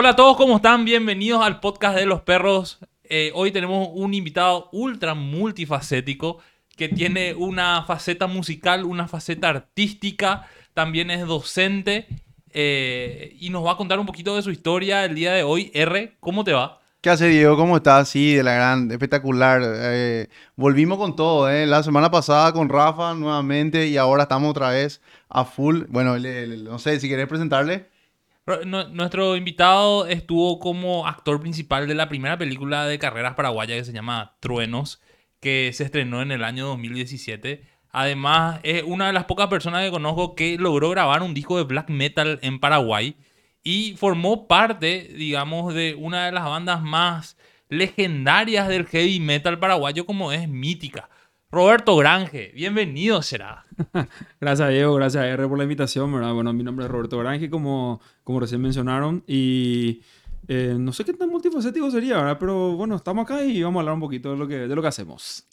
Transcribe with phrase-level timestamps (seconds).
[0.00, 0.86] Hola a todos, ¿cómo están?
[0.86, 2.78] Bienvenidos al podcast de los perros.
[3.04, 6.38] Eh, hoy tenemos un invitado ultra multifacético
[6.74, 12.06] que tiene una faceta musical, una faceta artística, también es docente
[12.48, 15.70] eh, y nos va a contar un poquito de su historia el día de hoy.
[15.74, 16.80] R, ¿cómo te va?
[17.02, 17.58] ¿Qué hace Diego?
[17.58, 18.08] ¿Cómo estás?
[18.08, 19.60] Sí, de la gran, espectacular.
[19.62, 21.66] Eh, volvimos con todo, ¿eh?
[21.66, 25.82] La semana pasada con Rafa nuevamente y ahora estamos otra vez a full.
[25.90, 27.99] Bueno, no sé si querés presentarle.
[28.46, 33.76] Ro- nu- Nuestro invitado estuvo como actor principal de la primera película de carreras paraguaya
[33.76, 35.00] que se llama Truenos,
[35.40, 37.64] que se estrenó en el año 2017.
[37.92, 41.64] Además, es una de las pocas personas que conozco que logró grabar un disco de
[41.64, 43.16] black metal en Paraguay
[43.62, 47.36] y formó parte, digamos, de una de las bandas más
[47.68, 51.08] legendarias del heavy metal paraguayo como es Mítica.
[51.50, 53.64] Roberto Grange, bienvenido será.
[54.40, 56.32] Gracias Diego, gracias R por la invitación, ¿verdad?
[56.32, 60.02] Bueno, mi nombre es Roberto Grange, como, como recién mencionaron, y
[60.46, 62.36] eh, no sé qué tan multifacético sería, ¿verdad?
[62.38, 64.82] Pero bueno, estamos acá y vamos a hablar un poquito de lo que, de lo
[64.82, 65.44] que hacemos.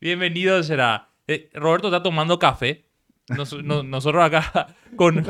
[0.00, 1.08] Bienvenido será.
[1.28, 2.84] Eh, Roberto está tomando café.
[3.28, 5.24] Nos- no- nosotros acá con...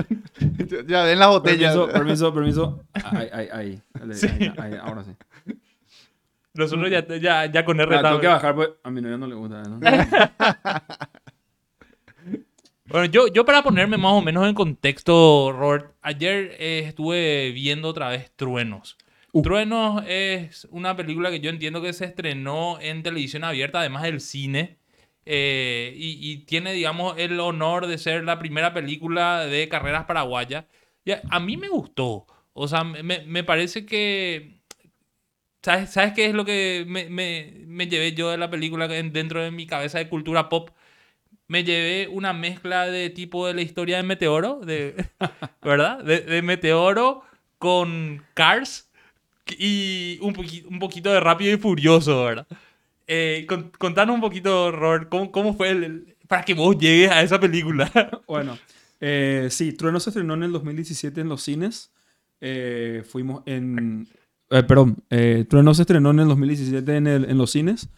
[0.86, 1.72] Ya, den la botella.
[1.72, 2.84] Permiso, permiso, permiso.
[3.04, 3.82] Ahí, ahí, ahí.
[3.94, 5.10] Dale, ahí, ahí, ahora sí.
[6.56, 9.26] Nosotros ya, ya, ya con R Ah, tengo que bajar, pues a mi novia no
[9.26, 9.78] le gusta, ¿no?
[12.88, 17.88] Bueno, yo, yo para ponerme más o menos en contexto, Robert, ayer eh, estuve viendo
[17.88, 18.96] otra vez Truenos.
[19.32, 19.42] Uh.
[19.42, 24.20] Truenos es una película que yo entiendo que se estrenó en televisión abierta, además del
[24.20, 24.78] cine.
[25.24, 30.66] eh, y, y tiene, digamos, el honor de ser la primera película de carreras paraguayas.
[31.04, 32.26] Y a, a mí me gustó.
[32.52, 34.55] O sea, me, me parece que...
[35.66, 39.12] ¿Sabes, ¿Sabes qué es lo que me, me- me llevé yo de la película en-
[39.12, 40.70] dentro de mi cabeza de cultura pop?
[41.48, 44.94] me llevé una mezcla de tipo de la historia de Meteoro, de,
[45.62, 46.04] ¿verdad?
[46.04, 47.22] De, de Meteoro
[47.58, 48.88] con Cars
[49.58, 52.46] y un, poqui- un poquito de Rápido y Furioso, ¿verdad?
[53.08, 57.10] Eh, con- contanos un poquito, Robert, ¿cómo, cómo fue el, el- para que vos llegues
[57.10, 57.90] a esa película?
[58.28, 58.56] Bueno,
[59.00, 61.90] eh, sí, Trueno se estrenó en el 2017 en los cines.
[62.40, 64.08] Eh, fuimos en...
[64.50, 67.88] eh, perdón, eh, Trueno se estrenó en el 2017 en, los cines.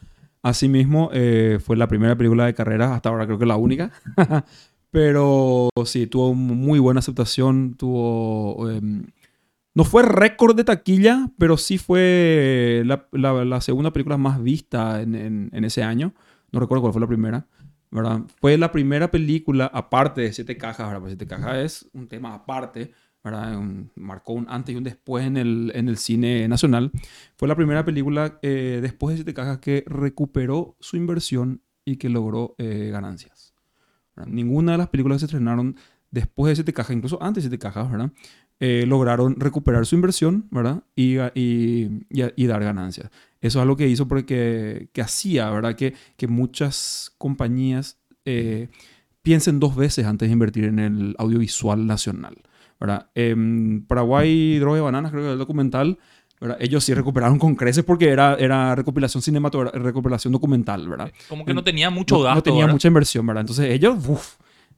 [0.42, 3.91] Asimismo, eh, fue la primera película de carreras, hasta ahora creo que la única.
[4.91, 8.70] Pero sí, tuvo muy buena aceptación, tuvo...
[8.70, 9.04] em,
[9.75, 15.84] no fue récord de taquilla, pero sí fue la, segunda película más vista en ese
[15.84, 16.14] año.
[16.50, 17.47] No recuerdo cuál fue la primera.
[17.91, 18.20] ¿verdad?
[18.41, 21.00] Fue la primera película, aparte de Siete Cajas, ¿verdad?
[21.00, 22.92] Pues Siete Cajas es un tema aparte,
[23.24, 23.56] ¿verdad?
[23.58, 26.90] Un- marcó un antes y un después en el, en el cine nacional.
[27.36, 32.08] Fue la primera película eh, después de Siete Cajas que recuperó su inversión y que
[32.08, 33.54] logró eh, ganancias.
[34.16, 34.30] ¿verdad?
[34.32, 35.76] Ninguna de las películas que se estrenaron
[36.10, 38.10] después de Siete Cajas, incluso antes de Siete Cajas, ¿verdad?
[38.60, 40.82] Eh, lograron recuperar su inversión, ¿verdad?
[40.96, 43.10] Y, y- y- y dar ganancias.
[43.40, 45.76] Eso es algo que hizo porque que hacía, ¿verdad?
[45.76, 48.68] Que, que muchas compañías eh,
[49.22, 52.36] piensen dos veces antes de invertir en el audiovisual nacional,
[52.80, 53.06] ¿verdad?
[53.14, 55.98] En Paraguay, Droga y Bananas, creo que el documental,
[56.40, 56.56] ¿verdad?
[56.60, 61.12] Ellos sí recuperaron con creces porque era, era recopilación cinematográfica, recopilación documental, ¿verdad?
[61.28, 62.74] Como que no tenía mucho no, gasto, no tenía ¿verdad?
[62.74, 63.40] mucha inversión, ¿verdad?
[63.42, 63.96] Entonces ellos,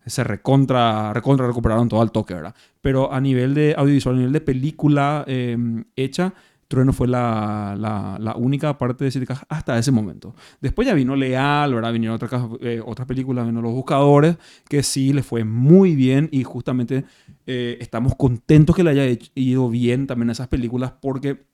[0.07, 2.55] se recontra, recontra recuperaron todo al toque, ¿verdad?
[2.81, 5.57] Pero a nivel de audiovisual, a nivel de película eh,
[5.97, 6.33] hecha,
[6.71, 10.37] Trueno fue la, la, la única parte de Siete Cajas hasta ese momento.
[10.61, 11.93] Después ya vino Leal, ¿verdad?
[11.93, 14.37] Vinieron otras, eh, otras películas, vino Los Buscadores,
[14.69, 17.05] que sí le fue muy bien y justamente
[17.45, 21.45] eh, estamos contentos que le haya hecho- ido bien también a esas películas porque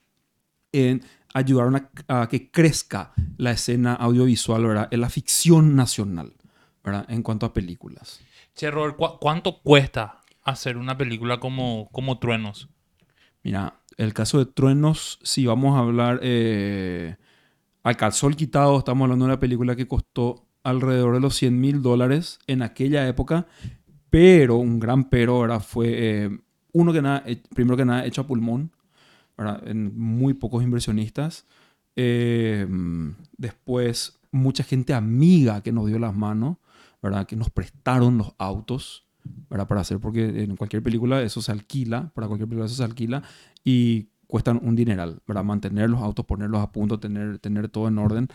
[0.75, 1.01] eh,
[1.33, 1.91] ayudaron a,
[2.23, 4.89] a que crezca la escena audiovisual, ¿verdad?
[4.91, 6.35] En la ficción nacional,
[6.85, 7.07] ¿verdad?
[7.09, 8.21] En cuanto a películas.
[8.55, 12.69] Che, Robert, ¿cu- ¿cuánto cuesta hacer una película como, como Truenos?
[13.43, 17.17] Mira, el caso de Truenos, si vamos a hablar eh,
[17.83, 21.83] al calzón quitado, estamos hablando de una película que costó alrededor de los 100 mil
[21.83, 23.47] dólares en aquella época,
[24.11, 25.61] pero un gran pero ¿verdad?
[25.61, 26.39] fue, eh,
[26.73, 28.73] uno que nada, eh, primero que nada, hecho a pulmón,
[29.39, 29.63] ¿verdad?
[29.67, 31.47] en muy pocos inversionistas.
[31.95, 32.67] Eh,
[33.39, 36.57] después, mucha gente amiga que nos dio las manos,
[37.01, 37.27] ¿verdad?
[37.27, 39.06] que nos prestaron los autos.
[39.49, 43.23] Para hacer, porque en cualquier película eso se alquila, para cualquier película eso se alquila
[43.65, 45.45] y cuestan un dineral, ¿verdad?
[45.45, 48.29] Mantener los autos, ponerlos a punto, tener, tener todo en orden.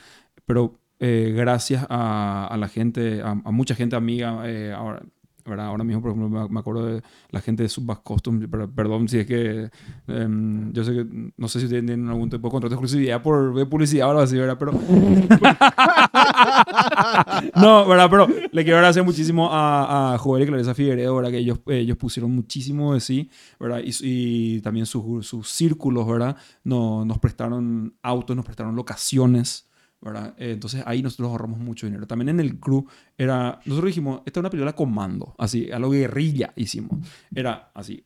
[0.46, 5.04] Pero eh, gracias a, la gente, a, a mucha gente amiga, eh, ahora,
[5.46, 5.68] ¿verdad?
[5.68, 9.20] Ahora mismo, por ejemplo, me- acuerdo de la gente de Subback Custom, per- perdón si
[9.20, 9.70] es que,
[10.08, 13.22] em, yo sé que, no sé si ustedes tienen algún tipo de contrato de exclusividad
[13.22, 14.58] por publicidad o algo así, ¿verdad?
[14.60, 14.72] Pero...
[17.56, 18.08] no, ¿verdad?
[18.10, 21.32] Pero le quiero agradecer muchísimo a, a Joel y Clarisa Figueredo, ¿verdad?
[21.32, 23.30] Que ellos, ellos pusieron muchísimo de sí,
[23.60, 23.82] ¿verdad?
[23.84, 26.36] Y, y también sus, sus círculos, ¿verdad?
[26.64, 29.68] No, nos prestaron autos, nos prestaron locaciones,
[30.04, 32.08] Eh, entonces ahí nosotros ahorramos mucho dinero.
[32.08, 32.86] También en el crew
[33.18, 37.00] era, nosotros dijimos, esta es una película comando, así, a lo guerrilla hicimos.
[37.34, 38.04] Era así,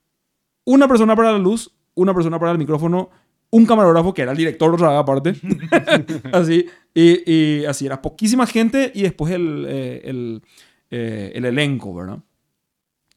[0.65, 3.09] una persona para la luz, una persona para el micrófono,
[3.49, 5.35] un camarógrafo que era el director otra vez aparte,
[6.33, 10.41] así, y, así, era poquísima gente y después el, eh, el,
[10.89, 12.19] eh, el elenco, ¿verdad?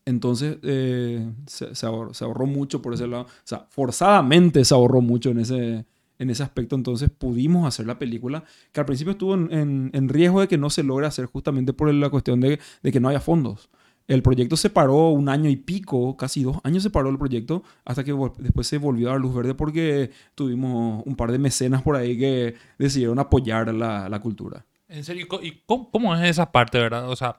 [0.04, 3.24] Entonces se, se ahorró, se ahorró mucho por ese lado.
[3.24, 5.84] O sea, forzadamente se ahorró mucho en ese,
[6.18, 6.76] en ese aspecto.
[6.76, 10.58] Entonces pudimos hacer la película que al principio estuvo en, en- en riesgo de que
[10.58, 13.68] no se logre hacer justamente por la cuestión de, de que no haya fondos.
[14.06, 17.62] El proyecto se paró un año y pico, casi dos años se paró el proyecto,
[17.84, 21.82] hasta que después se volvió a dar luz verde porque tuvimos un par de mecenas
[21.82, 24.64] por ahí que decidieron apoyar la, la cultura.
[24.88, 27.10] En serio, ¿y co- ¿y cómo, cómo es esa parte, verdad?
[27.10, 27.36] O sea,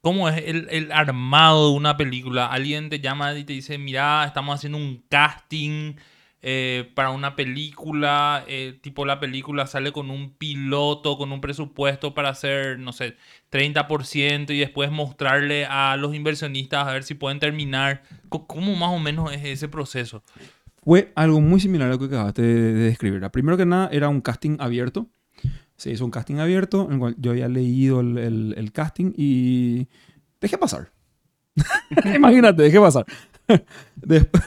[0.00, 2.46] ¿cómo es el, el armado de una película?
[2.46, 5.96] Alguien te llama y te dice, mira, estamos haciendo un casting
[6.42, 12.14] eh, para una película, eh, tipo la película sale con un piloto, con un presupuesto
[12.14, 13.16] para hacer, no sé,
[13.50, 18.02] 30% y después mostrarle a los inversionistas a ver si pueden terminar.
[18.28, 20.22] ¿Cómo más o menos es ese proceso?
[20.82, 23.20] Fue algo muy similar a lo que acabaste de, de describir.
[23.30, 25.08] Primero que nada, era un casting abierto.
[25.76, 29.12] Se hizo un casting abierto en el cual yo había leído el, el- el casting
[29.16, 29.88] y
[30.40, 30.90] dejé pasar.
[32.14, 33.04] Imagínate, dejé pasar.
[33.96, 34.42] Después,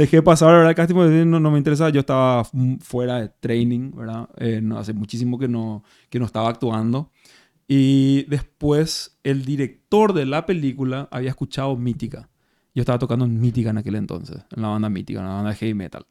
[0.00, 0.70] dejé pasar ¿verdad?
[0.70, 1.90] el casting porque no, no me interesaba.
[1.90, 4.28] Yo estaba fu- fuera de training, ¿verdad?
[4.38, 7.10] Eh, no, hace muchísimo que no, que no estaba actuando.
[7.68, 12.28] Y después el director de la película había escuchado Mítica.
[12.74, 15.50] Yo estaba tocando en Mítica en aquel entonces, en la banda Mítica, en la banda
[15.50, 16.06] de heavy metal.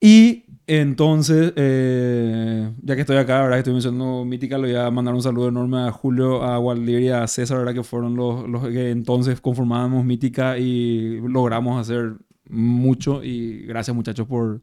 [0.00, 3.56] Y entonces, eh, ya que estoy acá, ¿verdad?
[3.56, 7.00] Que estoy mencionando Mítica, le voy a mandar un saludo enorme a Julio, a Waldir
[7.00, 7.74] y a César, ¿verdad?
[7.74, 12.16] Que fueron los, los que entonces conformábamos Mítica y logramos hacer
[12.48, 13.22] mucho.
[13.24, 14.62] Y gracias muchachos por,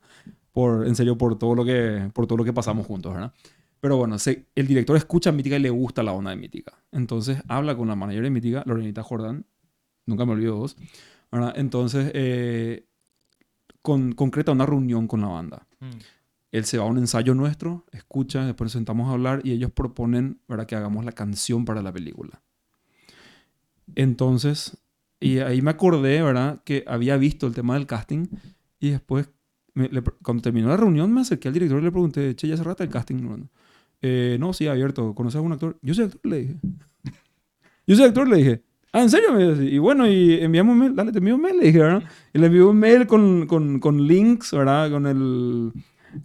[0.51, 3.33] por en serio, por todo lo que, por todo lo que pasamos juntos, ¿verdad?
[3.79, 6.73] Pero bueno, se- el director escucha Mítica y le gusta la onda de Mítica.
[6.91, 9.45] Entonces habla con la manager de Mítica, Lorenita Jordán,
[10.05, 10.77] nunca me olvido vos,
[11.31, 11.53] ¿verdad?
[11.55, 12.85] Entonces eh,
[13.81, 15.67] con, concreta una reunión con la banda.
[15.79, 15.89] Mm.
[16.51, 19.71] Él se va a un ensayo nuestro, escucha, después nos sentamos a hablar y ellos
[19.71, 20.67] proponen ¿verdad?
[20.67, 22.41] que hagamos la canción para la película.
[23.95, 24.77] Entonces,
[25.21, 26.61] y ahí me acordé, ¿verdad?
[26.65, 28.25] Que había visto el tema del casting
[28.79, 29.29] y después,
[29.75, 32.57] me- le- cuando terminó la reunión, me acerqué al director y le pregunté, che, ¿ya
[32.57, 33.15] cerraste el casting?
[33.21, 33.49] No,
[34.01, 35.15] "Eh, no sí, abierto.
[35.15, 35.77] ¿Conoces a algún actor?
[35.81, 36.55] Yo soy actor, le dije.
[37.87, 38.63] Yo soy actor, le dije.
[38.93, 39.31] Ah, ¿en serio?
[39.33, 40.95] Me dice, y bueno, y enviamos un mail.
[40.95, 42.03] Dale, te envío un mail, le dije, ¿verdad?
[42.33, 44.91] Y le envió un mail con, con, con links, ¿verdad?
[44.91, 45.71] Con el,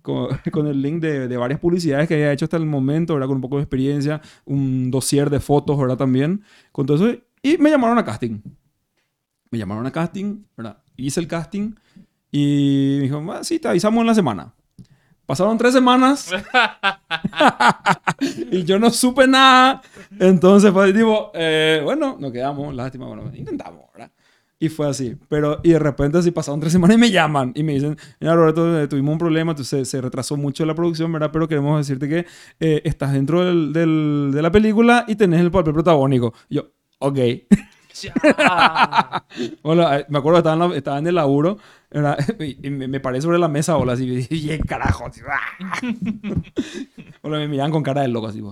[0.02, 3.28] con, con el link de, de varias publicidades que había hecho hasta el momento, ¿verdad?
[3.28, 5.96] Con un poco de experiencia, un dossier de fotos, ¿verdad?
[5.96, 7.18] También, con todo eso.
[7.42, 8.40] Y me llamaron a casting.
[9.50, 10.78] Me llamaron a casting, ¿verdad?
[10.96, 11.74] Hice el casting
[12.30, 14.52] y me dijo, "Ah, sí, te avisamos en la semana.
[15.26, 16.32] Pasaron tres semanas
[18.50, 19.82] y yo no supe nada.
[20.18, 24.10] Entonces fue tipo, eh, bueno, nos quedamos, lástima, bueno, intentamos, ¿verdad?
[24.58, 25.14] Y fue así.
[25.28, 28.34] Pero, y de repente así pasaron tres semanas y me llaman y me dicen, mira
[28.34, 31.30] Roberto, eh, tuvimos un problema, entonces se retrasó mucho la producción, ¿verdad?
[31.32, 32.26] Pero queremos decirte que
[32.60, 36.32] eh, estás dentro del, del- de la película y tenés el papel protagónico.
[36.48, 36.70] Y yo,
[37.00, 37.18] ok.
[39.62, 41.58] Bueno, eh, me acuerdo que estaba en, la- estaba en el laburo
[41.90, 42.18] ¿verdad?
[42.40, 45.06] y, y me, me paré sobre la mesa, hola, así, y "Ye, carajo!
[45.06, 45.78] Así, ¡ah!
[47.22, 48.42] Hola, me miraban con cara de loco, así.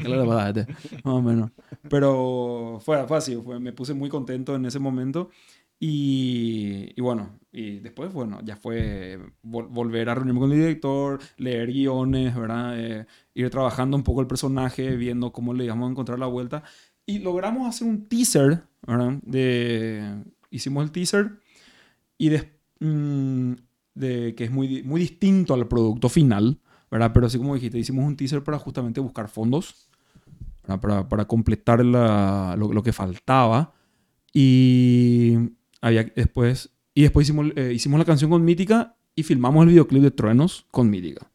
[0.00, 0.66] ¿Qué le pasa a este?
[1.04, 1.50] Más o menos.
[1.88, 5.30] Pero fue, fue así, fue- me puse muy contento en ese momento.
[5.84, 11.18] Y, y bueno, y después, bueno, ya fue vol- volver a reunirme con el director,
[11.38, 12.78] leer guiones, ¿verdad?
[12.78, 16.62] Eh, ir trabajando un poco el personaje, viendo cómo le íbamos a encontrar la vuelta.
[17.06, 19.18] Y logramos hacer un teaser, ¿verdad?
[20.50, 21.40] Hicimos el teaser
[22.18, 22.30] y
[22.80, 23.52] mm,
[23.94, 27.10] de, que es muy, muy distinto al producto final, ¿verdad?
[27.12, 29.88] Pero así como dijiste, hicimos un teaser para justamente buscar fondos.
[30.80, 33.74] Para, para completar lo, lo que faltaba.
[34.32, 35.36] Y
[35.80, 40.02] había después, y después hicimos, eh, hicimos la canción con Mítica y filmamos el videoclip
[40.02, 41.31] de Truenos con Mítica.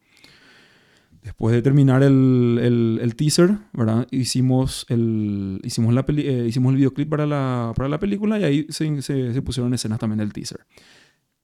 [1.27, 4.07] Después de terminar el, el- el teaser, ¿verdad?
[4.12, 8.43] Hicimos el, hicimos la peli- eh, hicimos el videoclip para la, para la película y
[8.46, 10.65] ahí se, se- se pusieron escenas también del teaser.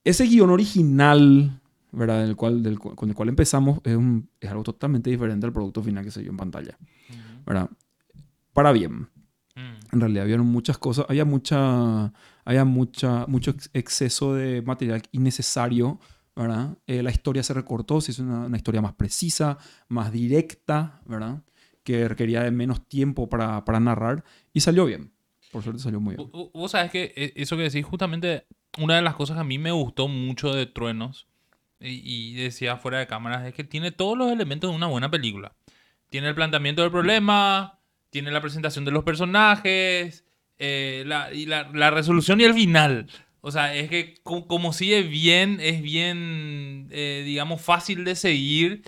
[0.02, 1.60] Ese guion original,
[1.92, 2.24] ¿verdad?
[2.26, 5.82] Del cual, del con el cual empezamos es, un- es algo totalmente diferente al producto
[5.82, 6.78] final que se vio en pantalla,
[7.44, 7.68] ¿verdad?
[8.54, 9.08] Para bien.
[9.56, 9.92] Mm.
[9.92, 12.06] En realidad, había muchas cosas, había mucha,
[12.46, 16.00] había mucha, mucho ex- exceso de material innecesario,
[16.36, 16.76] ¿verdad?
[16.86, 21.42] Eh, la historia se recortó, se hizo una, historia más precisa, más directa, ¿verdad?
[21.82, 25.12] Que requería menos tiempo para, para narrar y salió bien.
[25.52, 26.28] Por suerte salió muy bien.
[26.28, 28.46] Vo- vo- Vos sabés que eh, eso que decís, justamente
[28.78, 31.28] una de las cosas que a mí me gustó mucho de Truenos,
[31.80, 35.54] y, decía fuera de cámaras, es que tiene todos los elementos de una buena película.
[36.08, 40.24] Tiene el planteamiento del problema, tiene la presentación de los personajes,
[40.58, 43.10] eh, y la, la resolución y el final.
[43.46, 48.82] O sea, es que co- como sigue bien, es bien, eh, digamos, fácil de seguir.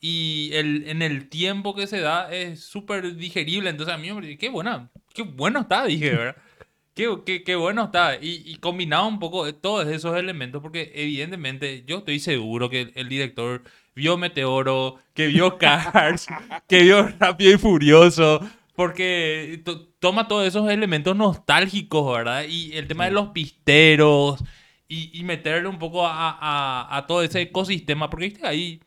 [0.00, 3.70] Y el, en el tiempo que se da es súper digerible.
[3.70, 6.36] Entonces a mí me parece, qué buena, qué bueno está, dije, ¿verdad?
[6.94, 8.16] Qué, qué, qué bueno está.
[8.16, 13.08] Y, y combinado un poco todos esos elementos, porque evidentemente yo estoy seguro que el
[13.08, 13.62] director
[13.94, 16.26] vio Meteoro, que vio Cars,
[16.68, 18.40] que vio Rápido y Furioso,
[18.74, 22.44] porque to- toma todos esos elementos nostálgicos, ¿verdad?
[22.48, 24.42] Y el tema de los pisteros
[24.88, 28.46] y, y meterle un poco a, a- a todo ese ecosistema, porque ¿viste?
[28.46, 28.80] ahí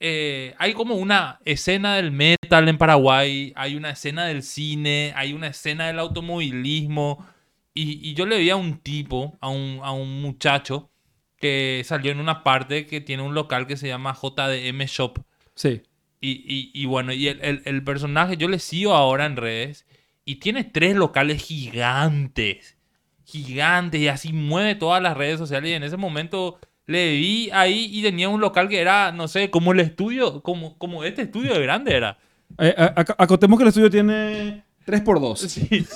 [0.00, 5.32] eh, hay como una escena del metal en Paraguay, hay una escena del cine, hay
[5.32, 7.26] una escena del automovilismo.
[7.74, 10.90] Y, y yo le vi a un tipo, a un, a un muchacho,
[11.38, 15.18] que salió en una parte que tiene un local que se llama JDM Shop.
[15.54, 15.82] Sí.
[16.20, 19.86] Y, y- y bueno, y el, el- personaje, yo le sigo ahora en redes,
[20.24, 22.76] y tiene tres locales gigantes.
[23.24, 25.70] Gigantes, y así mueve todas las redes sociales.
[25.70, 29.50] Y en ese momento le vi ahí y tenía un local que era, no sé,
[29.50, 32.18] como el estudio, como, como este estudio de grande era.
[32.58, 35.36] Eh, ac- acotemos que el estudio tiene 3x2.
[35.48, 35.86] Sí,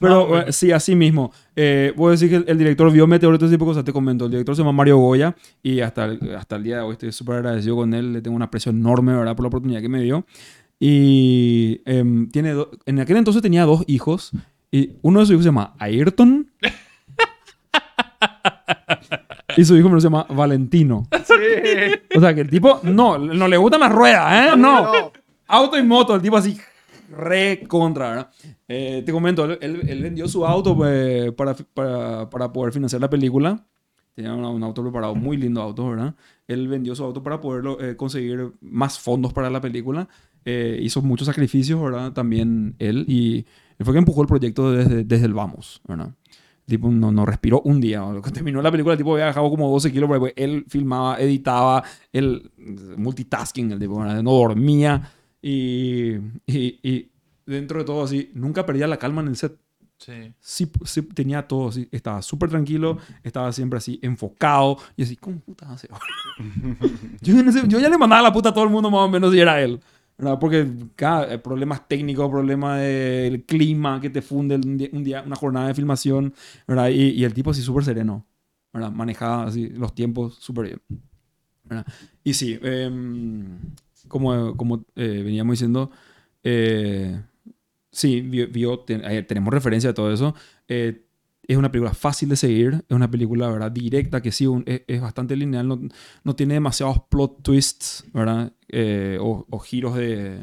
[0.00, 1.32] Pero Más o eh, sí, así mismo.
[1.54, 3.18] Eh, voy a decir que el, el director vio ese
[3.56, 4.24] tipo de cosas, te comento.
[4.26, 7.12] El director se llama Mario Goya y hasta el, hasta el día de hoy estoy
[7.12, 8.12] súper agradecido con él.
[8.12, 9.36] Le tengo un aprecio enorme, ¿verdad?
[9.36, 10.26] Por la oportunidad que me dio.
[10.80, 14.32] Y em, tiene do- en aquel entonces tenía dos hijos
[14.72, 16.50] y uno de sus hijos se llama Ayrton.
[19.56, 21.06] y su hijo menor se llama Valentino.
[22.16, 24.56] O sea que el tipo no, no le gustan las ruedas, ¿eh?
[24.56, 25.12] No.
[25.46, 26.56] Auto y moto, el tipo así
[27.10, 28.30] re contra, ¿verdad?
[28.68, 33.10] Eh, te comento, él, él- vendió su auto eh, para, para, para poder financiar la
[33.10, 33.66] película.
[34.14, 36.14] Tenía un, un auto preparado, muy lindo auto, ¿verdad?
[36.46, 40.08] Él vendió su auto para poder eh, conseguir más fondos para la película.
[40.44, 42.12] Eh, hizo muchos sacrificios, ¿verdad?
[42.12, 43.04] También él.
[43.08, 43.44] Y
[43.82, 46.14] fue que empujó el proyecto desde, desde el vamos, ¿verdad?
[46.66, 48.00] El tipo no, no respiró un día.
[48.02, 51.82] Cuando terminó la película, el tipo había bajado como 12 kilos, pero él filmaba, editaba,
[52.12, 52.50] él
[52.96, 54.22] multitasking, el tipo, ¿verdad?
[54.22, 55.10] no dormía.
[55.46, 56.14] Y,
[56.46, 57.10] y, y
[57.44, 59.58] dentro de todo así, nunca perdía la calma en el set.
[59.98, 60.32] sí.
[60.40, 65.38] Sí, sí tenía todo así, estaba súper tranquilo, estaba siempre así enfocado y así, ¿cómo
[65.40, 65.88] puta hace?
[67.22, 69.34] yo, ese- yo ya le mandaba la puta a todo el mundo más o menos
[69.34, 69.80] y era él.
[70.16, 70.38] ¿verdad?
[70.38, 75.22] Porque cada, eh, problemas técnicos, problemas del clima que te funde un día, un día-
[75.26, 76.32] una jornada de filmación,
[76.68, 76.88] ¿verdad?
[76.90, 78.24] Y, y el tipo así súper sereno,
[78.72, 78.92] ¿verdad?
[78.92, 80.82] Manejaba así los tiempos súper bien.
[81.64, 81.86] ¿verdad?
[82.22, 83.58] Y sí, em,
[84.08, 85.90] como, como eh, veníamos diciendo,
[86.42, 87.20] eh,
[87.90, 90.34] sí, vio, eh, tenemos referencia a todo eso.
[90.66, 93.70] Es una película fácil de seguir, es una película, ¿verdad?
[93.70, 95.80] Directa, que sí, es, es bastante lineal, no,
[96.22, 98.52] no tiene demasiados plot twists, ¿verdad?
[99.20, 100.38] O, giros de,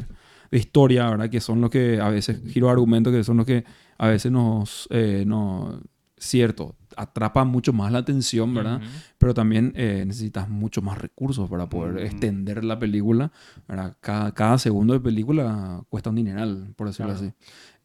[0.51, 1.30] de historia, ¿verdad?
[1.30, 3.63] Que son los que a veces, giros de argumento, que son los que
[3.98, 4.88] a veces nos,
[5.25, 5.82] no,
[6.21, 8.81] cierto, atrapan mucho más la atención, ¿verdad?
[9.17, 12.03] Pero también eh, necesitas mucho más recursos para poder Ujú.
[12.05, 13.31] extender la película.
[13.67, 13.97] ¿verdad?
[13.99, 17.25] Cada, cada segundo de película cuesta un dineral, por decirlo Claro.
[17.27, 17.33] así.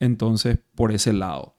[0.00, 1.56] Entonces, por ese lado.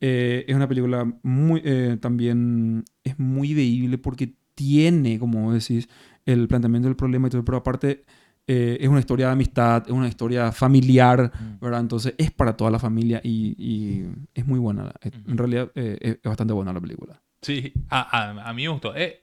[0.00, 5.88] Eh, es una película muy, eh, también es muy veíble porque tiene, como decís,
[6.26, 8.04] el planteamiento del problema y todo, pero aparte
[8.48, 11.60] eh, es una historia de amistad, es una historia familiar, Mm.
[11.60, 11.80] ¿verdad?
[11.80, 14.90] Entonces es para toda la familia y, y es muy buena.
[15.02, 15.10] Eh.
[15.28, 17.20] En realidad eh, es, es bastante buena la película.
[17.42, 18.96] Sí, a, a, a mí me gustó.
[18.96, 19.22] Eh,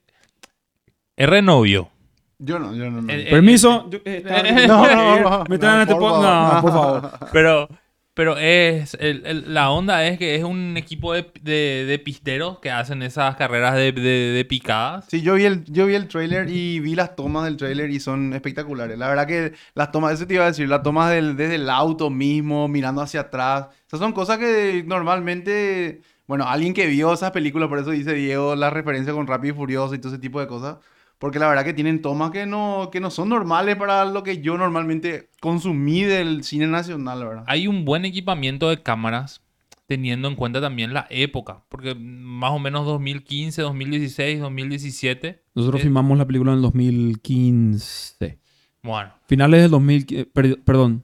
[1.17, 1.89] es renovio.
[2.37, 3.01] Yo no, yo no.
[3.01, 3.11] no.
[3.13, 3.89] Eh, eh, Permiso.
[3.89, 4.23] yo- eh,
[4.67, 6.53] No, no, no, Me traen no, este por pod- favor.
[6.55, 7.29] No, por favor.
[7.31, 7.69] Pero,
[8.15, 12.59] pero es el- el- la onda es que es un equipo de, de- de pisteros
[12.59, 15.05] que hacen esas carreras de, de- picadas.
[15.09, 17.99] Sí, yo vi el, yo vi el trailer y vi las tomas del trailer y
[17.99, 18.97] son espectaculares.
[18.97, 21.69] La verdad que las tomas, eso te iba a decir, las tomas del, desde el
[21.69, 23.67] auto mismo, mirando hacia atrás.
[23.87, 28.55] Esas son cosas que normalmente, bueno, alguien que vio esas películas, por eso dice Diego
[28.55, 30.77] la referencia con Rápido y Furioso y todo ese tipo de cosas.
[31.25, 34.43] Porque la verdad que tienen tomas que no, que no son normales para lo que
[34.43, 37.43] yo normalmente consumí del cine nacional, la ¿verdad?
[37.47, 39.41] Hay un buen equipamiento de cámaras
[39.87, 41.63] teniendo en cuenta también la época.
[41.67, 45.41] Porque más o menos 2015, 2016, 2017.
[45.55, 48.37] Nosotros Eh, filmamos la película en el 2015.
[48.83, 51.03] Bueno, Finales del 2000, eh, per- perdón,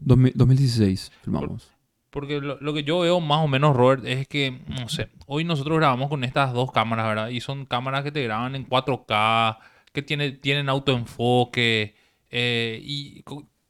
[0.00, 1.70] 2000 2016 filmamos.
[2.14, 5.44] Porque lo, lo que yo veo más o menos, Robert, es que, no sé, hoy
[5.44, 7.28] nosotros grabamos con estas dos cámaras, ¿verdad?
[7.28, 9.58] Y son cámaras que te graban en 4K,
[9.92, 11.96] que tiene, tienen autoenfoque,
[12.30, 13.24] eh, y,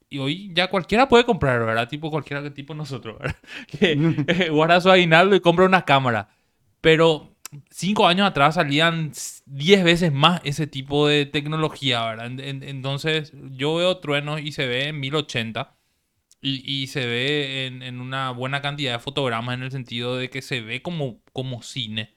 [0.09, 1.89] y hoy ya cualquiera puede comprar, ¿verdad?
[1.89, 3.35] Tipo cualquiera que tipo nosotros, ¿verdad?
[3.79, 3.93] Que
[4.27, 6.29] eh, guarda su aguinaldo y compra una cámara.
[6.81, 7.35] Pero
[7.71, 9.11] cinco años atrás salían
[9.45, 12.27] 10 veces más ese tipo de tecnología, ¿verdad?
[12.27, 15.75] En- en- entonces yo veo truenos y se ve en 1080
[16.41, 20.29] y, y se ve en, en una buena cantidad de fotogramas en el sentido de
[20.29, 22.13] que se ve como, como cine.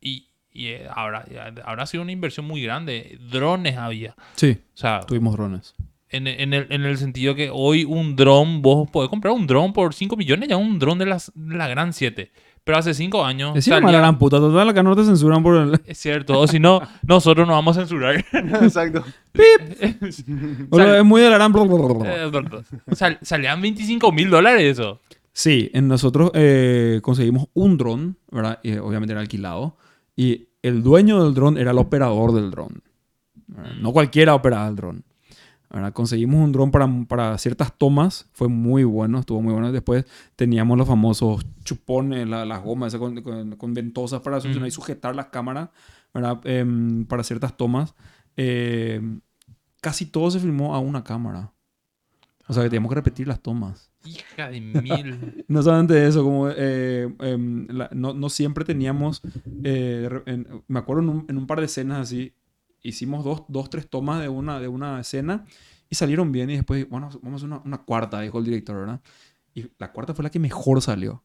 [0.00, 1.24] Y, y eh, habrá,
[1.64, 3.18] habrá sido una inversión muy grande.
[3.30, 4.14] Drones había.
[4.36, 5.74] Sí, O sea, tuvimos drones.
[6.10, 9.72] en, en el, en el sentido que hoy un dron, vos podés comprar un dron
[9.72, 12.30] por 5 millones, ya un dron de, las, de la gran 7.
[12.64, 13.62] Pero hace 5 años.
[13.62, 15.80] Salía- la gran puta, total, acá no te censuran por el...
[15.84, 18.24] Es cierto, o si no, nosotros nos vamos a censurar.
[18.32, 19.04] Exacto.
[20.68, 21.52] Boludo, Sal- es muy de la gran...
[22.06, 22.30] Eh,
[22.92, 25.00] sal- salían 25 mil dólares eso.
[25.32, 28.60] Sí, en nosotros eh, conseguimos un dron, ¿verdad?
[28.62, 29.76] Y, obviamente era alquilado.
[30.16, 32.82] Y el dueño del dron era el operador del dron.
[33.80, 35.04] No cualquiera operaba el dron.
[35.74, 35.92] ¿Verdad?
[35.92, 38.26] Conseguimos un dron para, para ciertas tomas.
[38.32, 39.72] Fue muy bueno, estuvo muy bueno.
[39.72, 44.70] Después teníamos los famosos chupones, la- las gomas con, con- con ventosas para succionar y
[44.70, 45.70] sujetar las cámaras,
[46.14, 46.40] ¿verdad?
[46.44, 47.94] Em, para ciertas tomas.
[48.36, 49.20] Em,
[49.80, 51.52] casi todo se filmó a una cámara.
[52.46, 53.90] O sea que teníamos que repetir las tomas.
[54.04, 55.44] Hija de mil.
[55.48, 59.22] No solamente eso, como eh, em, la- no, no siempre teníamos,
[59.64, 62.32] eh, en- me acuerdo en un, en un par de escenas así,
[62.84, 65.44] hicimos dos, dos, tres tomas de una, de una escena
[65.90, 68.76] y salieron bien y después, bueno, vamos a hacer una, una cuarta, dijo el director,
[68.76, 69.00] ¿verdad?
[69.54, 71.22] Y la cuarta fue la que mejor salió.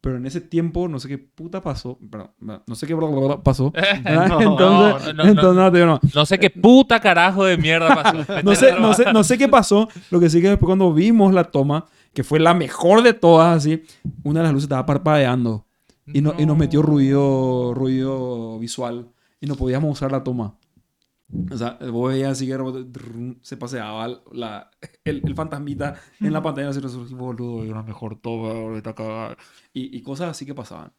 [0.00, 2.30] Pero en ese tiempo, no sé qué puta pasó, perdón,
[2.66, 3.72] no sé qué bla, bla, bla pasó.
[4.04, 4.28] ¿verdad?
[4.28, 6.00] No, entonces, no, no, entonces, no.
[6.14, 8.18] No sé qué puta carajo de mierda pasó.
[8.44, 9.88] No sé, no, sé, no sé qué pasó.
[10.12, 13.56] Lo que sí que después cuando vimos la toma, que fue la mejor de todas,
[13.56, 13.82] así,
[14.22, 15.66] una de las luces estaba parpadeando.
[16.06, 19.08] Y, no- y nos metió ruido, ruido visual.
[19.40, 20.54] Y no podíamos usar la toma.
[21.50, 22.56] O sea, vos veías así que
[23.42, 24.70] se paseaba la,
[25.04, 26.70] el, el fantasmita en la pantalla.
[26.70, 29.36] Así, nosotros, boludo, una mejor boludo, está cagada".
[29.74, 30.92] Y, y cosas así que pasaban.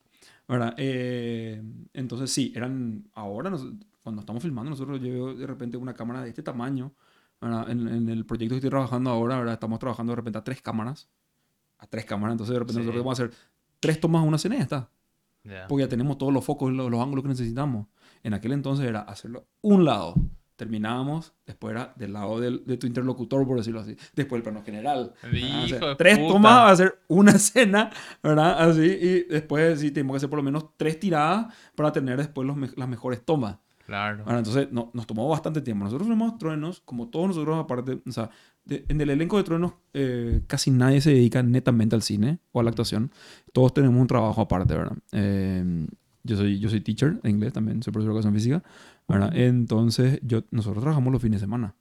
[0.47, 0.73] ¿Verdad?
[0.77, 1.61] Eh,
[1.93, 3.07] entonces sí, eran...
[3.13, 3.67] Ahora, nos-
[4.03, 6.93] cuando estamos filmando, nosotros yo veo de repente una cámara de este tamaño.
[7.41, 9.53] En, en el proyecto que estoy trabajando ahora, ¿verdad?
[9.53, 11.07] Estamos trabajando de repente a tres cámaras.
[11.77, 12.33] A tres cámaras.
[12.33, 12.85] Entonces de repente Sí.
[12.85, 13.35] nosotros vamos a hacer
[13.79, 14.89] tres tomas a una escena y ya está.
[15.43, 15.67] Ya.
[15.67, 17.87] Porque ya tenemos todos los focos y los, los ángulos que necesitamos.
[18.23, 20.15] En aquel entonces era hacerlo un lado.
[20.55, 23.95] Terminábamos, después era del lado del- de tu interlocutor, por decirlo así.
[24.13, 25.13] Después el plano general.
[25.97, 26.33] tres puta.
[26.33, 27.89] tomas va a hacer una escena,
[28.21, 28.69] ¿verdad?
[28.69, 28.81] Así.
[28.81, 32.77] Y después sí tenemos que hacer por lo menos tres tiradas para tener después los
[32.77, 33.57] las mejores tomas.
[33.85, 34.23] Claro.
[34.25, 35.85] Ahora, entonces no- nos tomó bastante tiempo.
[35.85, 38.29] Nosotros fuimos truenos, como todos nosotros, aparte, o sea,
[38.65, 42.59] de- en el elenco de truenos eh, casi nadie se dedica netamente al cine o
[42.59, 43.11] a la actuación.
[43.53, 44.97] Todos tenemos un trabajo aparte, ¿verdad?
[45.13, 45.87] Eh,
[46.23, 48.63] yo, soy, yo soy teacher de inglés también, soy profesor de educación física,
[49.07, 49.35] ¿verdad?
[49.35, 51.75] Entonces, yo, nosotros trabajamos los fines de semana.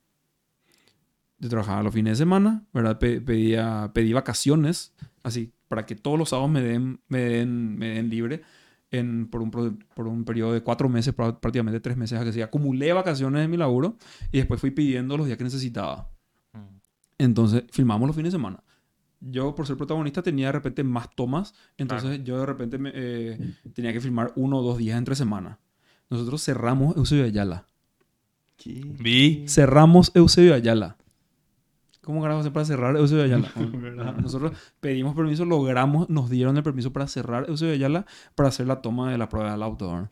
[1.41, 2.99] Yo trabajaba los fines de semana, ¿verdad?
[2.99, 7.89] Pe- pedía, pedí vacaciones, así, para que todos los sábados me den, me den, me
[7.91, 8.43] den libre
[8.91, 12.43] en, por, un, por un periodo de cuatro meses, prá- prácticamente tres meses, a que
[12.43, 13.97] acumulé vacaciones de mi laburo
[14.33, 16.11] y después fui pidiendo los días que necesitaba.
[17.19, 18.63] Entonces, filmamos los fines de semana.
[19.21, 21.55] Yo, por ser protagonista, tenía de repente más tomas.
[21.77, 25.59] Entonces, yo de repente me, eh, tenía que filmar uno o dos días entre semana.
[26.09, 27.67] Nosotros cerramos Eusebio Ayala.
[28.65, 29.45] Vi.
[29.49, 30.97] Cerramos Eusebio Ayala.
[32.03, 33.53] ¿Cómo carajo se para cerrar Eusebio Ayala?
[34.23, 38.81] Nosotros pedimos permiso, logramos, nos dieron el permiso para cerrar Eusebio Ayala para hacer la
[38.81, 40.11] toma de la prueba del auto, ¿verdad?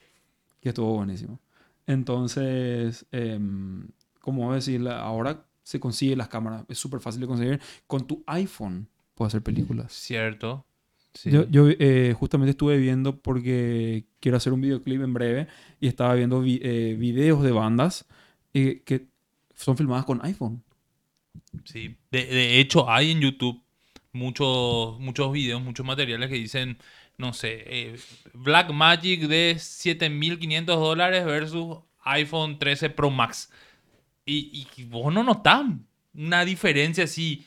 [0.60, 1.40] Que estuvo buenísimo.
[1.86, 3.88] Entonces, em,
[4.20, 6.64] como decir, ahora se consigue las cámaras.
[6.68, 7.60] Es súper fácil de conseguir.
[7.86, 9.92] Con tu iPhone puedes hacer películas.
[9.92, 10.64] Cierto.
[11.14, 11.31] Sí.
[11.31, 15.48] Yo, yo, eh, justamente estuve viendo porque quiero hacer un videoclip en breve
[15.81, 18.05] y estaba viendo vi- eh, videos de bandas
[18.55, 19.07] eh, que
[19.55, 20.62] son filmadas con iPhone.
[21.64, 21.96] Sí.
[22.11, 23.62] De, de hecho, hay en YouTube
[24.12, 26.76] muchos, muchos videos, muchos materiales que dicen,
[27.16, 27.96] no sé, eh,
[28.35, 33.50] Black Magic de 7.500 dólares versus iPhone 13 Pro Max.
[34.26, 35.64] Y, y vos no notás
[36.14, 37.46] una diferencia así,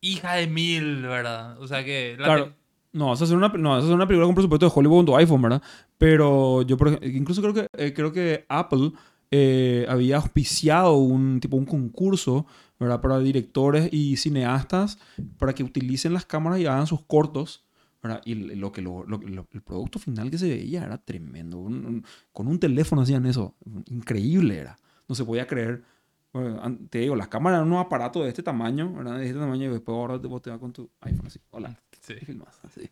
[0.00, 1.58] hija de mil, ¿verdad?
[1.60, 2.16] O sea que...
[2.18, 2.54] la Claro.
[2.92, 5.16] No, a hacer una, no, a hacer una película con presupuesto de Hollywood con tu
[5.16, 5.62] iPhone, ¿verdad?
[5.96, 8.90] Pero yo, por ej- incluso creo que, eh, creo que Apple
[9.30, 12.46] eh, había auspiciado un tipo un concurso,
[12.80, 13.00] ¿verdad?
[13.00, 14.98] Para directores y cineastas
[15.38, 17.64] para que utilicen las cámaras y hagan sus cortos,
[18.02, 18.22] ¿verdad?
[18.24, 21.58] Y lo que lo- lo- lo- el producto final que se veía era tremendo.
[21.58, 23.54] Un- un- con un teléfono hacían eso.
[23.86, 24.76] Increíble era.
[25.08, 25.84] No se podía creer.
[26.32, 29.18] Bueno, te digo, las cámaras eran unos aparatos de este tamaño, ¿verdad?
[29.18, 31.40] De este tamaño y después ahora te- vos te vas con tu iPhone así.
[31.50, 31.76] Hola.
[32.00, 32.14] Sí.
[32.20, 32.88] y filmás, así.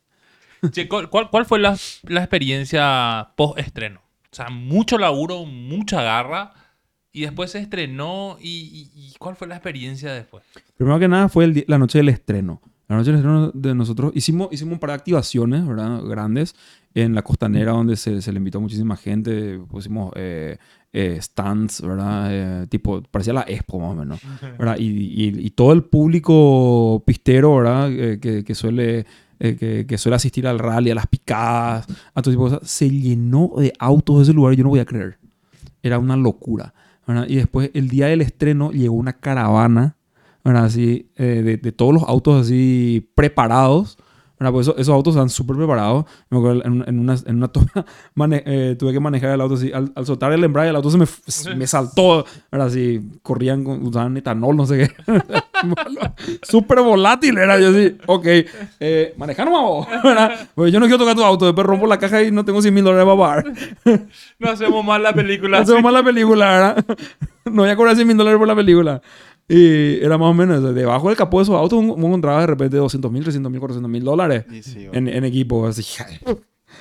[0.72, 1.77] Che, ¿cuál, cuál- fue la,
[2.09, 4.01] la experiencia post-estreno?
[4.31, 6.53] O sea, mucho laburo, mucha garra.
[7.12, 8.37] Y después se estrenó.
[8.40, 10.44] Y, y- y cuál fue la experiencia después?
[10.77, 12.61] Primero que nada fue el la noche del estreno.
[12.87, 16.03] La noche del estreno de nosotros hicimos, hicimos un par de activaciones, ¿verdad?
[16.05, 16.55] Grandes
[16.94, 19.59] en la costanera donde se, se le invitó a muchísima gente.
[19.70, 20.59] Pusimos eh,
[20.92, 22.29] eh, stands, ¿verdad?
[22.31, 24.20] Eh, tipo, parecía la expo más o menos,
[24.59, 24.77] ¿verdad?
[24.79, 27.90] Y, todo el público pistero, ¿verdad?
[27.90, 29.07] Eh, que, suele...
[29.38, 32.88] eh, que, suele asistir al rally, a las picadas, a todo tipo de cosas, se
[32.90, 35.18] llenó de autos ese lugar, yo no voy a creer.
[35.83, 36.74] Era una locura.
[37.27, 39.96] Y después, el día del estreno, llegó una caravana
[40.44, 40.64] ¿verdad?
[40.64, 43.98] Así, eh, de todos los autos así preparados.
[44.38, 44.53] ¿Verdad?
[44.53, 46.05] Pues eso- esos autos están súper preparados.
[46.31, 47.66] Me acuerdo en, en una, en una toma
[48.14, 49.72] mane- eh, tuve que manejar el auto así.
[49.72, 51.07] Al, al soltar el embrague, el auto se me,
[51.57, 52.24] me saltó.
[52.53, 52.68] ¿verdad?
[52.68, 55.12] Así, corrían, usaban etanol, no sé qué.
[56.42, 57.96] súper volátil era yo así.
[58.07, 58.27] Ok,
[58.81, 59.48] eh, manejar.
[60.05, 60.48] ¿verdad?
[60.55, 61.46] Pues yo no quiero tocar tu auto.
[61.46, 64.05] Después rompo la caja y no tengo 100 mil dólares para pagar.
[64.38, 65.59] No hacemos mal la película.
[65.59, 66.85] No hacemos mal la película, ¿verdad?
[67.44, 69.01] No voy a cobrar 100 mil dólares por la película.
[69.48, 70.74] Y era más o menos.
[70.74, 73.90] Debajo del capó de esos autos uno encontraba de repente 200 mil, 300 mil, 400
[73.90, 75.66] mil dólares sí, en, en equipo.
[75.66, 75.84] Así.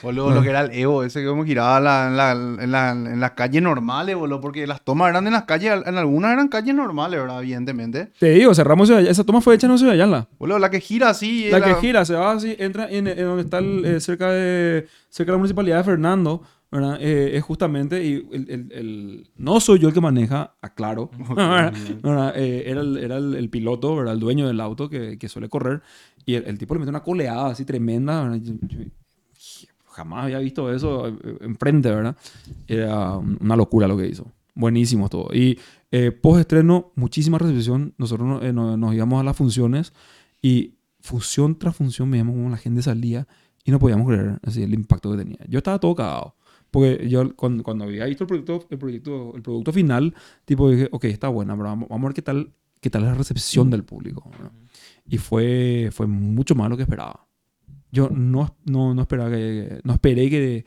[0.03, 2.31] Boludo, lo que era el Evo, ese que como giraba la- en, la,
[2.63, 5.97] en, la, en las calles normales, boludo, porque las tomas eran en las calles, en
[5.97, 7.41] algunas eran calles normales, ¿verdad?
[7.41, 8.11] Evidentemente.
[8.19, 9.01] Te digo, cerramos Ciudad.
[9.01, 10.27] Esa toma fue hecha en Ciudad Ayala.
[10.37, 11.49] Boludo, la que gira así.
[11.49, 14.29] La era- que gira, se va así, entra en, en donde está el, eh, cerca,
[14.29, 16.43] de, cerca de la municipalidad de Fernando.
[16.71, 16.97] ¿Verdad?
[17.01, 21.73] Eh, es justamente, y el, el- el- no soy yo el que maneja, aclaro, ¿verdad?
[22.03, 22.33] ¿verdad?
[22.37, 24.13] Eh, era, el, era el, piloto, ¿verdad?
[24.13, 25.81] el dueño del auto que, que suele correr,
[26.25, 28.37] y el, tipo le metió una coleada así tremenda, ¿verdad?
[28.43, 28.79] Yo- yo-
[29.85, 32.15] jamás había visto eso eh, enfrente, ¿verdad?
[32.67, 34.31] Era un- una locura lo que hizo.
[34.53, 35.29] Buenísimo todo.
[35.33, 35.57] Y
[35.91, 37.93] eh, post estreno, muchísima recepción.
[37.97, 39.93] Nosotros no- eh, no- nos íbamos a las funciones
[40.41, 43.27] y función tras función veíamos cómo la gente salía
[43.63, 45.39] y no podíamos creer así, el impacto que tenía.
[45.47, 46.35] Yo estaba todo cagado.
[46.71, 50.13] Porque yo cuando, cuando había visto el proyecto, el, proyecto, el producto final,
[50.45, 52.51] tipo dije, ok, está buena, pero vamos, vamos a ver qué tal,
[52.81, 54.29] qué tal es la recepción del público.
[54.41, 54.51] ¿no?
[55.07, 57.25] Y fue, fue mucho más lo que esperaba.
[57.91, 60.65] Yo no, no, no esperaba que, no esperé que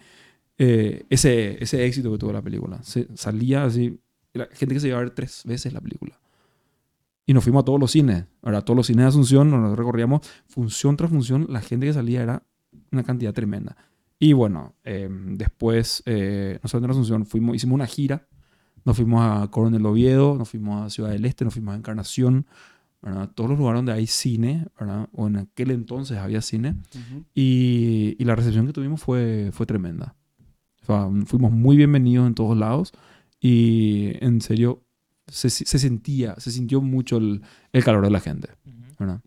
[0.58, 2.82] eh, ese, ese éxito que tuvo la película.
[2.82, 3.98] Se, salía así,
[4.32, 6.18] la gente que se iba a ver tres veces la película.
[7.26, 10.20] Y nos fuimos a todos los cines, a todos los cines de Asunción, nos recorríamos
[10.48, 12.42] función tras función, la gente que salía era
[12.90, 13.76] una cantidad tremenda.
[14.22, 18.28] Y bueno, eh, después, eh, nosotros en Asunción fuimos, hicimos una gira,
[18.84, 22.46] nos fuimos a Coronel Oviedo, nos fuimos a Ciudad del Este, nos fuimos a Encarnación,
[23.00, 23.30] ¿verdad?
[23.34, 25.08] todos los lugares donde hay cine, ¿verdad?
[25.12, 27.24] o en aquel entonces había cine, Ujú.
[27.34, 30.14] y, y la recepción que tuvimos fue, fue tremenda.
[30.82, 32.92] O sea, fuimos muy bienvenidos en todos lados
[33.40, 34.82] y en serio
[35.28, 37.40] se, se sentía, se sintió mucho el,
[37.72, 38.48] el calor de la gente.
[38.98, 39.20] ¿verdad?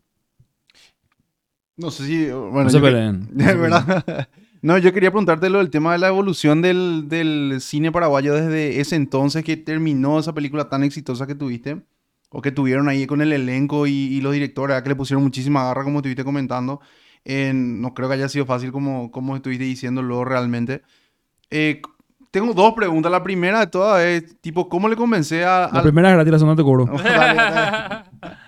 [1.76, 2.26] No sé si.
[2.30, 3.28] Bueno, no se yo que- peleen.
[3.32, 3.60] no se peleen.
[3.60, 4.28] ¿verdad?
[4.64, 8.80] No, yo quería preguntarte lo del tema de la evolución del, del cine paraguayo desde
[8.80, 11.82] ese entonces que terminó esa película tan exitosa que tuviste,
[12.30, 15.64] o que tuvieron ahí con el elenco y, y los directores, que le pusieron muchísima
[15.64, 16.80] garra, como estuviste comentando.
[17.26, 20.80] En- no creo que haya sido fácil como, como estuviste diciéndolo realmente.
[21.50, 21.82] Eh,
[22.30, 23.12] tengo dos preguntas.
[23.12, 25.68] La primera de todas es, tipo, ¿cómo le comencé a...
[25.74, 26.86] La primera es gratis, la segunda te cobro.
[27.04, 28.04] Dale, dale.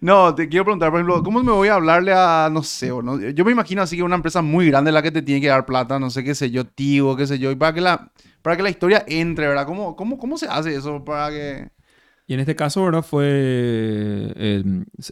[0.00, 3.02] No, te quiero preguntar, por ejemplo, ¿cómo me voy a hablarle a, no sé, o
[3.02, 3.20] no?
[3.20, 5.66] yo me imagino así que una empresa muy grande la que te tiene que dar
[5.66, 8.56] plata, no sé qué sé yo, Tigo, qué sé yo, y para que la, para
[8.56, 9.66] que la historia entre, ¿verdad?
[9.66, 11.70] ¿Cómo, cómo, cómo se hace eso para que...
[12.26, 13.02] Y en este caso, ¿verdad?
[13.02, 13.24] Fue.
[13.26, 14.64] eh,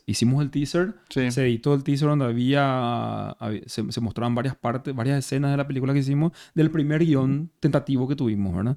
[0.07, 0.95] hicimos el teaser.
[1.09, 1.31] Sí.
[1.31, 3.31] Se editó el teaser donde había.
[3.31, 7.05] había- se, se mostraban varias partes, varias escenas de la película que hicimos del primer
[7.05, 8.77] guion tentativo que tuvimos, ¿verdad?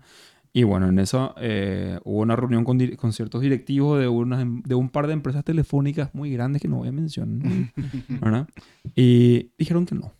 [0.52, 4.64] Y bueno, en eso eh, hubo una reunión con, con ciertos directivos de, unas em-
[4.64, 7.72] de un par de empresas telefónicas muy grandes que no voy a mencionar,
[8.22, 8.48] ¿verdad?
[8.96, 10.12] Y dijeron que no.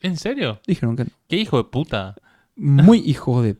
[0.00, 0.60] ¿En serio?
[0.66, 1.10] Dijeron que no.
[1.28, 2.16] ¿Qué hijo de puta?
[2.56, 3.56] Muy hijo de...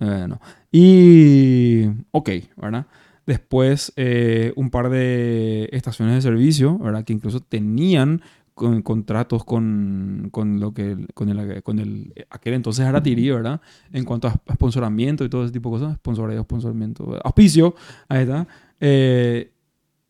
[0.00, 0.40] eh, no.
[0.72, 1.84] Y...
[2.10, 2.86] Ok, ¿verdad?
[3.26, 7.04] Después eh, un par de estaciones de servicio, ¿verdad?
[7.04, 8.20] Que incluso tenían
[8.54, 13.60] con- contratos con, con lo que con el, con el aquel entonces era Tiri, ¿verdad?
[13.92, 17.74] En cuanto a sponsoramiento y todo ese tipo de cosas, sponsoreo, sponsoramiento, auspicio,
[18.08, 18.46] ahí está.
[18.80, 19.52] Eh,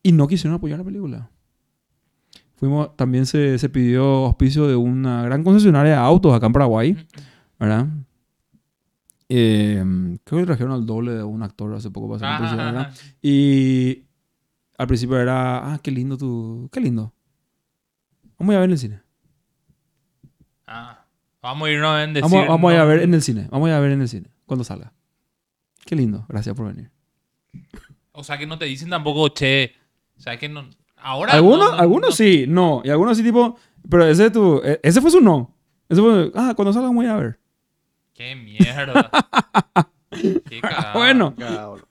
[0.03, 1.31] y no quisieron apoyar la película.
[2.57, 6.97] Fuimos, también se, se pidió auspicio de una gran concesionaria de autos acá en Paraguay,
[7.59, 7.89] ¿verdad?
[9.29, 9.83] Eh,
[10.25, 12.95] creo que trajeron al doble de un actor hace poco para hacer un Ah, ¿verdad?
[13.23, 14.05] Y
[14.77, 17.13] al principio era, ah, qué lindo tu, qué lindo.
[18.45, 19.01] Vamos a ir a ver en el cine.
[20.67, 21.01] ah.
[21.43, 22.23] Vamos a irnos a decir...
[22.23, 23.49] Vamos, vamos a ir a ver en el cine.
[23.51, 24.29] Vamos a ir a ver en el cine.
[24.47, 24.95] Cuando salga.
[25.85, 26.25] Qué lindo.
[26.27, 26.91] Gracias por venir.
[28.13, 29.75] O sea, que no te dicen tampoco, che,
[30.17, 30.71] o sea, que no...
[30.97, 31.35] Ahora.
[31.35, 32.17] Algunos, no, no, algunos no.
[32.17, 32.81] sí, no.
[32.83, 33.59] Y algunos sí, tipo.
[33.91, 35.55] Pero ese, tu, e- ese fue su no.
[35.87, 36.33] Ese fue.
[36.35, 37.39] Ah, cuando salga voy a ver.
[38.15, 39.11] Qué mierda.
[40.11, 40.95] Qué cagada.
[40.95, 41.35] Bueno.
[41.37, 41.89] Cagada, boludo.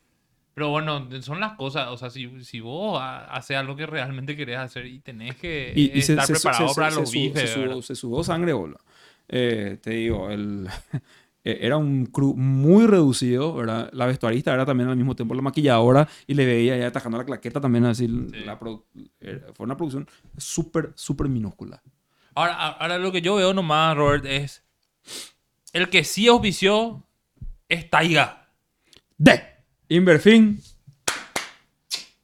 [0.53, 1.87] Pero bueno, son las cosas.
[1.89, 5.73] O sea, si, si vos ha- haces algo que realmente querés hacer y tenés que
[5.75, 7.41] Y, y se, estar se- preparado se- para se- los bifes.
[7.41, 8.79] se, sudó, se sudó sangre, boludo.
[9.27, 10.67] Eh, te digo, el,
[11.43, 13.89] eh, era un crew muy reducido, ¿verdad?
[13.93, 17.25] La vestuarista era también al mismo tiempo la maquilladora y le veía ya atajando la
[17.25, 18.07] claqueta también así.
[18.07, 18.83] La produ-
[19.21, 21.81] eh, fue una producción súper, súper minúscula.
[22.35, 24.63] Ahora, ahora lo que yo veo nomás, Robert, es.
[25.71, 27.03] El que sí auspició
[27.69, 28.49] es Taiga.
[29.17, 29.52] De
[29.97, 30.59] Inverfin.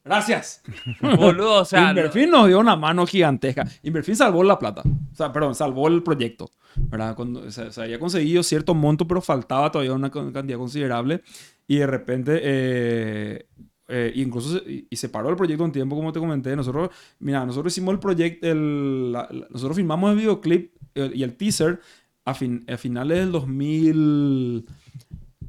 [0.03, 0.61] Gracias.
[1.01, 1.89] Boludo, o sea.
[1.89, 3.67] Inverfin nos dio una mano gigantesca.
[3.83, 4.81] Inverfin salvó la plata.
[4.85, 6.49] O sea, perdón, salvó el proyecto.
[6.75, 7.15] ¿verdad?
[7.15, 11.21] Cuando, se, se había conseguido cierto monto, pero faltaba todavía una cantidad considerable.
[11.67, 13.45] Y de repente, eh,
[13.87, 16.55] eh, incluso, se, y, se paró el proyecto un tiempo, como te comenté.
[16.55, 19.11] Nosotros, mira, nosotros hicimos el proyecto, el,
[19.51, 21.81] nosotros filmamos el videoclip eh, y el teaser
[22.25, 24.65] a, fin- a finales del 2000,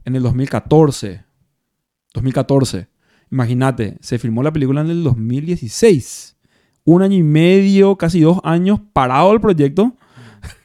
[0.05, 1.30] en el 2014.
[2.15, 2.89] 2014.
[3.31, 6.37] Imagínate, se filmó la película en el 2016.
[6.85, 9.95] Un año y medio, casi dos años parado el proyecto.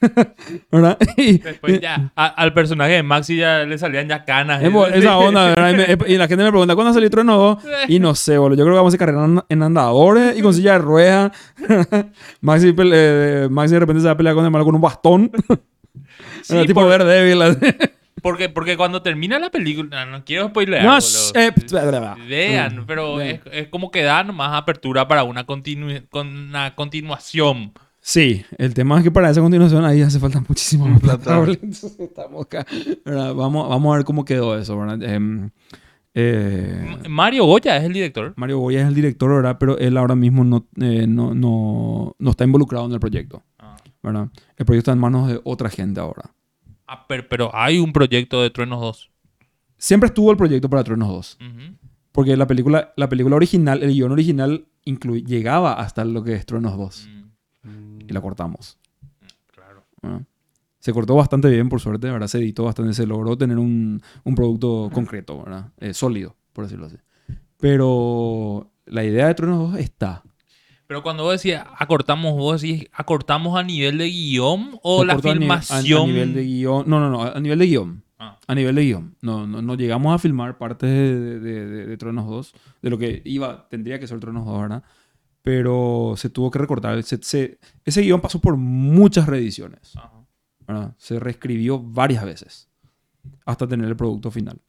[0.72, 0.96] ¿Verdad?
[1.18, 4.62] Y, Después ya, a- al personaje de Maxi ya le salían ya canas.
[4.62, 5.70] es esa onda, ¿verdad?
[5.70, 7.64] Y, me- y la gente me pregunta, ¿cuándo salió Trueno 2?
[7.88, 8.56] Y no sé, boludo.
[8.58, 11.32] Yo creo que vamos a hacer carrera en- andadores y con silla de ruedas.
[12.40, 15.30] Maxi, eh, Maxi de repente se va a pelear con el malo con un bastón.
[16.42, 17.42] Sí, tipo por- Daredevil.
[17.42, 17.58] así.
[18.22, 20.82] Porque, porque cuando termina la película, no quiero spoilear.
[20.84, 21.52] No, eh.
[22.28, 23.28] Vean, Mm, pero vean.
[23.36, 27.72] es, es como que dan más apertura para una, continu- con una continuación.
[28.00, 31.36] Sí, el tema es que para esa continuación ahí hace falta muchísimo más plata.
[31.46, 32.64] Entonces, estamos acá.
[33.04, 34.98] Vamos, vamos a ver cómo quedó eso, ¿verdad?
[35.02, 35.16] Eh,
[36.16, 38.32] M- Mario Goya es el director.
[38.36, 39.56] Mario Goya es el director, ¿verdad?
[39.60, 43.76] Pero él ahora mismo no, eh, no, no, no está involucrado en el proyecto, Ah.
[44.02, 44.28] ¿verdad?
[44.56, 46.30] El proyecto está en manos de otra gente ahora.
[46.86, 49.10] Ah, pero, pero hay un proyecto de Truenos 2.
[49.78, 51.38] Siempre estuvo el proyecto para Truenos 2.
[51.40, 51.76] Ujú.
[52.12, 56.76] Porque la película, la película original, el guion original, llegaba hasta lo que es Truenos
[56.78, 57.08] 2.
[57.64, 58.78] Mm, Y la cortamos.
[59.52, 59.84] claro.
[60.00, 60.22] ¿verdad?
[60.78, 62.28] Se cortó bastante bien, por suerte, ¿verdad?
[62.28, 65.72] Se editó bastante, se logró tener un, un producto concreto, ¿verdad?
[65.78, 66.96] Eh, sólido, por decirlo así.
[67.58, 70.22] Pero la idea de Truenos 2 está.
[70.86, 75.16] Pero cuando vos decís acortamos, vos decís acortamos a nivel de guion o la a
[75.16, 76.02] a- filmación.
[76.02, 76.84] A, nivel de guion.
[76.86, 78.02] No, no, no, a nivel de guion.
[78.18, 78.38] Ah.
[78.46, 79.16] A nivel de guion.
[79.20, 82.98] No, no, no llegamos a filmar partes de, de, de- de Truenos 2, de lo
[82.98, 84.82] que iba, tendría que ser Truenos 2, ¿verdad?
[85.42, 87.02] Pero se tuvo que recortar.
[87.02, 89.92] Se- se- ese guion pasó por muchas reediciones.
[90.98, 92.68] Se reescribió varias veces
[93.44, 94.60] hasta tener el producto final.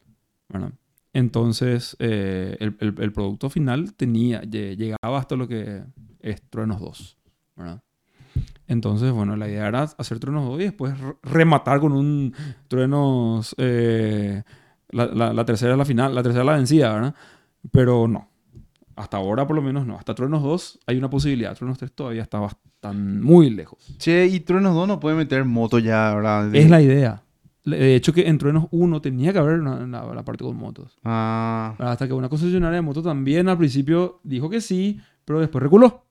[0.48, 0.72] ¿verdad?
[1.12, 5.82] Entonces, eh, el, el- el producto final tenía, lle- llegaba hasta lo que
[6.30, 7.18] es Truenos 2.
[7.56, 7.82] ¿verdad?
[8.66, 12.34] Entonces, bueno, la idea era hacer Truenos 2 y después re- rematar con un
[12.68, 13.54] Truenos...
[13.58, 14.42] eh,
[14.90, 17.14] la, la- la tercera la final, la tercera la vencida, ¿verdad?
[17.70, 18.28] Pero no.
[18.96, 19.96] Hasta ahora, por lo menos, no.
[19.96, 21.54] Hasta Truenos 2 hay una posibilidad.
[21.56, 23.78] Truenos 3 todavía está bastante, muy lejos.
[23.98, 26.54] Che, y Truenos 2 no puede meter moto ya, ¿verdad?
[26.54, 27.22] Es la idea.
[27.64, 30.96] De hecho, que en Truenos 1 tenía que haber una- una- la parte con motos.
[31.04, 35.62] Ah, Hasta que una concesionaria de motos también al principio dijo que sí, pero después
[35.62, 36.06] reculó.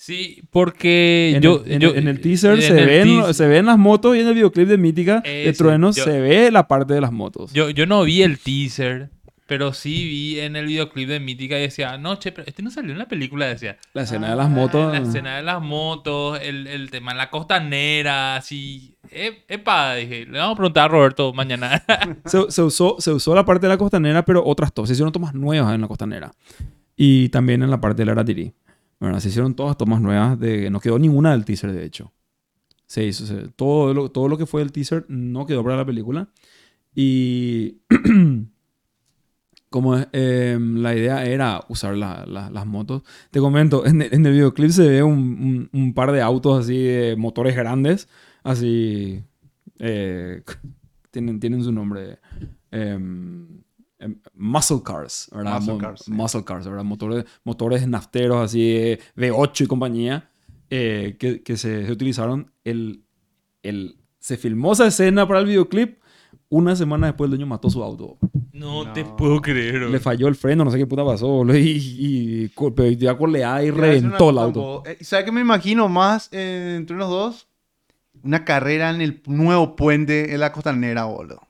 [0.00, 3.78] Sí, porque En, yo, el, yo- en el teaser se, el ven, se ven las
[3.78, 5.52] motos y en el videoclip de Mítica de
[5.96, 7.52] yo- se ve la parte de las motos.
[7.52, 9.10] Yo, yo no vi el teaser,
[9.46, 12.70] pero sí vi en el videoclip de Mítica y decía, no, che, pero este no
[12.70, 13.76] salió en la película, decía.
[13.92, 14.92] la escena de las Ah, motos.
[14.92, 18.94] La escena de las motos, el, el tema en la costanera, así.
[19.10, 21.82] Eh, epa, dije, le vamos a preguntar a Roberto mañana.
[22.24, 24.90] Se, se usó, se usó la parte de la costanera, pero otras tomas.
[24.90, 26.30] Se hicieron tomas nuevas en la costanera.
[26.96, 28.52] Y también en la parte de la Aratirí.
[29.00, 30.38] Bueno, se hicieron todas tomas nuevas.
[30.38, 32.12] De, no quedó ninguna del teaser, de hecho.
[32.86, 33.24] Se hizo,
[33.56, 36.28] todo, lo, todo lo que fue el teaser no quedó para la película.
[36.94, 37.78] Y
[39.70, 43.02] como eh, la idea era usar la- la- las motos.
[43.30, 46.76] Te comento, en el, en el videoclip se ve un, un- par de autos así
[46.82, 48.08] de motores grandes.
[48.42, 49.22] Así...
[49.78, 50.42] eh,
[51.10, 52.18] tienen, tienen su nombre.
[52.70, 53.62] em,
[54.34, 55.54] muscle cars, ¿verdad?
[55.56, 56.10] Muscle Mo- cars, sí.
[56.12, 56.84] muscle cars, ¿verdad?
[56.84, 60.30] Motores, motores nafteros así de V8 y compañía
[60.70, 62.52] eh, que, que se, se utilizaron.
[62.64, 63.02] El,
[63.62, 65.98] el, se filmó esa escena para el videoclip.
[66.50, 68.16] Una semana después el dueño mató su auto.
[68.52, 68.92] no, No.
[68.94, 69.82] te puedo creer.
[69.82, 71.78] Le falló el freno, no sé qué puta pasó, Y,
[72.44, 74.82] y, co- pero ya coleada y reventó el auto.
[74.86, 77.48] Eh, ¿Sabes qué me imagino más eh, entre los dos?
[78.22, 81.42] Una carrera en el nuevo puente en la costanera, boludo.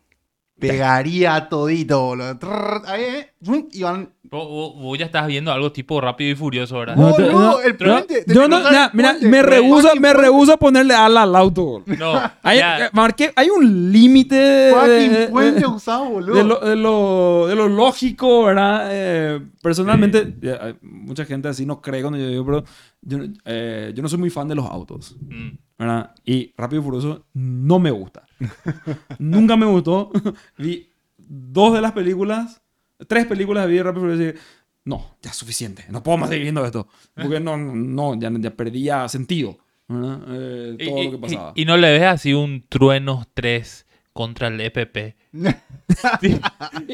[0.58, 2.38] Pegaría todito, boludo.
[2.38, 3.32] Trrr, ahí, eh,
[3.72, 4.12] y van.
[4.30, 6.96] Vos, ya estás viendo algo tipo rápido y furioso, ¿verdad?
[6.96, 10.52] No, Boludo, no, el no, puente, te yo no, mira, puente, me rehuso, me rehuso
[10.52, 11.62] a ponerle ala al auto.
[11.64, 11.96] boludo.
[11.96, 16.34] No, Hay, ya- eh, marqué- hay un límite de, puente usado, boludo.
[16.36, 18.88] de lo, de, lo, de lo lógico, ¿verdad?
[18.90, 22.64] Eh, personalmente, ya, hay mucha gente así no cree cuando yo digo, pero
[23.00, 25.50] yo, no- eh, yo no soy muy fan de los autos, Mm.
[25.78, 26.10] ¿verdad?
[26.26, 28.26] Y Rápido y Furioso no me gusta.
[29.18, 30.10] Nunca me gustó.
[30.58, 32.62] Vi dos de las películas,
[33.06, 34.34] tres películas vi de Rápido y dije,
[34.84, 36.88] no, ya es suficiente, no puedo más seguir viendo esto.
[37.14, 39.58] Porque no, no, ya, ya perdía sentido.
[39.90, 41.52] Eh, Y- todo y, lo que pasaba.
[41.54, 45.16] y- y no le ves así un Truenos 3 contra el EPP.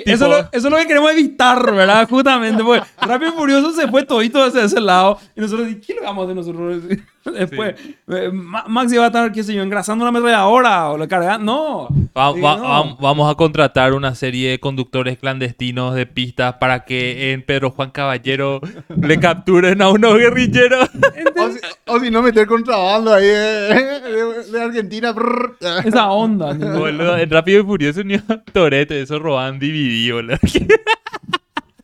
[0.07, 2.09] Eso, es lo, eso es lo que queremos evitar, ¿verdad?
[2.09, 5.19] Justamente, porque Rápido y Furioso se fue todito hacia ese lado.
[5.37, 6.83] Y nosotros, ¿y ¿qué lo vamos a hacer nosotros?
[7.25, 7.75] Después,
[8.09, 11.39] eh, Ma- Max iba a estar, qué sé yo, engrasando una ametralladora o la carga.
[11.39, 11.89] No.
[12.17, 12.63] Va- Digo, va- no.
[12.63, 17.71] va- vamos a contratar una serie de conductores clandestinos de pistas para que en Pedro
[17.71, 18.61] Juan Caballero
[18.97, 20.91] le capturen a unos guerrilleros.
[21.37, 25.13] O si, o si no meter contrabando ahí de, de- de Argentina.
[25.13, 25.57] brrr.
[25.85, 26.51] Esa onda.
[26.51, 30.39] en Rápido y Furioso ni a Toreto, eso roban DVD, boludo.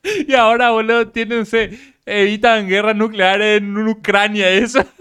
[0.29, 4.85] y ahora, boludo, tienen, se evitan guerra nuclear en Ucrania, eso.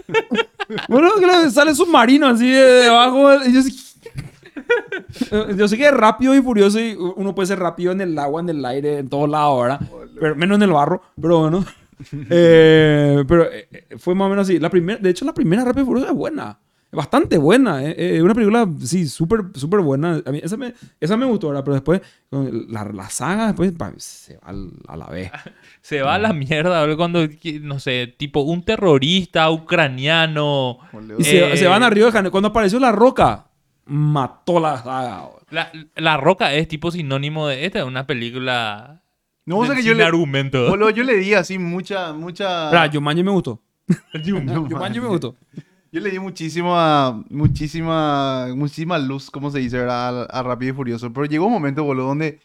[0.88, 3.42] Bueno, que le sale submarino así de debajo.
[3.42, 3.60] yo,
[5.30, 8.18] Eh, yo sé que es rápido y furioso y uno puede ser rápido en el
[8.18, 9.80] agua, en el aire, en todos lados, ¿verdad?
[10.18, 11.64] Pero, menos en el barro, pero bueno.
[12.30, 14.58] Eh, pero eh, eh, fue más o menos así.
[14.58, 16.58] La primera, de hecho, la primera Rápido y Furioso es buena.
[16.92, 17.84] Bastante buena.
[17.84, 20.20] eh, Es una película, sí, súper, súper buena.
[20.26, 21.62] A mí esa me, esa me gustó, ¿verdad?
[21.62, 22.00] Pero después,
[22.30, 24.52] la, la saga, después pa, se va
[24.88, 25.30] a la vez.
[25.82, 27.26] Se va a la mierda, cuando,
[27.62, 30.78] no sé, tipo un terrorista ucraniano.
[31.18, 32.30] Y se, Eh, se van a Río de Janeiro.
[32.30, 33.46] Cuando apareció La Roca,
[33.86, 35.28] mató la saga.
[35.50, 39.02] La, la Roca es tipo sinónimo de esta, una película
[39.46, 40.68] No, que yo sin le, argumento.
[40.68, 42.66] boludo, yo le di así mucha, mucha.
[42.66, 43.60] Espera, Jumanji me gustó.
[44.24, 45.34] Jumanji me gustó.
[45.92, 50.22] Yo le di muchísima, muchísima, muchísima luz, como se dice, ¿verdad?
[50.22, 51.12] A, a Rápido y Furioso.
[51.12, 52.38] Pero llegó un momento, boludo, donde,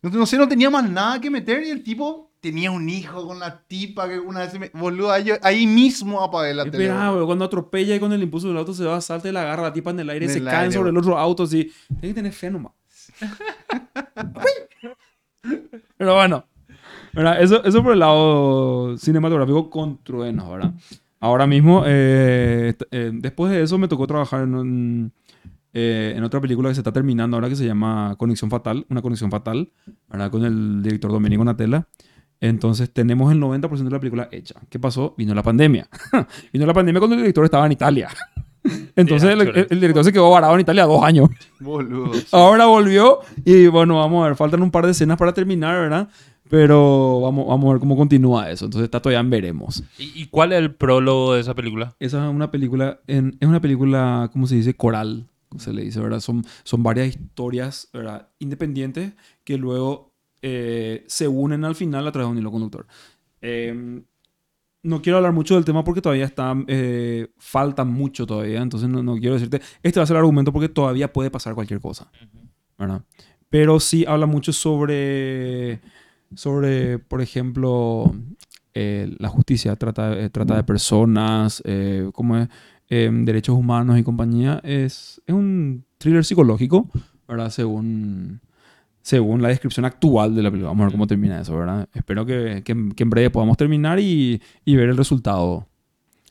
[0.00, 3.26] no, no sé, no tenía más nada que meter y el tipo tenía un hijo
[3.26, 4.70] con la tipa que una vez me...
[4.72, 6.88] Boludo, ahí, ahí mismo apagué la tele.
[6.88, 9.64] Bro, cuando atropella y con el impulso del auto se va, salta y la agarra
[9.64, 11.70] la tipa en el aire y se aire, sobre el otro auto así.
[11.88, 12.72] Tiene que tener fe nomás.
[15.96, 16.44] Pero bueno.
[17.12, 17.42] ¿verdad?
[17.42, 20.72] Eso, eso por el lado cinematográfico con truenos, ¿verdad?
[21.20, 25.12] Ahora mismo, eh, eh, después de eso me tocó trabajar en, un-
[25.74, 29.02] eh, en otra película que se está terminando ahora que se llama Conexión Fatal, una
[29.02, 29.70] conexión fatal,
[30.08, 30.30] ¿verdad?
[30.30, 31.86] Con el director Domenico Natella.
[32.40, 34.54] Entonces tenemos el 90% de la película hecha.
[34.70, 35.14] ¿Qué pasó?
[35.18, 35.88] Vino la pandemia.
[36.52, 38.08] Vino la pandemia cuando el director estaba en Italia.
[38.96, 41.28] Entonces el, el- el director se quedó varado en Italia dos años.
[41.58, 42.12] Boludo.
[42.32, 46.08] Ahora volvió y bueno, vamos a ver, faltan un par de escenas para terminar, ¿verdad?
[46.50, 48.64] Pero vamos, vamos a ver cómo continúa eso.
[48.66, 49.82] Entonces está todavía en veremos.
[49.98, 51.94] ¿Y, y cuál es el prólogo de esa película?
[52.00, 54.74] Esa es una película, en- es una película, ¿cómo se dice?
[54.74, 56.20] Coral, se le dice, ¿verdad?
[56.20, 58.28] Son, son varias historias, ¿verdad?
[58.38, 59.12] Independientes
[59.44, 62.86] que luego eh, se unen al final a través de un hilo conductor.
[63.42, 64.02] Eh,
[64.82, 69.02] no quiero hablar mucho del tema porque todavía está, eh, falta mucho todavía, entonces no,
[69.02, 72.10] no quiero decirte, este va a ser el argumento porque todavía puede pasar cualquier cosa,
[72.78, 73.02] ¿verdad?
[73.50, 75.80] Pero sí habla mucho sobre,
[76.34, 78.14] sobre por ejemplo,
[78.74, 82.48] eh, la justicia trata, eh, trata de personas, eh, como es,
[82.90, 84.60] eh, derechos humanos y compañía.
[84.64, 86.88] Es, es un thriller psicológico,
[87.26, 87.50] ¿verdad?
[87.50, 88.40] Según,
[89.02, 90.70] según la descripción actual de la película.
[90.70, 91.88] Vamos a ver cómo termina eso, ¿verdad?
[91.94, 95.66] Espero que, que en- que en breve podamos terminar y, y ver el resultado,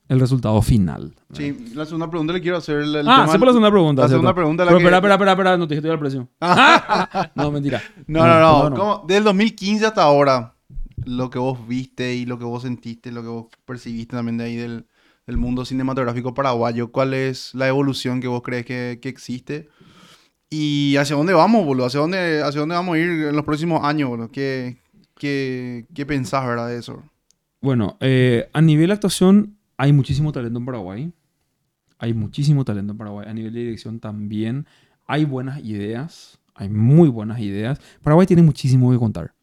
[0.10, 1.14] el resultado final.
[1.34, 2.78] Sí, la segunda pregunta le quiero hacer.
[2.78, 4.02] El, el ah, tema- sí, por la segunda pregunta.
[4.04, 4.64] La segunda pregunta.
[4.66, 6.30] La Pero que- espera, espera, espera, espera, no te dije que te iba al precio.
[7.36, 7.82] no, mentira.
[8.08, 8.62] No, no, no.
[8.64, 9.06] perdón, ¿Cómo?
[9.08, 10.56] Del 2015 hasta ahora,
[11.06, 14.46] lo que vos viste y lo que vos sentiste, lo que vos percibiste también de
[14.46, 14.86] ahí del,
[15.26, 19.70] del mundo cinematográfico paraguayo, ¿cuál es la evolución que vos crees que, que existe?
[20.50, 21.88] ¿Y hacia dónde vamos, boludo?
[21.88, 24.32] ¿Hacia dónde, hacia dónde vamos a ir en los próximos años, boludo?
[24.32, 24.78] ¿Qué,
[25.18, 27.04] qué, qué pensás, verdad, de eso?
[27.60, 31.14] Bueno, eh, a nivel de actuación hay muchísimo talento en Paraguay.
[32.00, 33.28] Hay muchísimo talento en Paraguay.
[33.30, 34.66] A nivel de dirección también.
[35.06, 36.40] Hay buenas ideas.
[36.56, 37.80] Hay muy buenas ideas.
[38.02, 39.34] Paraguay tiene muchísimo que contar.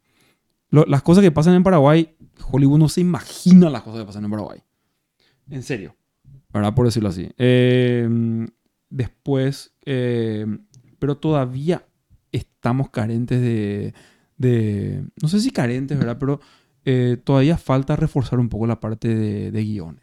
[0.69, 2.15] Las cosas que pasan en Paraguay,
[2.51, 4.59] Hollywood no se imagina las cosas que pasan en Paraguay.
[5.49, 5.95] En serio.
[6.53, 6.73] ¿Verdad?
[6.75, 7.29] Por decirlo así.
[7.37, 8.45] Eh,
[8.89, 10.45] después, eh,
[10.99, 11.85] pero todavía
[12.31, 13.93] estamos carentes de,
[14.37, 16.17] de- No sé si carentes, ¿verdad?
[16.19, 16.41] Pero
[16.83, 20.01] eh, todavía falta reforzar un poco la parte de, de guiones.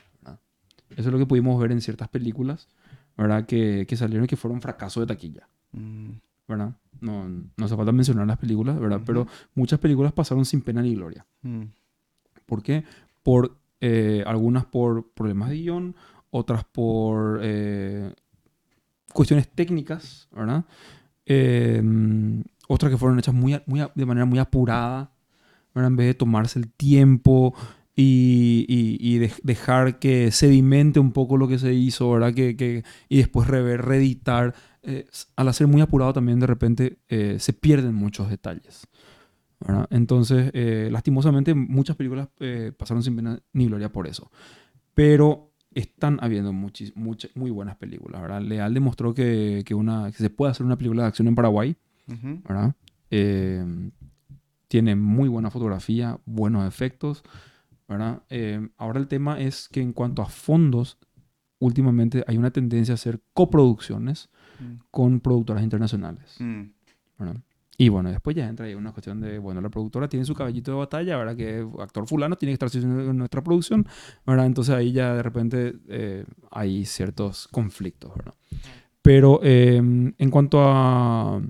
[0.97, 2.69] Eso es lo que pudimos ver en ciertas películas,
[3.17, 3.47] ¿verdad?
[3.47, 6.11] Que, que salieron y que fueron fracaso de taquilla, Mm,
[6.47, 6.75] ¿verdad?
[7.01, 9.01] no, no hace falta mencionar las películas, ¿verdad?
[9.07, 11.27] Pero muchas películas pasaron sin pena ni gloria.
[11.43, 11.63] Mm.
[12.47, 12.85] ¿Por qué?
[13.23, 15.97] Por, eh, algunas por problemas de guion,
[16.31, 18.13] otras por eh,
[19.13, 20.65] cuestiones técnicas, ¿verdad?
[21.27, 21.83] Eh,
[22.69, 25.13] otras que fueron hechas muy, muy de manera muy apurada,
[25.75, 25.91] ¿verdad?
[25.91, 27.55] En vez de tomarse el tiempo
[27.95, 32.33] y, y- y dej- dejar que sedimente un poco lo que se hizo, ¿verdad?
[32.35, 34.55] Que, que- y después rever, reeditar.
[34.83, 38.87] Eh, al hacer muy apurado también de repente eh, se pierden muchos detalles.
[39.61, 39.87] ¿verdad?
[39.91, 44.29] Entonces, eh, lastimosamente, muchas películas eh, pasaron sin pena ni gloria por eso.
[44.95, 48.43] Pero están habiendo muchis- muchas, muy buenas películas, ¿verdad?
[48.43, 51.77] Leal demostró que, que una, que se puede hacer una película de acción en Paraguay.
[52.49, 52.75] ¿verdad?
[53.11, 53.65] Eh,
[54.69, 57.23] tiene muy buena fotografía, buenos efectos,
[57.93, 58.23] ¿verdad?
[58.31, 60.99] Eh, ahora el tema es que en cuanto a fondos,
[61.61, 64.29] últimamente hay una tendencia a hacer coproducciones
[64.63, 64.79] Mm.
[64.91, 66.37] con productoras internacionales.
[66.39, 66.63] Mm.
[67.19, 67.37] ¿verdad?
[67.79, 70.73] Y bueno, después ya entra ahí una cuestión de, bueno, la productora tiene su caballito
[70.73, 71.37] de batalla, ¿verdad?
[71.37, 73.87] Que actor fulano tiene que estar haciendo en nuestra producción,
[74.27, 74.47] ¿verdad?
[74.47, 78.35] Entonces ahí ya de repente eh, hay ciertos conflictos, ¿verdad?
[79.01, 81.41] Pero eh, en cuanto a...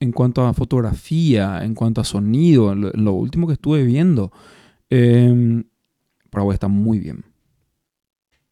[0.00, 4.32] En cuanto a fotografía, en cuanto a sonido, lo, lo último que estuve viendo,
[4.96, 5.64] eh,
[6.30, 7.24] Paraguay está muy bien.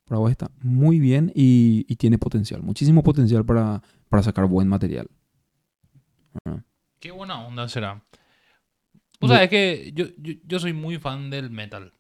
[0.05, 5.09] Paraguay está muy bien y, y tiene potencial, muchísimo potencial para, para sacar buen material.
[6.45, 6.64] Ajá.
[7.01, 8.03] Qué buena onda será.
[9.20, 11.93] O sea, es que yo, yo, yo soy muy fan del metal.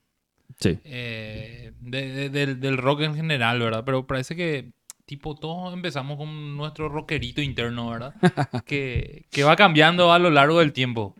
[0.58, 0.78] Sí.
[0.84, 3.84] eh, de- de- del, del rock en general, ¿verdad?
[3.84, 4.72] Pero parece que,
[5.06, 8.14] tipo, todos empezamos con nuestro rockerito interno, ¿verdad?
[8.66, 11.14] que, que va cambiando a lo largo del tiempo.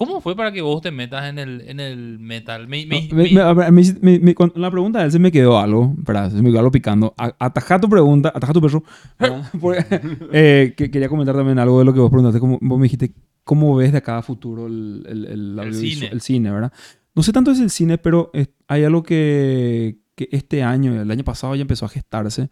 [0.00, 2.66] ¿Cómo fue para que vos te metas en el, en el metal?
[2.68, 6.30] Me- me- No, me- me- con la pregunta de él se me quedó algo, espera,
[6.30, 7.12] se me quedó algo picando.
[7.18, 8.82] A- Ataja tu pregunta, ataja tu perro.
[9.18, 9.44] ¿verdad?
[9.60, 9.84] Porque,
[10.32, 12.40] eh, que quería comentar también algo de lo que vos preguntaste.
[12.40, 13.12] Como, vos me dijiste,
[13.44, 16.08] ¿cómo ves de acá a futuro el, el, el, audiovisual- cine.
[16.10, 16.72] el cine, verdad?
[17.14, 21.10] No sé tanto es el cine, pero es- hay algo que, que este año, el
[21.10, 22.48] año pasado ya empezó a gestarse,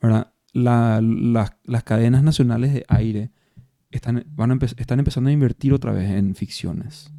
[0.00, 0.32] ¿verdad?
[0.52, 3.32] La- las, las cadenas nacionales de aire
[3.92, 7.12] están, van a empe- están empezando a invertir otra vez en ficciones.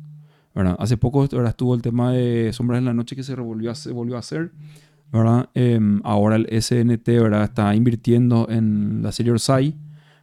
[0.55, 0.75] ¿verdad?
[0.79, 1.47] Hace poco ¿verdad?
[1.49, 4.51] estuvo el tema de Sombras en la Noche que se revolvió se volvió a hacer.
[5.11, 5.49] ¿verdad?
[5.53, 7.43] Em, ahora el SNT ¿verdad?
[7.43, 9.75] está invirtiendo en la serie Orsay,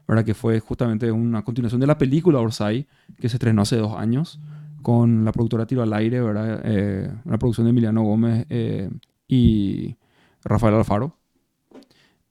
[0.07, 0.25] ¿verdad?
[0.25, 2.87] que fue justamente una continuación de la película Orsay,
[3.21, 4.41] que se estrenó hace dos años,
[4.83, 6.63] con la productora Tiro al Aire, ¿verdad?
[6.65, 8.91] Eh, una producción de Emiliano Gómez eh,
[9.29, 9.97] y
[10.43, 11.17] Rafael Alfaro.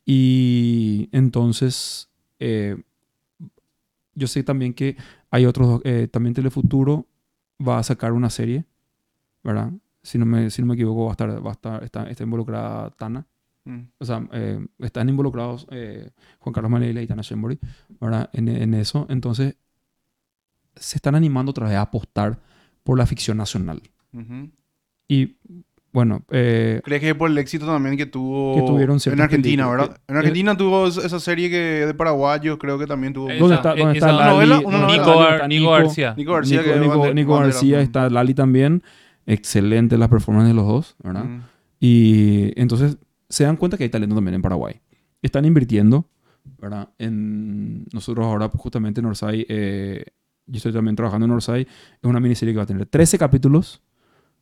[0.06, 2.10] Y entonces,
[2.40, 2.82] eh,
[4.20, 4.98] yo sé también que
[5.32, 7.08] hay otros, eh, también Telefuturo
[7.66, 8.66] va a sacar una serie,
[9.44, 9.72] ¿verdad?
[10.04, 12.24] Si no me, si no me equivoco, va a estar, va a estar, está, está
[12.24, 13.26] involucrada Tana.
[13.66, 13.80] Mm.
[13.98, 17.60] O sea, eh, están involucrados eh, Juan Carlos Manela y Tana Shembori,
[18.00, 18.30] ¿verdad?
[18.34, 19.06] En, en eso.
[19.10, 19.56] Entonces,
[20.76, 22.40] se están animando otra vez a apostar
[22.84, 23.82] por la ficción nacional.
[25.08, 25.38] Y,
[26.00, 29.88] bueno, eh, ¿Crees que por el éxito también que tuvo Que tuvieron en Argentina, películas.
[29.90, 30.02] verdad?
[30.08, 33.30] En Argentina tuvo esa serie que de paraguayos, creo que también tuvo.
[33.30, 34.30] Esa- ¿dónde está, dónde está Lali?
[34.34, 35.08] novela, ¿Dónde una está novela.
[35.08, 36.14] Nico, Está Nico García.
[36.18, 38.84] Nico García, Nico, que Nico- Nico bandera, García, está Lali también.
[39.26, 41.26] Excelente la performance de los dos, ¿verdad?
[41.26, 41.42] Mm.
[41.80, 42.98] Y entonces
[43.30, 44.80] se dan cuenta que hay talento también en Paraguay.
[45.22, 46.08] Están invirtiendo,
[46.60, 46.90] ¿verdad?
[46.98, 50.06] En nosotros ahora justamente en Orsay, eh,
[50.48, 51.68] yo estoy también trabajando en Orsay, es
[52.04, 53.82] una miniserie que va a tener 13 capítulos,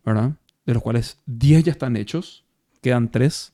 [0.05, 0.31] ¿verdad?
[0.67, 2.45] De los cuales 10 ya están hechos,
[2.83, 3.53] quedan 3.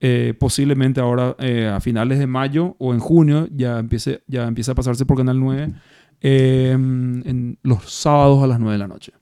[0.00, 4.72] Eh, posiblemente ahora eh, a finales de mayo o en junio ya empiece, ya empieza
[4.72, 5.72] a pasarse por Canal 9
[6.20, 9.12] eh, en los sábados a las 9 de la noche.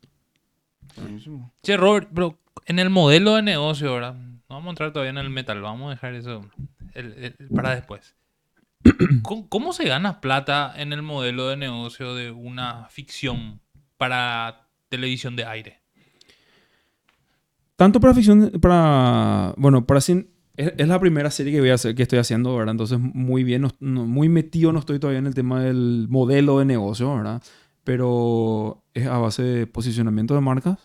[1.00, 1.52] Buenísimo.
[1.62, 4.14] Che, Robert, pero en el modelo de negocio, ¿verdad?
[4.14, 6.42] No vamos a entrar todavía en el metal, vamos a dejar eso
[6.94, 8.14] el- el- para después.
[9.22, 13.60] ¿Cómo, cómo se gana plata en el modelo de negocio de una ficción
[13.96, 15.80] para televisión de aire?
[17.76, 21.74] Tanto para ficción, para, bueno, para cine, es, es la primera serie que voy a
[21.74, 22.72] hacer, que estoy haciendo, ¿verdad?
[22.72, 26.58] Entonces, muy bien, no- no- muy metido no estoy todavía en el tema del modelo
[26.58, 27.42] de negocio, ¿verdad?
[27.84, 30.78] Pero es a base de posicionamiento de marcas,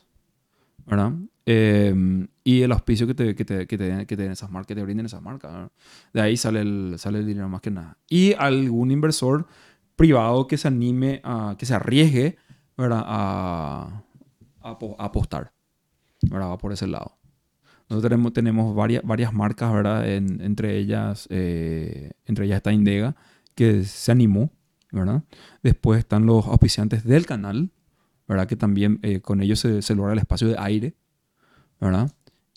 [0.85, 1.13] ¿verdad?
[1.45, 4.67] Eh, y el auspicio que te, que te, que te, que te den esas marcas,
[4.67, 5.71] que te brinden esas marcas, ¿verdad?
[6.13, 7.97] De ahí sale el, sale el dinero más que nada.
[8.09, 9.47] Y algún inversor
[9.95, 12.37] privado que se anime a, que se arriesgue,
[12.77, 13.03] ¿verdad?
[13.05, 14.03] A,
[14.61, 15.53] a a apostar.
[16.21, 16.49] ¿Verdad?
[16.49, 17.17] Va por ese lado.
[17.89, 20.09] Nosotros tenemos, tenemos varias, varias marcas, ¿verdad?
[20.09, 23.15] En- entre, ellas, eh, entre ellas está Indega,
[23.55, 24.49] que se animó,
[24.91, 25.23] ¿verdad?
[25.61, 27.69] Después están los auspiciantes del canal,
[28.27, 28.47] ¿verdad?
[28.47, 30.93] Que también eh, con ellos se, se logra el espacio de aire,
[31.79, 32.09] ¿verdad?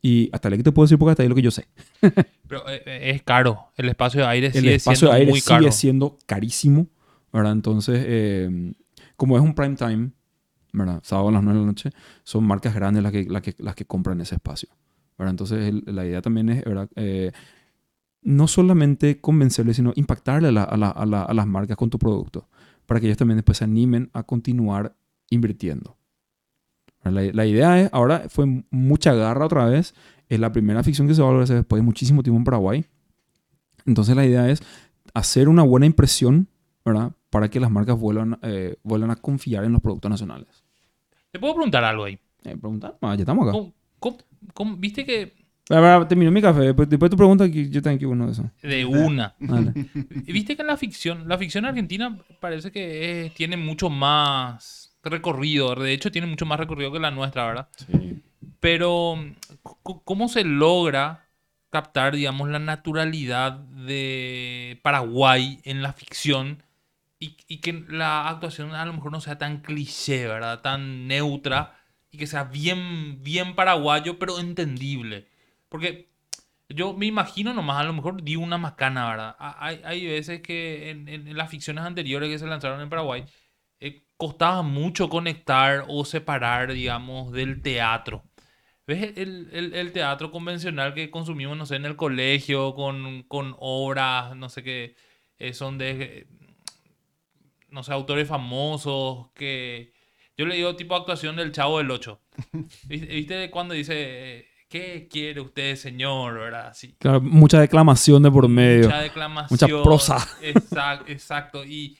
[0.02, 1.66] Y hasta ahí que te puedo decir porque hasta ahí lo que yo sé.
[2.46, 3.72] Pero eh, eh, es caro.
[3.76, 5.72] El espacio de aire El sigue espacio siendo de aire muy sigue caro.
[5.72, 6.86] siendo carísimo,
[7.32, 7.52] ¿verdad?
[7.52, 8.72] Entonces, eh,
[9.16, 10.10] como es un prime time,
[10.74, 11.00] ¿verdad?
[11.02, 11.90] Sábado a las 9 de la noche,
[12.22, 14.68] son marcas grandes las que, las que, las que compran ese espacio,
[15.16, 15.30] ¿verdad?
[15.30, 16.88] Entonces, el- la idea también es, ¿verdad?
[16.96, 17.32] Eh,
[18.22, 21.88] no solamente convencerles, sino impactarle a, la- a la- a la- a las marcas con
[21.90, 22.48] tu producto,
[22.86, 24.94] para que ellos también después se animen a continuar
[25.30, 25.96] invirtiendo.
[27.02, 29.94] La idea es, ahora fue mucha garra otra vez,
[30.28, 32.38] es la primera ficción que se va a volver a hacer después de muchísimo tiempo
[32.38, 32.86] en Paraguay.
[33.84, 34.62] Entonces la idea es
[35.12, 36.48] hacer una buena impresión,
[36.82, 37.12] ¿verdad?
[37.28, 40.63] Para que las marcas vuelvan, eh, vuelvan a confiar en los productos nacionales.
[41.34, 42.14] Te puedo preguntar algo ahí.
[42.44, 43.50] Eh, pregunta, Ah, ya estamos acá.
[43.58, 44.18] ¿Cómo- cómo-
[44.52, 45.34] cómo- viste que
[45.68, 48.32] A ver, termino mi café, después, después tu pregunta, que yo también quiero uno de
[48.32, 48.46] esos.
[48.62, 49.34] de una.
[50.28, 55.74] Viste que en la ficción, la ficción argentina parece que es- tiene mucho más recorrido.
[55.74, 57.68] De hecho, tiene mucho más recorrido que la nuestra, ¿verdad?
[57.78, 58.22] Sí.
[58.60, 59.16] Pero,
[60.04, 61.24] ¿cómo se logra
[61.70, 66.62] captar, digamos, la naturalidad de Paraguay en la ficción
[67.48, 70.60] y, que la actuación a lo mejor no sea tan cliché, ¿verdad?
[70.62, 71.76] Tan neutra
[72.10, 75.26] y que sea bien, bien paraguayo, pero entendible.
[75.68, 76.10] Porque
[76.68, 79.36] yo me imagino nomás, a lo mejor di una macana, ¿verdad?
[79.38, 83.24] Ha- Hay, hay veces que en, las ficciones anteriores que se lanzaron en Paraguay,
[83.80, 88.24] eh, costaba mucho conectar o separar, digamos, del teatro.
[88.86, 94.36] ¿Ves el, el- teatro convencional que consumimos, no sé, en el colegio, con, con obras,
[94.36, 94.94] no sé qué,
[95.38, 96.26] eh, son de,
[97.74, 99.92] no sé, autores famosos, que
[100.38, 102.20] yo le digo tipo actuación del Chavo del Ocho.
[102.84, 106.34] ¿Viste, viste cuando dice, eh, ¿qué quiere usted, señor?
[106.34, 106.68] ¿Verdad?
[106.68, 106.94] Así.
[107.00, 108.84] Claro, mucha declamación de por medio.
[108.84, 109.58] Mucha declamación.
[109.70, 110.28] mucha prosa.
[110.40, 111.64] Exacto, exacto.
[111.64, 111.98] Y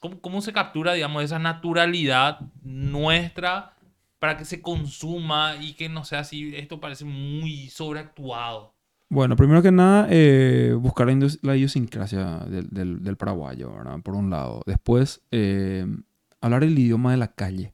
[0.00, 3.76] cómo, cómo se captura, digamos, esa naturalidad nuestra
[4.18, 8.73] para que se consuma y que no sea así, esto parece muy sobreactuado.
[9.14, 11.06] Bueno, primero que nada, eh, buscar
[11.42, 14.00] la, idiosincrasia del, del- del paraguayo, ¿verdad?
[14.02, 14.62] Por un lado.
[14.66, 15.86] Después, eh,
[16.40, 17.72] hablar el idioma de la calle.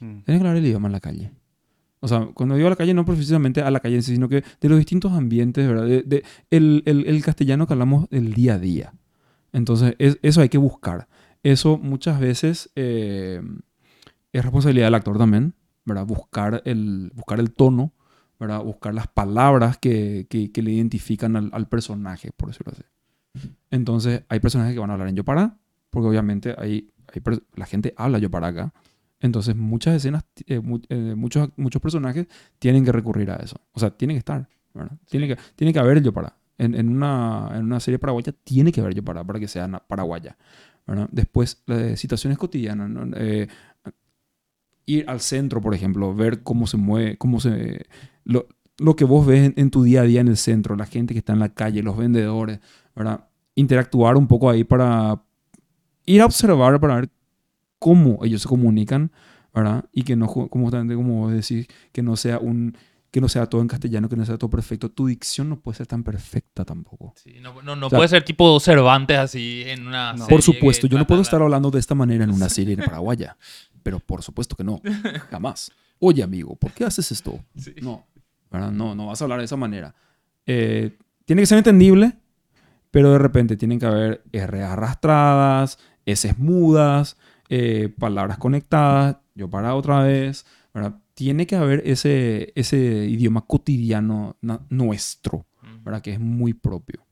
[0.00, 0.22] Mm.
[0.22, 1.32] Tienes que hablar el idioma en la calle.
[1.98, 4.28] O sea, cuando digo a la calle, no precisamente a la calle en sí, sino
[4.28, 5.86] que de los distintos ambientes, ¿verdad?
[5.86, 8.94] De, de- el, el- el castellano que hablamos del día a día.
[9.52, 11.08] Entonces, es- eso hay que buscar.
[11.42, 13.42] Eso muchas veces eh,
[14.32, 15.54] es responsabilidad del actor también,
[15.84, 16.06] ¿verdad?
[16.06, 17.92] Buscar el, buscar el tono,
[18.40, 18.62] ¿verdad?
[18.64, 22.82] Buscar las palabras que, que- que le identifican al, al personaje, por decirlo así.
[23.70, 25.56] Entonces, hay personajes que van a hablar en Yopará,
[25.90, 27.22] porque obviamente hay, hay
[27.54, 28.72] la gente habla Yopará acá.
[29.20, 32.26] Entonces, muchas escenas, eh, mu- eh, muchos, muchos personajes
[32.58, 33.56] tienen que recurrir a eso.
[33.72, 34.96] O sea, tienen que estar, ¿verdad?
[35.08, 36.34] Tiene, que, tiene que haber el Yopará.
[36.58, 40.36] En, en, una, en una serie paraguaya tiene que haber Yopará para que sea paraguaya.
[40.86, 41.08] ¿verdad?
[41.12, 42.88] Después, las situaciones cotidianas.
[42.90, 43.16] ¿no?
[43.16, 43.46] Eh,
[44.98, 47.86] ir al centro, por ejemplo, ver cómo se mueve, cómo se...
[48.24, 48.46] Lo,
[48.78, 51.14] lo que vos ves en, en tu día a día en el centro, la gente
[51.14, 52.60] que está en la calle, los vendedores,
[52.96, 53.26] ¿verdad?
[53.54, 55.22] Interactuar un poco ahí para
[56.06, 57.10] ir a observar, para ver
[57.78, 59.10] cómo ellos se comunican,
[59.54, 59.84] ¿verdad?
[59.92, 62.76] Y que no, como, justamente como vos decís, que no sea un...
[63.12, 64.88] Que no sea todo en castellano, que no sea todo perfecto.
[64.88, 67.12] Tu dicción no puede ser tan perfecta tampoco.
[67.16, 70.12] Sí, no no, no O sea- puede ser tipo Cervantes así en una.
[70.12, 70.18] No.
[70.18, 72.76] serie Por supuesto, yo no puedo estar la- hablando de esta manera en una serie
[72.76, 73.36] paraguaya.
[73.82, 74.80] Pero por supuesto que no.
[75.30, 75.70] Jamás.
[75.98, 77.38] Oye, amigo, ¿por qué haces esto?
[77.56, 77.74] Sí.
[77.82, 78.06] No,
[78.50, 78.70] ¿verdad?
[78.72, 79.94] No, no vas a hablar de esa manera.
[80.46, 82.18] Eh, tiene que ser entendible,
[82.90, 87.16] pero de repente tienen que haber R arrastradas, S mudas,
[87.48, 90.94] eh, palabras conectadas, yo para otra vez, ¿verdad?
[91.14, 94.36] Tiene que haber ese, ese idioma cotidiano
[94.70, 95.84] nuestro, Mm.
[95.84, 96.00] ¿verdad?
[96.00, 97.04] Que es muy propio.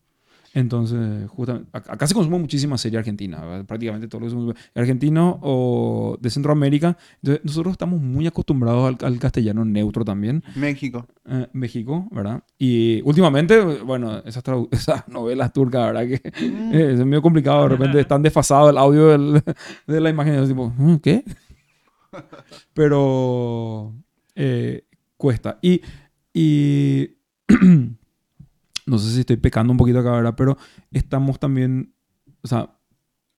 [0.55, 3.67] Entonces, justamente, ac- acá se consume muchísima serie argentina, ¿verdad?
[3.67, 6.97] prácticamente todo lo que consume argentino o de Centroamérica.
[7.23, 10.43] Entonces, nosotros estamos muy acostumbrados al, al castellano neutro también.
[10.57, 11.07] México.
[11.27, 12.43] Eh, México, ¿verdad?
[12.59, 16.07] Y últimamente, bueno, esas, esas novelas turcas, ¿verdad?
[16.07, 16.15] Que
[16.73, 19.43] eh, es medio complicado, de repente están desfasados el audio del-
[19.87, 21.25] de la imagen, es tipo, "Mm, ¿qué?
[22.75, 23.95] Pero
[24.35, 24.85] eh,
[25.17, 25.59] cuesta.
[25.63, 25.81] Y,
[26.33, 27.11] y
[28.89, 30.35] no sé si estoy pecando un poquito acá, ¿verdad?
[30.37, 30.57] Pero
[30.91, 31.95] estamos también,
[32.43, 32.75] o sea,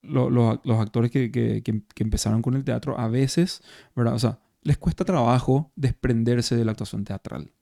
[0.02, 3.62] lo- los, los actores que, que- que- que empezaron con el teatro, a veces,
[3.94, 4.14] ¿verdad?
[4.14, 7.52] O sea, les cuesta trabajo desprenderse de la actuación teatral.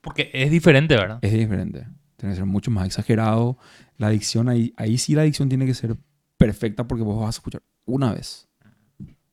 [0.00, 1.18] Porque es diferente, ¿verdad?
[1.22, 1.86] Es diferente.
[2.16, 3.58] Tiene que ser mucho más exagerado.
[3.96, 5.96] La adicción, ahí, ahí sí la adicción tiene que ser
[6.36, 8.48] perfecta porque vos vas a escuchar una vez.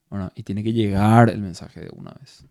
[0.09, 0.31] ¿verdad?
[0.35, 2.45] Y tiene que llegar el mensaje de una vez.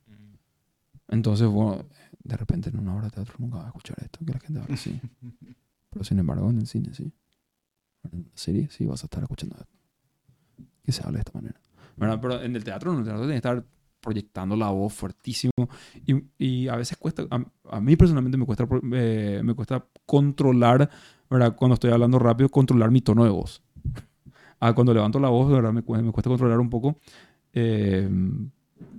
[1.08, 1.84] Entonces, bueno,
[2.24, 4.60] de repente en una obra de teatro nunca vas a escuchar esto, que la gente
[4.60, 4.98] habla así.
[5.90, 7.12] Pero sin embargo, en el cine sí.
[8.12, 9.68] En la serie sí vas a estar escuchando esto.
[10.82, 11.60] Que se hable de esta manera.
[11.96, 12.18] ¿verdad?
[12.20, 13.64] Pero en el teatro, en el teatro tiene que estar
[14.00, 15.52] proyectando la voz fuertísimo.
[16.04, 20.90] Y, y a veces cuesta, a, a mí personalmente me cuesta, eh, me cuesta controlar,
[21.30, 21.54] ¿verdad?
[21.56, 23.62] Cuando estoy hablando rápido, controlar mi tono de voz.
[24.60, 26.98] Ah, cuando levanto la voz, verdad, me, me cuesta controlar un poco.
[27.52, 28.08] eh,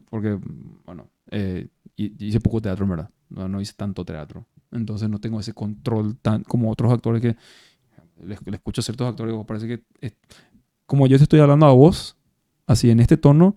[0.10, 0.40] porque,
[0.86, 1.68] bueno, eh,
[1.98, 3.10] hi- hice poco teatro, en verdad.
[3.30, 4.46] No, no hice tanto teatro.
[4.72, 7.36] Entonces no tengo ese control tan como otros actores que...
[8.24, 9.84] Le, le escucho a ciertos actores y parece que...
[10.02, 10.16] es-
[10.86, 12.16] como yo te estoy hablando a vos,
[12.68, 13.56] así en este tono,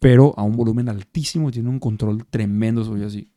[0.00, 3.32] pero a un volumen altísimo, tiene un control tremendo sobre así.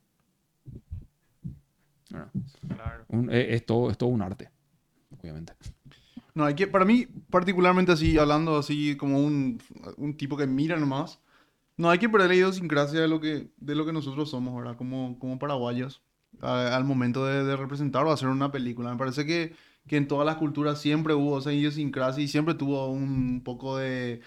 [3.08, 4.50] Un- eh, es, todo, es todo un arte,
[5.20, 5.54] obviamente.
[6.34, 9.60] No, hay que, para mí, particularmente así, hablando así como un,
[9.96, 11.20] un tipo que mira nomás,
[11.76, 14.76] no hay que perder la idiosincrasia de lo que, de lo que nosotros somos, ¿verdad?
[14.76, 16.02] Como, como paraguayos,
[16.40, 18.90] al momento de, representar o hacer una película.
[18.92, 19.54] Me parece que,
[19.88, 24.20] que en todas las culturas siempre hubo esa idiosincrasia y siempre tuvo un poco de,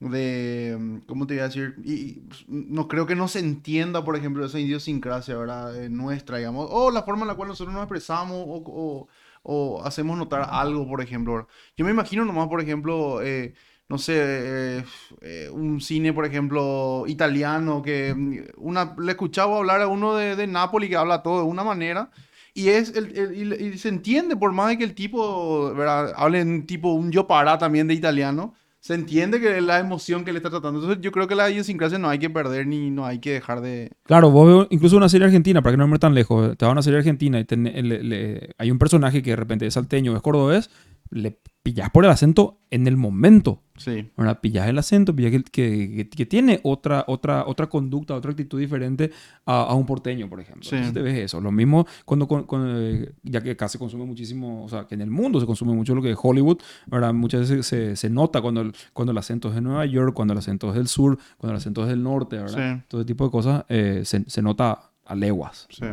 [0.00, 1.76] de, ¿cómo te voy a decir?
[1.84, 5.82] Y, pues, no creo que no se entienda, por ejemplo, esa idiosincrasia, ¿verdad?
[5.84, 9.08] Eh, nuestra, digamos, o la forma en la cual nosotros nos expresamos o,
[9.42, 11.46] o- hacemos notar algo, por ejemplo.
[11.76, 13.54] Yo me imagino nomás, por ejemplo, eh,
[13.88, 14.84] no sé, eh,
[15.20, 20.36] eh, un cine, por ejemplo, italiano, que mm, una, le escuchaba hablar a uno de,
[20.36, 22.10] de Nápoles que habla todo de una manera.
[22.54, 26.12] Y, es el, y, se entiende, por más de que el tipo, ¿verdad?
[26.16, 30.32] hable en tipo un yo para también de italiano, se entiende que la emoción que
[30.32, 30.78] le está tratando.
[30.78, 33.60] Entonces yo creo que la idiosincrasia no hay que perder ni no hay que dejar
[33.60, 33.90] de...
[34.04, 36.72] Claro, vos incluso una serie argentina, para que no me tan lejos, te va a
[36.72, 40.22] una serie argentina y ten- le- hay un personaje que de repente es salteño es
[40.22, 40.70] cordobés,
[41.14, 43.62] le pillas por el acento en el momento.
[43.76, 44.10] Sí.
[44.16, 44.40] ¿verdad?
[44.40, 49.10] Pillas el acento, pillas que, que- que- tiene otra, otra, otra conducta, otra actitud diferente
[49.46, 50.62] a, a un porteño, por ejemplo.
[50.64, 50.76] Sí.
[50.76, 51.40] Entonces te ves eso.
[51.40, 54.94] Lo mismo cuando, con- con, eh, ya que acá se consume muchísimo, o sea, que
[54.94, 57.14] en el mundo se consume mucho lo que es Hollywood, ¿verdad?
[57.14, 60.32] Muchas veces se, se nota cuando el, cuando el acento es de Nueva York, cuando
[60.32, 62.76] el acento es del sur, cuando el acento es del norte, ¿verdad?
[62.78, 62.84] Sí.
[62.88, 65.66] Todo ese tipo de cosas eh, se, se nota a leguas.
[65.70, 65.86] Sí,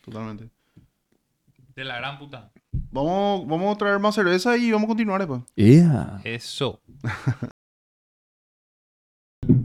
[0.00, 0.48] totalmente.
[1.74, 2.50] De la gran puta.
[2.90, 5.42] Vamos, vamos a traer más cerveza y vamos a continuar después
[6.24, 6.80] Eso.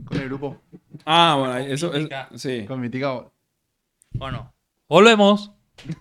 [0.05, 0.61] con el grupo.
[1.05, 2.07] Ah, bueno, eso es...
[2.35, 2.65] Sí.
[2.65, 3.25] Con Mítica.
[4.13, 4.53] Bueno,
[4.87, 5.51] volvemos.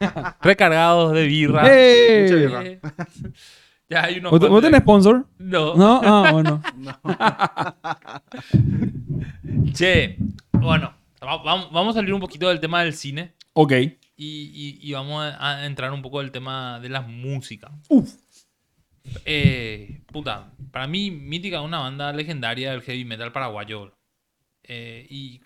[0.40, 1.68] Recargados de birra.
[1.70, 2.22] ¡Ey!
[2.22, 2.64] Mucha birra.
[2.64, 2.80] Eh,
[3.90, 5.26] ya hay unos ¿Vos, tenés sponsor?
[5.38, 5.74] No.
[5.74, 6.62] No, ah, bueno.
[9.74, 10.16] Che,
[10.52, 13.72] bueno, va- vam- vamos a salir un poquito del tema del cine Ok.
[14.16, 17.70] Y, y- y vamos a, a entrar un poco del tema de la música.
[17.88, 18.14] Uf.
[19.24, 23.92] Eh, puta, para mí Mítica es una banda legendaria del heavy metal paraguayo.
[24.64, 25.40] Eh, y,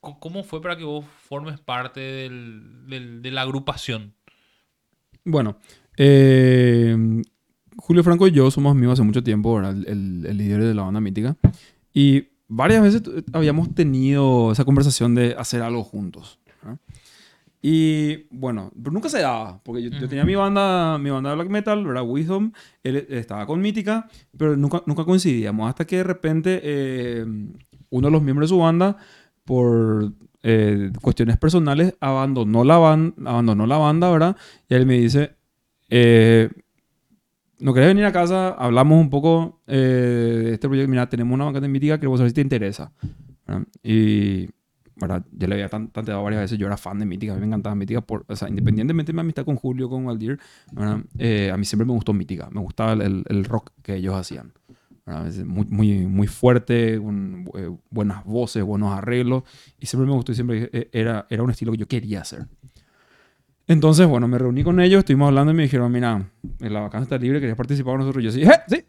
[0.00, 4.14] ¿Cómo fue para que vos formes parte del- del- de la agrupación?
[5.24, 5.58] Bueno,
[5.96, 6.96] eh,
[7.76, 9.58] Julio Franco y yo somos amigos hace mucho tiempo.
[9.60, 11.36] El, el- el líder de la banda mítica.
[11.92, 13.02] Y varias veces
[13.32, 16.38] habíamos tenido esa conversación de hacer algo juntos.
[17.60, 20.08] Y bueno, pero nunca se daba, porque yo, yo Ujú.
[20.08, 22.04] tenía mi banda, mi banda de black metal, ¿verdad?
[22.06, 22.52] Wisdom,
[22.84, 25.68] él estaba con Mítica, pero nunca, nunca coincidíamos.
[25.68, 27.26] Hasta que de repente eh,
[27.90, 28.96] uno de los miembros de su banda,
[29.44, 30.12] por
[30.44, 34.36] eh, cuestiones personales, abandonó la, ban- abandonó la banda, ¿verdad?
[34.68, 35.34] Y él me dice,
[35.88, 36.48] eh,
[37.58, 38.50] ¿no querés venir a casa?
[38.50, 40.88] Hablamos un poco eh, de este proyecto.
[40.90, 42.92] Mira, tenemos una banca de mítica, queremos saber si te interesa.
[43.46, 43.66] ¿verdad?
[43.82, 44.48] Y,
[45.00, 45.24] ¿verdad?
[45.32, 46.58] Yo le había tan- tanteado varias veces.
[46.58, 48.00] Yo era fan de mítica, a mí me encantaba mítica.
[48.00, 51.00] Por, o sea, independientemente de mi amistad con Julio, con ¿verdad?
[51.18, 52.48] Eh, a mí siempre me gustó mítica.
[52.50, 54.52] Me gustaba el, el- rock que ellos hacían.
[55.46, 59.44] muy, muy, muy fuerte, con eh, buenas voces, buenos arreglos.
[59.78, 62.46] Y siempre me gustó y siempre eh, era, era un estilo que yo quería hacer.
[63.66, 67.18] Entonces, bueno, me reuní con ellos, estuvimos hablando y me dijeron, mira, la vacancia está
[67.18, 68.22] libre, ¿querías participar con nosotros?
[68.22, 68.84] Y yo sí, "Eh, sí.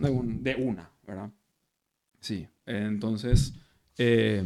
[0.00, 1.30] De, un- de una, ¿verdad?
[2.20, 3.52] Sí, entonces
[3.98, 4.42] eh,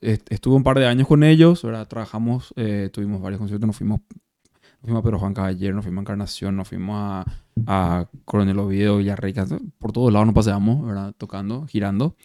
[0.00, 1.86] estuve un par de años con ellos, ¿verdad?
[1.86, 5.98] Trabajamos, eh, tuvimos varios conciertos, nos fuimos, nos fuimos a Pedro Juan Caballero, nos fuimos
[5.98, 7.24] a Encarnación, nos fuimos a,
[7.66, 9.46] a Coronel Oviedo, Villarrica,
[9.78, 11.14] por todos lados nos paseamos, ¿verdad?
[11.16, 12.16] Tocando, girando.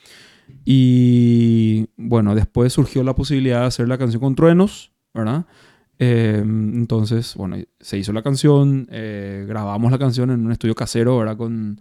[0.64, 5.46] Y bueno, después surgió la posibilidad de hacer la canción con Truenos, ¿verdad?
[5.98, 11.18] Eh, entonces, bueno, se hizo la canción, eh, grabamos la canción en un estudio casero,
[11.18, 11.38] ¿verdad?
[11.38, 11.80] Con,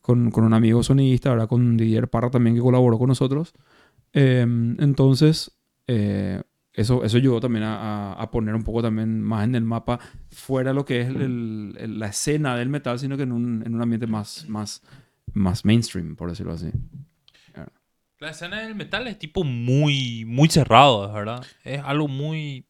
[0.00, 1.48] con, con un amigo sonidista, ¿verdad?
[1.48, 3.54] Con Didier Parra también que colaboró con nosotros.
[4.14, 5.50] Eh, entonces,
[5.86, 6.42] eh,
[6.72, 10.00] eso, eso ayudó también a, poner un poco también más en el mapa,
[10.30, 13.74] fuera lo que es el- el- la escena del metal, sino que en un, en
[13.74, 14.82] un ambiente más, más,
[15.32, 16.70] más mainstream, por decirlo así.
[18.20, 21.44] La escena del metal es tipo muy, muy cerrado, ¿verdad?
[21.62, 22.64] Es algo muy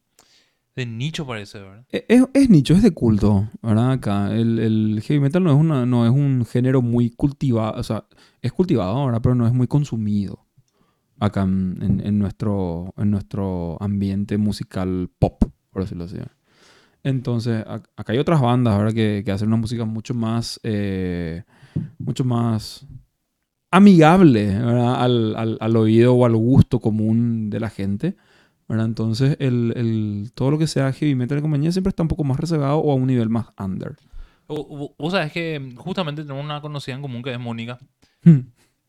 [0.75, 1.85] de nicho parece, ¿verdad?
[1.91, 3.91] E- Es, es nicho, es de culto, ¿verdad?
[3.91, 7.83] Acá el, el heavy metal no es, una, no es un género muy cultivado, o
[7.83, 8.05] sea,
[8.41, 9.21] es cultivado, ¿verdad?
[9.21, 10.44] Pero no es muy consumido
[11.19, 16.17] acá en, en- nuestro, en nuestro ambiente musical pop, por decirlo así.
[17.03, 18.93] Entonces, ac- acá hay otras bandas, ¿verdad?
[18.93, 21.43] Que, que hacen una música mucho más, eh,
[21.75, 22.85] mu- mucho más
[23.71, 24.55] amigable.
[24.55, 28.15] Al, al- al oído o al gusto común de la gente.
[28.67, 28.87] ¿verdad?
[28.87, 32.23] Entonces, el, el- todo lo que sea heavy metal de compañía siempre está un poco
[32.23, 33.95] más reservado o a un nivel más under.
[34.47, 37.77] O- o- Vos sabés que justamente tenemos una conocida en común que es Mónica.
[38.23, 38.39] Hmm.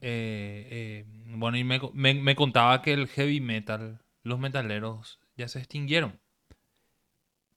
[0.01, 1.05] Eh, eh,
[1.37, 6.20] bueno, y me, me- me contaba que el heavy metal, los metaleros ya se extinguieron.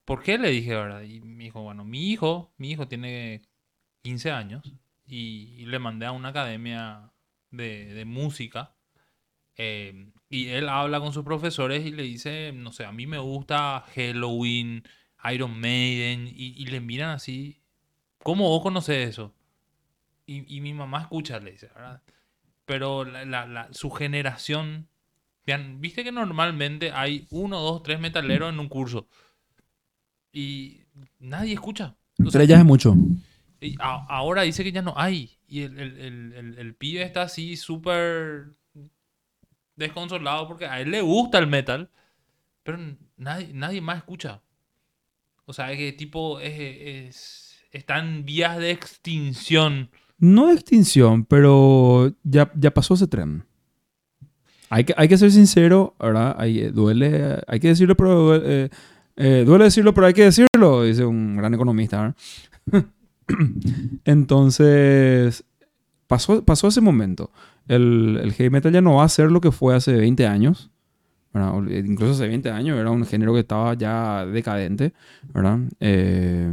[0.05, 0.37] ¿Por qué?
[0.37, 1.01] Le dije, ¿verdad?
[1.03, 3.41] Y me dijo, bueno, mi hijo, mi hijo tiene
[4.03, 4.63] 15 años
[5.07, 7.11] y, y le mandé a una academia
[7.51, 8.75] de, de música.
[9.57, 13.19] eh, y él habla con sus profesores y le dice, no sé, a mí me
[13.19, 14.83] gusta Halloween,
[15.33, 17.61] Iron Maiden, y, y le miran así,
[18.23, 19.35] ¿cómo vos conoces eso?
[20.25, 22.01] Y, y mi mamá escucha, le dice, ¿verdad?
[22.69, 24.87] Pero la, la- la- su generación,
[25.43, 29.07] vean, viste que normalmente hay uno, dos, tres metaleros en un curso
[30.31, 30.83] y
[31.17, 31.95] nadie escucha.
[32.19, 32.93] Sea, Pero ya es mucho.
[33.59, 35.31] y a- ahora dice que ya no hay.
[35.47, 38.53] Y el, el- el- el- el pibe está así súper
[39.75, 41.89] desconsolado porque a él le gusta el metal,
[42.61, 42.77] pero
[43.17, 44.41] nadie, nadie más escucha.
[45.45, 46.53] O sea, es que tipo es,
[47.09, 49.89] es- está en vías de extinción.
[50.19, 53.45] No de extinción, pero ya, ya pasó ese tren.
[54.69, 56.35] Hay que, hay que ser sincero, ¿verdad?
[56.37, 58.69] Hay, eh, duele, hay que decirlo, pero duele, eh,
[59.15, 62.15] eh, duele decirlo, pero hay que decirlo, dice un gran economista.
[64.05, 65.43] Entonces,
[66.07, 67.31] pasó, pasó ese momento.
[67.67, 70.69] El, el heavy metal ya no va a ser lo que fue hace 20 años.
[71.33, 71.67] ¿verdad?
[71.69, 74.93] Eh, Incluso hace 20 años era un género que estaba ya decadente,
[75.33, 75.59] ¿verdad?
[75.79, 76.51] Eh,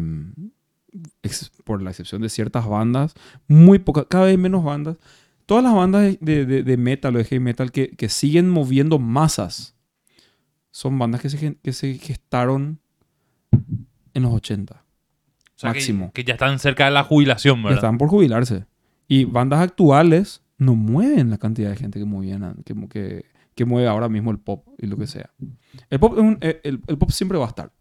[1.64, 3.14] por la excepción de ciertas bandas,
[3.49, 4.97] muy pocas, cada vez menos bandas.
[5.47, 8.99] Todas las bandas de, de- de- metal o de heavy metal que, que siguen moviendo
[8.99, 9.74] masas
[10.72, 12.80] son bandas que se, que se gestaron
[14.12, 14.74] en los 80.
[14.74, 14.78] O
[15.55, 16.11] sea, que- Máximo.
[16.12, 17.78] Que, ya están cerca de la jubilación, Ya ¿verdad?
[17.78, 18.66] están por jubilarse.
[19.09, 23.24] Y bandas actuales no mueven la cantidad de gente que movían, an- que, que,
[23.55, 25.30] que mueve ahora mismo el pop y lo que sea.
[25.90, 27.72] El pop, es un- eh, el, el pop siempre va a estar.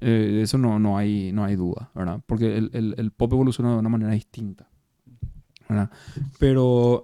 [0.00, 2.20] Eh, eso no, no, hay, no hay duda, ¿verdad?
[2.26, 4.68] Porque el, el- el pop evoluciona de una manera distinta,
[5.68, 5.90] ¿verdad?
[6.38, 7.02] Pero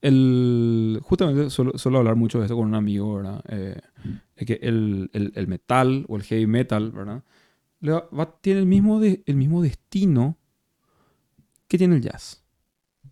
[0.00, 3.42] el, justamente suelo, suelo hablar mucho de esto con un amigo, ¿verdad?
[3.48, 3.80] Eh,
[4.36, 7.22] de que el, el- el metal o el heavy metal, ¿verdad?
[7.80, 10.38] Le va- va- tiene el mismo, de- el mismo destino
[11.68, 12.42] que tiene el jazz.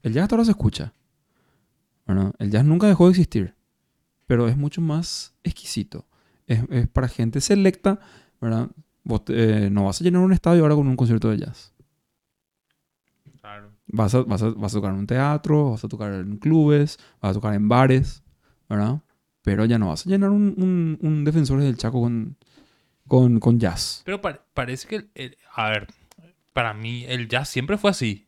[0.02, 0.94] El jazz hasta ahora se escucha,
[2.06, 2.32] ¿verdad?
[2.38, 3.54] El jazz nunca dejó de existir,
[4.26, 6.06] pero es mucho más exquisito.
[6.46, 8.00] Es, es para gente selecta,
[8.40, 8.70] ¿verdad?
[9.04, 11.72] Vos te- eh, no vas a llenar un estadio ahora con un concierto de jazz.
[13.40, 13.72] Claro.
[13.86, 16.98] Vas a, vas, a, vas a tocar en un teatro, vas a tocar en clubes,
[17.20, 18.22] vas a tocar en bares,
[18.68, 19.00] ¿verdad?
[19.42, 22.36] Pero ya no vas a llenar un, un, un Defensores del Chaco con,
[23.08, 24.02] con, con jazz.
[24.04, 25.88] Pero pa- parece que, el- el- a ver,
[26.52, 28.26] para mí el jazz siempre fue así.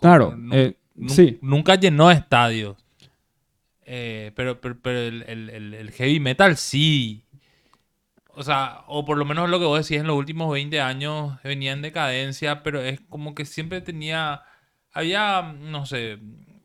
[0.00, 0.76] Claro, eh,
[1.08, 1.38] sí.
[1.42, 2.76] Nunca llenó estadios.
[3.92, 7.24] Eh, pero pero, pero el- el- el heavy metal sí.
[8.40, 11.36] O sea, o por lo menos lo que vos decís en los últimos 20 años
[11.44, 14.40] venía en decadencia, pero es como que siempre tenía.
[14.92, 16.18] Había, no sé,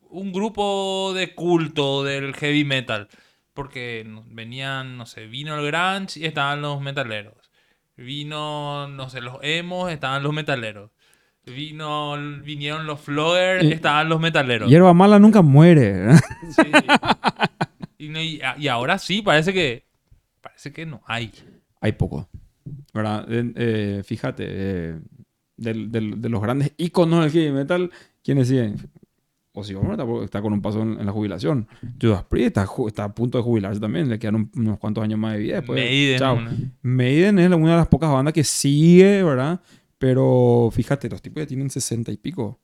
[0.10, 3.10] un grupo de culto del heavy metal.
[3.54, 7.52] Porque venían, no sé, vino el grunge y estaban los metaleros.
[7.98, 10.92] Vino, no sé, los emos, estaban los metaleros.
[11.46, 14.70] Vino, vinieron los floggers, Y- estaban los metaleros.
[14.70, 16.16] Hierba mala nunca muere.
[16.56, 16.64] Sí.
[17.98, 19.86] Y ahora sí, parece que
[20.42, 21.32] parece que no hay.
[21.86, 22.28] Hay poco.
[22.94, 23.26] ¿Verdad?
[23.32, 25.00] Eh, eh, fíjate, eh,
[25.56, 27.92] del- del- de los grandes íconos del heavy metal,
[28.24, 28.76] ¿quiénes siguen?
[29.54, 31.68] Ozzy Osbourne está, está con un paso en, en la jubilación.
[32.02, 34.10] Judas Priest está, está a punto de jubilarse también.
[34.10, 35.56] Le quedan un- unos cuantos años más de vida.
[35.58, 36.36] Después, Maiden, chao.
[36.38, 39.62] una- Maiden es una de las pocas bandas que sigue, ¿verdad?
[40.00, 42.60] Pero fíjate, los tipos ya tienen 60 y pico.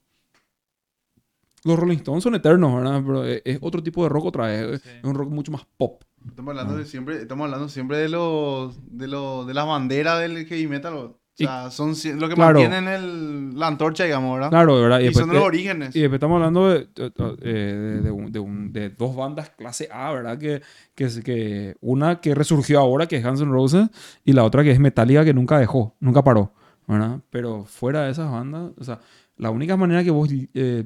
[1.64, 3.02] Los Rolling Stones son eternos, ¿verdad?
[3.06, 4.82] Pero es, es otro tipo de rock otra vez.
[4.82, 4.90] Sí.
[4.98, 6.02] Es un rock mucho más pop.
[6.28, 6.78] Estamos hablando Ah.
[6.78, 10.94] de siempre, estamos hablando siempre de los, de los, de las banderas del heavy metal.
[10.94, 12.60] O Y- sea, son lo que Claro.
[12.60, 14.50] mantienen el, la antorcha, digamos, ¿verdad?
[14.50, 15.00] Claro, ¿verdad?
[15.00, 15.96] y después son los orígenes.
[15.96, 17.12] Y después estamos hablando de, de-
[17.42, 20.38] eh, de- un- un- de dos bandas clase A, ¿verdad?
[20.38, 20.62] Que,
[20.94, 23.90] que, que una que resurgió ahora, que es Guns N' Roses,
[24.24, 26.54] y la otra que es Metallica, que nunca dejó, nunca paró,
[26.88, 27.20] ¿verdad?
[27.32, 29.00] Pero fuera de esas bandas, o sea,
[29.38, 30.84] la única manera que vos eh,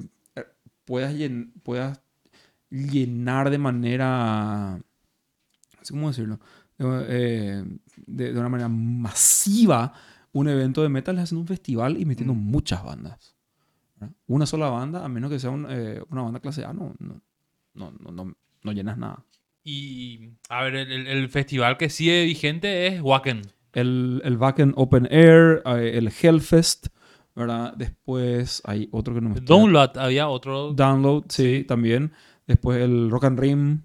[0.86, 2.00] puedas, llen- puedas
[2.70, 4.80] llenar de manera,
[5.94, 6.40] cómo decirlo,
[6.80, 7.64] eh,
[8.08, 9.94] de, de una manera masiva
[10.34, 12.38] un evento de metal haciendo un festival y metiendo Mm.
[12.52, 13.36] muchas bandas.
[13.96, 14.14] ¿verdad?
[14.28, 17.22] Una sola banda, a menos que sea un, eh, una banda clase A, no, no,
[17.74, 19.24] no, no, no- llenas nada.
[19.64, 23.42] Y a ver, el, el- festival que sigue vigente es Wacken.
[23.74, 26.88] El, el Wacken Open Air, eh, el Hellfest,
[27.36, 27.74] ¿verdad?
[27.76, 30.74] Después hay otro que no me estoy- Download, había otro.
[30.74, 32.12] Download, sí, también.
[32.48, 33.82] Después el Rock and Rim,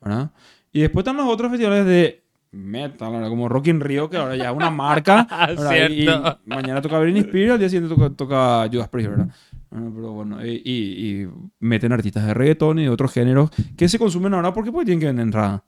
[0.00, 0.32] ¿verdad?
[0.74, 2.22] Y después están los otros festivales de
[2.52, 3.28] metal, ¿verdad?
[3.30, 5.26] Como Rock in Rio, que ahora ya es una marca.
[5.48, 5.88] ¿verdad?
[5.88, 6.38] Y- Cierto.
[6.44, 9.28] Y mañana toca Britney Spears, al día siguiente toca, toca Judas Priest, ¿verdad?
[9.70, 11.28] Bueno, pero bueno, y, y- y
[11.60, 15.00] meten artistas de reggaetón y de otros géneros que se consumen ahora porque pues tienen
[15.00, 15.64] que vender entrada.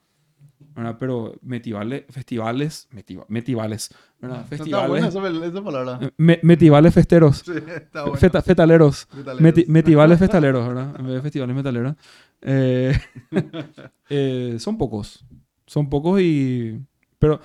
[0.77, 0.97] ¿verdad?
[1.01, 3.89] Pero metivales, festivales, metiva- metivales,
[4.21, 4.41] ¿verdad?
[4.43, 5.99] Está buena Festivales, esa, esa palabra.
[6.03, 8.19] eh, me- metivales festeros, Sí, está buena.
[8.19, 9.09] feta- fetaleros.
[9.17, 9.41] Metaleros.
[9.43, 10.95] Meti- metivales festaleros, ¿verdad?
[10.99, 11.95] En vez de festivales metaleros.
[12.43, 12.93] Eh,
[14.11, 15.25] eh, son pocos.
[15.67, 16.81] Son pocos y...
[17.19, 17.41] Pero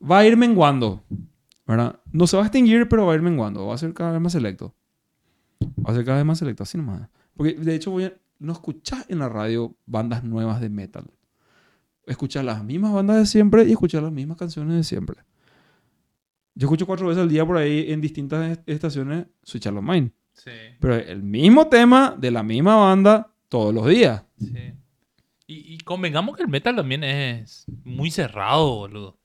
[0.00, 1.02] va a ir menguando,
[1.66, 2.00] ¿verdad?
[2.12, 3.66] No se va a extinguir, pero va a ir menguando.
[3.66, 4.74] Va a ser cada vez más selecto.
[5.86, 7.08] Va a ser cada vez más selecto, así nomás.
[7.36, 8.12] Porque de hecho voy a...
[8.38, 11.04] no escuchás en la radio bandas nuevas de metal.
[12.06, 15.18] Escuchas las mismas bandas de siempre y escuchas las mismas canciones de siempre.
[16.54, 20.12] Yo escucho cuatro veces al día por ahí en distintas est- estaciones Switch Mine.
[20.32, 24.24] Sí, Pero el mismo tema de la misma banda todos los días.
[24.38, 24.72] sí.
[25.46, 29.18] Y, y convengamos que el metal también es muy cerrado, boludo.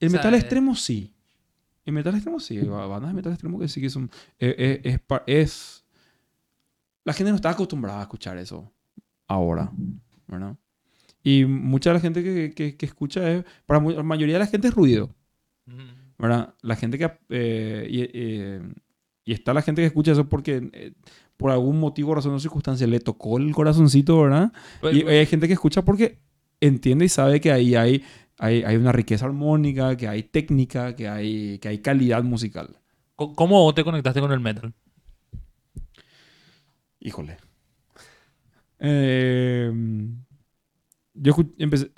[0.00, 1.12] El O sea, metal eh, extremo sí.
[1.84, 2.58] El metal extremo sí.
[2.58, 4.10] Bandas de metal extremo que sí que son...
[4.38, 5.84] eh, eh, es, es-
[7.04, 8.72] La gente no está acostumbrada a escuchar eso
[9.26, 9.70] ahora.
[10.26, 10.56] ¿verdad?
[11.22, 13.44] Y mucha de la gente que, que- que escucha es...
[13.66, 15.14] Para la mayoría de la gente es ruido.
[16.18, 16.54] ¿verdad?
[16.62, 17.10] La gente que...
[17.28, 18.62] eh, y, eh,
[19.24, 20.70] y está la gente que escucha eso porque...
[20.72, 20.92] eh,
[21.42, 24.52] por algún motivo, razón o circunstancia le tocó el corazoncito, ¿verdad?
[24.80, 26.18] Pues, Y hay gente que escucha porque
[26.60, 28.02] entiende y sabe que ahí hay,
[28.38, 32.76] hay, hay una riqueza armónica, que hay técnica, que hay, que hay calidad musical.
[33.16, 34.72] ¿Cómo- ¿Cómo vos te conectaste con el metal?
[37.00, 37.36] Híjole.
[38.78, 39.72] Eh,
[41.14, 41.90] yo empecé,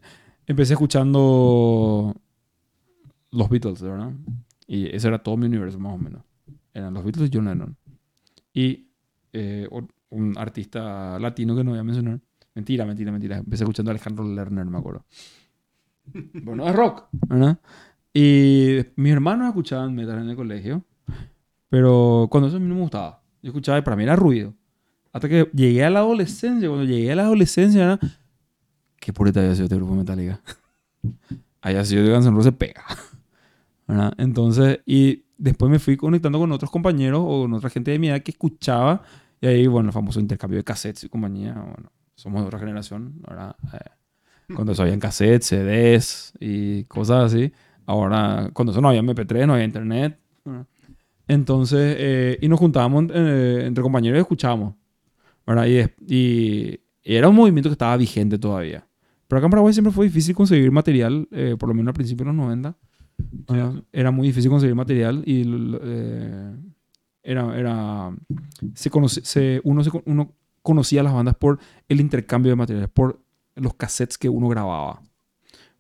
[0.46, 2.14] empecé escuchando
[3.30, 4.12] los Beatles, ¿verdad?
[4.66, 6.22] Y ese era todo mi universo, más o menos.
[6.72, 7.76] Eran los Beatles y John Lennon.
[8.52, 8.83] Y
[9.34, 9.68] eh,
[10.10, 12.20] un artista latino que no voy a mencionar.
[12.54, 13.38] Mentira, mentira, mentira.
[13.38, 15.04] Empecé escuchando a Alejandro Lerner, me acuerdo.
[16.42, 17.58] bueno, es rock, ¿verdad?
[18.12, 20.84] Y mis hermanos escuchaban metal en el colegio.
[21.68, 23.20] Pero cuando eso a mí no me gustaba.
[23.42, 24.54] Yo escuchaba y para mí era ruido.
[25.12, 26.68] Hasta que llegué a la adolescencia.
[26.68, 28.00] Cuando llegué a la adolescencia era...
[29.00, 30.40] Qué pureta había sido este grupo Metallica.
[31.60, 32.84] Haya sido de Guns N' Roses pega.
[33.88, 34.14] ¿Verdad?
[34.18, 38.08] Entonces, y después me fui conectando con otros compañeros o con otra gente de mi
[38.08, 39.02] edad que escuchaba.
[39.44, 41.52] Y ahí, bueno, el famoso intercambio de cassettes y compañía.
[41.52, 43.54] Bueno, somos de otra generación, ¿verdad?
[43.74, 43.78] Eh,
[44.54, 47.52] cuando eso había cassettes, CDs y cosas así.
[47.84, 50.18] Ahora, cuando eso no había MP3, no había internet.
[50.46, 50.66] ¿verdad?
[51.28, 54.74] Entonces, eh, y nos juntábamos eh, entre compañeros y escuchábamos.
[55.46, 55.66] ¿verdad?
[55.66, 58.86] Y, y- y era un movimiento que estaba vigente todavía.
[59.28, 62.24] Pero acá en Paraguay siempre fue difícil conseguir material, eh, por lo menos al principio
[62.24, 62.76] de los 90.
[63.18, 63.74] ¿verdad?
[63.92, 65.42] Era muy difícil conseguir material y
[65.82, 66.56] eh,
[67.24, 68.14] era, era,
[68.74, 71.58] se conoce- se- uno, se uno conocía las bandas por
[71.88, 73.20] el intercambio de materiales, por
[73.56, 75.02] los cassettes que uno grababa.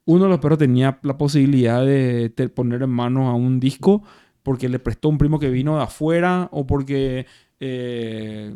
[0.06, 4.02] Uno de los perros tenía la posibilidad de poner en manos a un disco
[4.42, 7.26] porque le prestó un primo que vino de afuera o porque
[7.60, 8.54] eh,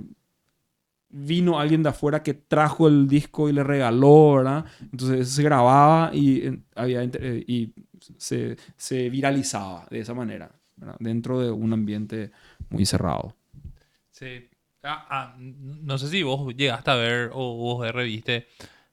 [1.11, 4.65] vino alguien de afuera que trajo el disco y le regaló, ¿verdad?
[4.93, 7.73] Entonces se grababa y, eh, había, eh, y
[8.19, 10.97] se, se viralizaba de esa manera, ¿verdad?
[11.01, 12.31] Dentro de un ambiente
[12.71, 13.37] muy cerrado.
[14.11, 14.49] Sí.
[14.83, 18.47] Ah, ah, no sé si vos llegaste a ver o vos reviste.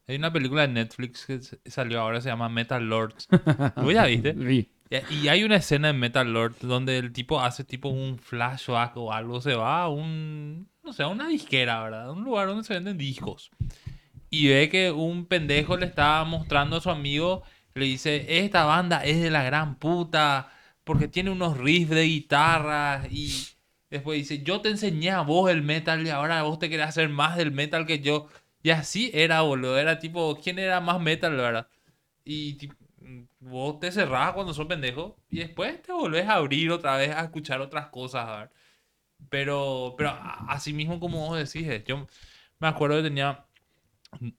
[0.08, 3.28] Hay una película de Netflix que salió ahora, se llama Metal Lords.
[3.76, 4.34] ¿Vos ya viste?
[4.34, 4.70] Vi.
[5.10, 9.12] Y hay una escena en Metal Lord donde el tipo hace tipo un flashback o
[9.12, 12.12] algo, se va a un, no sé, a una disquera, ¿verdad?
[12.12, 13.50] Un lugar donde se venden discos.
[14.30, 19.04] Y ve que un pendejo le está mostrando a su amigo, le dice, esta banda
[19.04, 20.52] es de la gran puta,
[20.86, 23.48] porque tiene unos riffs de guitarra y
[23.90, 27.10] después dice, yo te enseñé a vos el metal y ahora vos te querés hacer
[27.10, 28.30] más del metal que yo.
[28.64, 31.68] Y así era, boludo, era tipo, ¿quién era más metal, verdad?
[32.24, 32.58] Y
[33.40, 37.24] vos te cerrás cuando sos pendejo y después te volvés a abrir otra vez a
[37.24, 38.52] escuchar otras cosas, a ver.
[39.30, 40.18] Pero, pero
[40.48, 42.08] así mismo como vos decís, eh, yo
[42.60, 43.46] me acuerdo que tenía,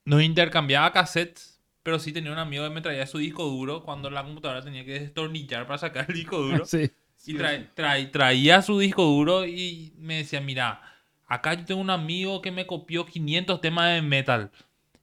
[0.05, 1.56] no intercambiaba cassettes,
[1.87, 4.85] pero sí tenía un amigo que me traía su disco duro cuando la computadora tenía
[4.85, 6.65] que destornillar para sacar el disco duro.
[7.17, 7.33] Sí.
[7.33, 10.81] Y trae- trae- traía su disco duro y me decía, mira,
[11.27, 14.51] acá yo tengo un amigo que me copió 500 temas de metal.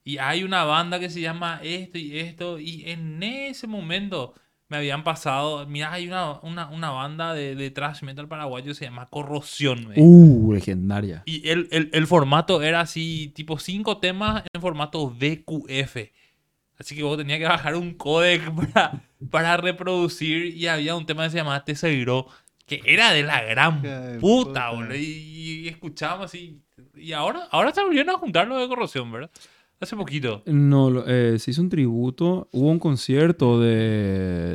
[0.03, 2.59] Y hay una banda que se llama esto y esto.
[2.59, 4.33] Y en ese momento
[4.69, 8.73] me habían pasado, mira, hay una, una, una banda de, de thrash metal paraguayo que
[8.73, 9.91] se llama Corrosión.
[9.95, 11.23] Uh, legendaria.
[11.25, 15.97] Y el, el- el formato era así, tipo cinco temas en formato VQF.
[16.79, 21.23] Así que vos tenías que bajar un codec para, para reproducir y había un tema
[21.25, 22.27] que se llamaba Te Seguiró,
[22.65, 24.69] que era de la gran puta, puta.
[24.71, 24.95] boludo.
[24.95, 25.01] Y,
[25.63, 26.59] y escuchábamos así.
[26.95, 29.29] Y ahora, ahora se volvieron a juntar los de corrosión, ¿verdad?
[29.79, 30.43] Hace poquito.
[30.45, 32.47] No, eh, se hizo un tributo.
[32.53, 33.69] Hubo un concierto de...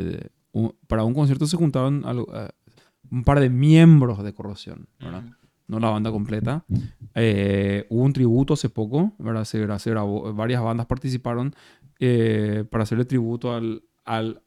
[0.03, 2.27] de- un- para un concierto se juntaron algo-
[3.11, 5.23] un par de miembros de Corrosión, ¿verdad?
[5.67, 6.65] No la banda completa.
[7.15, 9.45] Eh, hubo un tributo hace poco, ¿verdad?
[9.45, 11.55] Se, se grabó, varias bandas participaron
[12.01, 14.43] eh, para hacerle tributo al, al-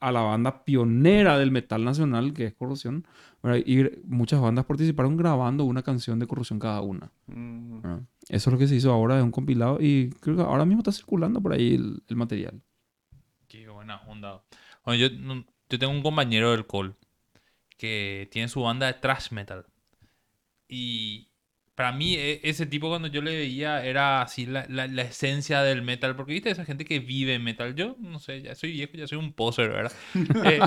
[0.00, 3.06] a la banda pionera del metal nacional, que es Corrosión.
[3.42, 3.62] ¿verdad?
[3.64, 7.10] Y muchas bandas participaron grabando una canción de Corrosión cada una.
[7.26, 7.80] Mm.
[7.80, 8.00] ¿verdad?
[8.28, 10.80] Eso es lo que se hizo ahora, es un compilado y creo que ahora mismo
[10.80, 12.60] está circulando por ahí el, el material.
[13.48, 14.42] Qué buena onda.
[14.84, 16.94] Bueno, yo, no- yo tengo un compañero del Col
[17.78, 19.66] que tiene su banda de thrash metal.
[20.68, 21.28] Y
[21.76, 25.62] para mí, e- ese tipo cuando yo le veía era así la, la- la esencia
[25.62, 26.16] del metal.
[26.16, 27.74] Porque viste, esa gente que vive metal.
[27.76, 29.92] Yo, no sé, ya soy viejo, ya soy un poser, ¿verdad?
[30.44, 30.58] Eh,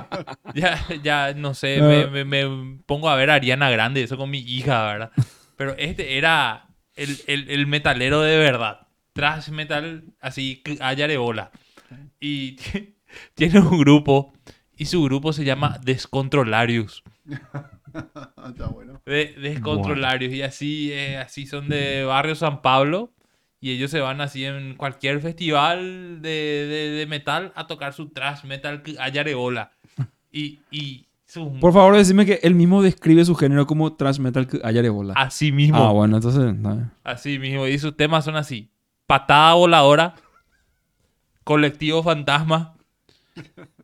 [0.55, 4.29] ya, ya, no sé, me, me- me pongo a ver a Ariana Grande, eso con
[4.29, 5.11] mi hija, ¿verdad?
[5.57, 8.87] Pero este era el, el- el metalero de verdad.
[9.13, 10.61] Thrash metal, así,
[11.07, 11.51] de bola.
[12.19, 12.95] Y ti-
[13.33, 14.31] tiene un grupo.
[14.77, 17.03] Y su grupo se llama Descontrolarius.
[18.49, 19.01] Está bueno.
[19.05, 20.33] De, Descontrolarius.
[20.33, 23.11] Y así, eh, así son de Barrio San Pablo.
[23.61, 28.09] Y ellos se van así en cualquier festival de, de- de metal a tocar su
[28.09, 28.83] thrash metal
[29.35, 29.71] bola.
[30.31, 31.07] Y, y
[31.59, 34.47] Por favor, decime que él mismo describe su género como thrash metal
[34.91, 35.13] bola.
[35.17, 35.77] así mismo.
[35.77, 36.43] Ah, bueno, entonces...
[36.61, 36.91] bien.
[37.03, 37.65] Así mismo.
[37.67, 38.69] Y sus temas son así.
[39.07, 40.13] Patada voladora.
[41.43, 42.75] Colectivo fantasma.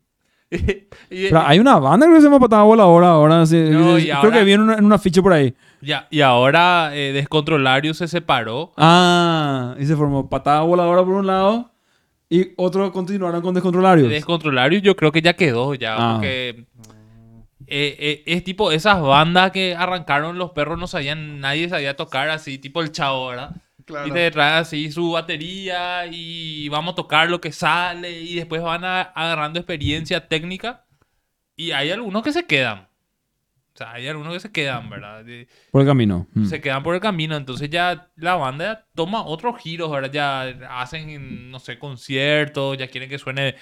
[0.51, 0.57] y,
[1.09, 3.45] y- Pero hay una banda que se llama Patada Voladora ahora.
[3.45, 5.53] sí, No, creo ahora- que viene en una, en una ficha por ahí.
[5.81, 8.71] ya, y ahora eh, Descontrolarius se separó.
[8.77, 11.71] Ah, y se formó Patada Voladora por un lado
[12.29, 14.09] y otros continuaron con Descontrolarios.
[14.09, 15.95] Descontrolarius yo creo que ya quedó ya.
[15.97, 16.13] Ah.
[16.15, 16.65] Porque
[17.67, 22.29] eh, eh, es tipo esas bandas que arrancaron los perros, no sabían, nadie sabía tocar
[22.29, 23.55] así, tipo el chavo, ¿verdad?
[23.85, 24.07] Claro.
[24.07, 28.61] Y te trae así su batería y vamos a tocar lo que sale y después
[28.61, 30.85] van a- agarrando experiencia técnica
[31.55, 32.87] y hay algunos que se quedan.
[33.73, 35.23] O sea, hay algunos que se quedan, ¿verdad?
[35.69, 36.27] Por el camino.
[36.33, 36.45] Mm.
[36.45, 37.35] se quedan por el camino.
[37.35, 40.43] Entonces ya la banda ya toma otros giros, ahora ya
[40.79, 43.55] hacen, no sé, conciertos, ya quieren que suene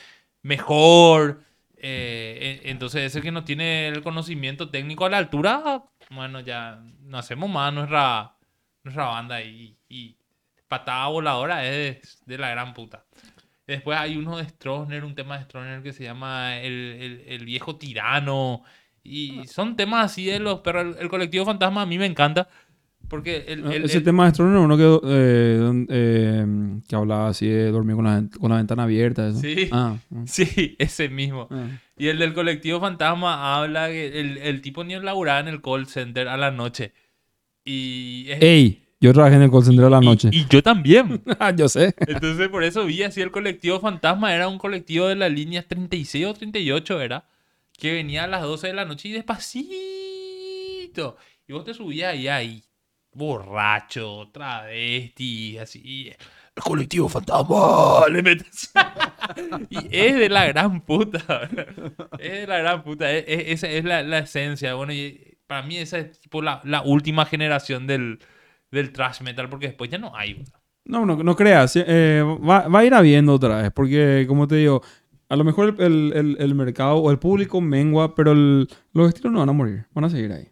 [0.44, 1.42] mejor.
[1.76, 7.18] Eh, entonces ese que no tiene el conocimiento técnico a la altura, bueno, ya no
[7.18, 8.36] hacemos más nuestra,
[8.84, 10.16] nuestra banda y, y
[10.68, 13.06] patada voladora es de la gran puta.
[13.66, 17.46] Después hay uno de Stroessner, un tema de Stroessner que se llama El, el- el
[17.46, 18.64] viejo tirano.
[19.04, 20.96] Y son temas así de los perros.
[20.98, 22.48] El, el colectivo fantasma a mí me encanta.
[23.10, 26.46] Porque el, el- Ese el- tema de Stroner, uno que, eh, eh,
[26.88, 29.28] que hablaba así de dormir con la, con la ventana abierta.
[29.30, 29.40] eso.
[29.40, 29.70] Sí.
[29.72, 31.48] Ah, ah, Sí, ese mismo.
[31.52, 31.68] ah.
[31.98, 35.88] Y el del colectivo fantasma habla que el, el tipo ni laburaba en el call
[35.88, 36.94] center a la noche.
[37.66, 40.30] Y, es- Ey, yo trabajé en el call center a la y- noche.
[40.32, 41.22] y yo también.
[41.40, 41.94] Ah, yo sé.
[42.08, 44.34] Entonces por eso vi así el colectivo fantasma.
[44.34, 47.26] Era un colectivo de la línea 36 o 38, era.
[47.78, 51.18] Que venía a las 12 de la noche y despacito.
[51.48, 52.64] Y vos te subías ahí, ahí,
[53.14, 56.12] borracho, travesti, así.
[56.56, 58.72] El colectivo fantasma, le metes.
[59.70, 61.50] y es de la gran puta.
[62.20, 63.12] es de la gran puta.
[63.12, 64.76] es- es- esa es la, la esencia.
[64.76, 68.20] Bueno, y para mí esa es tipo la, la última generación del,
[68.72, 70.44] del thrash metal, porque después ya no hay.
[70.86, 71.74] No, no, no creas.
[71.78, 73.72] eh, va, va a ir habiendo otra vez.
[73.72, 74.82] Porque, como te digo,
[75.30, 79.08] a lo mejor el, el- el- el mercado o el público mengua, pero el- los
[79.10, 79.86] estilos no van a morir.
[79.94, 80.50] Van a seguir ahí.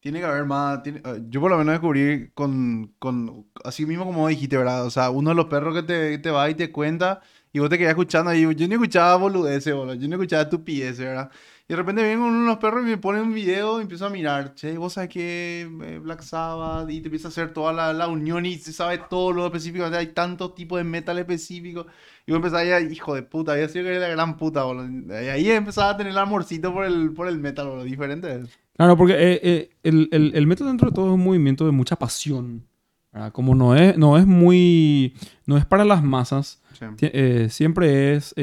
[0.00, 0.82] Tiene que haber más.
[0.82, 3.46] tiene- eh, yo por lo menos descubrí con, con.
[3.64, 4.84] Así mismo como dijiste, ¿verdad?
[4.86, 7.22] O sea, uno de los perros que te, te va y te cuenta.
[7.52, 8.34] Y vos te quedás escuchando.
[8.34, 9.94] Y yo, yo no escuchaba boludeces, boludo.
[9.94, 11.30] Yo no escuchaba estupideces, ¿verdad?
[11.66, 14.04] Y de repente vienen uno de los perros y me ponen un video y empiezo
[14.04, 14.54] a mirar.
[14.54, 16.90] Che, vos sabés que eh, Black Sabbath.
[16.90, 19.86] Y te empieza a hacer toda la, la unión y se sabe todo lo específico.
[19.86, 21.86] O sea, hay tantos tipos de metal específicos.
[22.26, 23.52] Y vos empezás a hijo de puta.
[23.52, 25.22] Había sido que era la gran puta, boludo.
[25.22, 27.84] Y ahí empezaba a tener el amorcito por el, por el metal, boludo.
[27.84, 28.42] Diferente.
[28.76, 31.72] Claro, porque eh, eh, el, el, el metal dentro de todo es un movimiento de
[31.72, 32.66] mucha pasión.
[33.10, 33.32] ¿verdad?
[33.32, 35.14] Como no es, no es muy...
[35.46, 36.60] No es para las masas.
[36.78, 36.84] Sí.
[37.00, 38.34] Eh, siempre es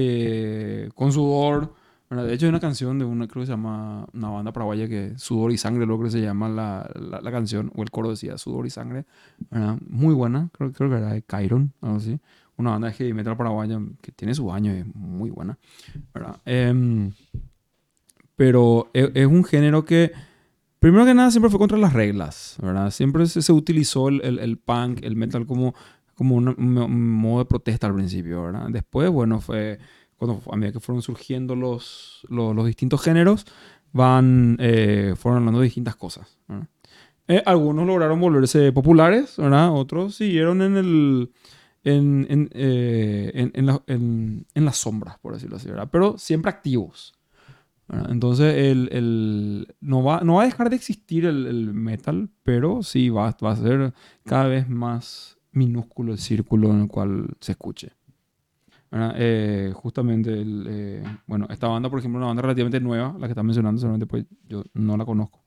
[0.96, 1.80] con sudor.
[2.12, 2.28] ¿Verdad?
[2.28, 5.14] De hecho, hay una canción de una, creo que se llama, una banda paraguaya que
[5.18, 8.38] Sudor y Sangre, lo que se llama la, la, la canción, o el coro decía
[8.38, 9.06] Sudor y Sangre.
[9.50, 9.78] ¿verdad?
[9.90, 12.20] Muy buena, creo, creo que era de Cairon, algo así.
[12.58, 15.58] Una banda de heavy metal paraguaya que tiene su año es muy buena.
[16.14, 16.36] ¿verdad?
[16.46, 17.12] Em,
[18.36, 20.12] pero e- es, un género que,
[20.80, 22.92] primero que nada, siempre fue contra las reglas, ¿verdad?
[22.92, 25.74] Siempre se, se utilizó el, el- el punk, el metal como,
[26.16, 28.68] como un, un modo de protesta al principio, ¿verdad?
[28.70, 29.80] Después, bueno, fue
[30.22, 33.46] cuando, a medida que fueron surgiendo los, los, los distintos géneros,
[33.92, 36.38] van, eh, fueron hablando de distintas cosas.
[37.28, 39.72] Eh, algunos lograron volverse populares, ¿verdad?
[39.74, 41.32] Otros siguieron en el...
[41.84, 45.90] En, en, eh, en, la- en- las sombras, por decirlo así, ¿verdad?
[45.92, 47.14] Pero siempre activos.
[48.10, 52.84] Entonces, el, el- no, va, no va a dejar de existir el, el metal, pero
[52.84, 53.94] sí va, va a ser
[54.24, 57.94] cada vez más minúsculo el círculo en el cual se escuche.
[58.94, 63.32] Eh, justamente, el, eh, bueno, esta banda, por ejemplo, una banda relativamente nueva, la que
[63.32, 65.44] estás mencionando, seguramente pues yo no la conozco.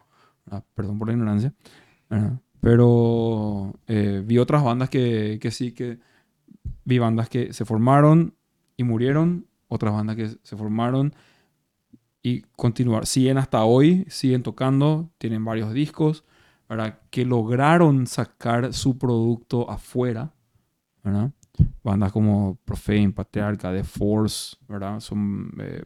[0.47, 0.65] ¿verdad?
[0.75, 1.55] Perdón por la ignorancia.
[2.09, 2.41] ¿verdad?
[2.61, 5.99] Pero eh, vi otras bandas que, que sí, que
[6.85, 8.35] vi bandas que se formaron
[8.77, 11.15] y murieron, otras bandas que se formaron
[12.23, 13.07] y continuar.
[13.07, 16.25] Siguen hasta hoy, siguen tocando, tienen varios discos,
[16.69, 17.01] ¿verdad?
[17.11, 20.33] Que lograron sacar su producto afuera,
[21.03, 21.33] ¿verdad?
[21.83, 25.01] Bandas como Profane, Patriarca, The Force, ¿verdad?
[25.01, 25.85] Son eh,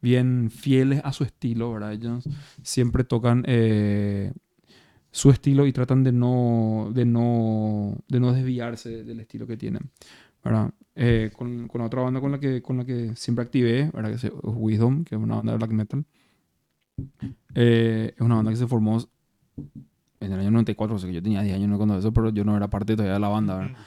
[0.00, 1.92] bien fieles a su estilo, ¿verdad?
[1.92, 2.24] Ellos
[2.62, 4.32] siempre tocan eh,
[5.10, 9.90] su estilo y tratan de no, de no, de no desviarse del estilo que tienen,
[10.42, 10.72] ¿verdad?
[10.94, 14.10] Eh, con, con la otra banda con la que, con la que siempre activé, ¿verdad?
[14.10, 16.04] Que es Wisdom, que es una banda de black metal.
[17.54, 18.98] Eh, es una banda que se formó
[20.20, 22.30] en el año 94, o sea que yo tenía 10 años no cuando eso, pero
[22.30, 23.78] yo no era parte todavía de la banda, ¿verdad?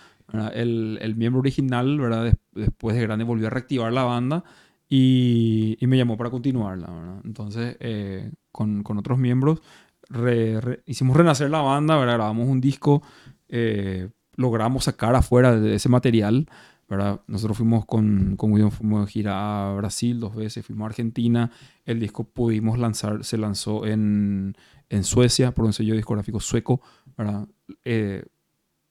[0.54, 2.26] El, el miembro original, ¿verdad?
[2.26, 4.44] Des- después de grande volvió a reactivar la banda
[4.90, 7.22] y, y me llamó para continuarla, ¿verdad?
[7.24, 9.62] Entonces, eh, con, con otros miembros,
[10.10, 12.16] re- re- hicimos renacer la banda, ¿verdad?
[12.16, 13.02] Grabamos un disco,
[13.50, 16.48] eh, logramos sacar afuera de ese material,
[16.90, 17.22] ¿verdad?
[17.28, 21.52] Nosotros fuimos con, con William, fuimos de gira a Brasil dos veces, fuimos a Argentina,
[21.86, 24.56] el disco pudimos lanzar, se lanzó en,
[24.90, 26.82] en Suecia por un sello discográfico sueco,
[27.18, 27.48] ¿verdad?
[27.84, 28.24] Eh,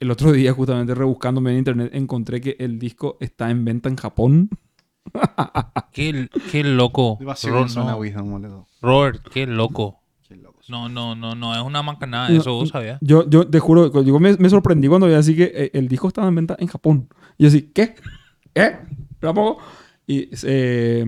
[0.01, 3.97] el otro día, justamente rebuscándome en internet, encontré que el disco está en venta en
[3.97, 4.51] Japón.
[5.92, 7.16] Qué, qué loco.
[7.49, 7.99] Ro- no.
[8.82, 10.01] Robert, qué loco.
[10.28, 10.59] Qué loco.
[10.68, 12.99] No, no, no, no, es una macanada No, eso, vos sabías.
[13.01, 16.09] Yo, yo te juro, yo me, me sorprendí cuando vi así que eh, el disco
[16.09, 17.09] estaba en venta en Japón.
[17.38, 17.94] Y yo así, ¿qué?
[18.55, 18.76] ¿Eh?
[19.20, 19.62] ¿Tampoco?
[20.09, 21.05] Y eh,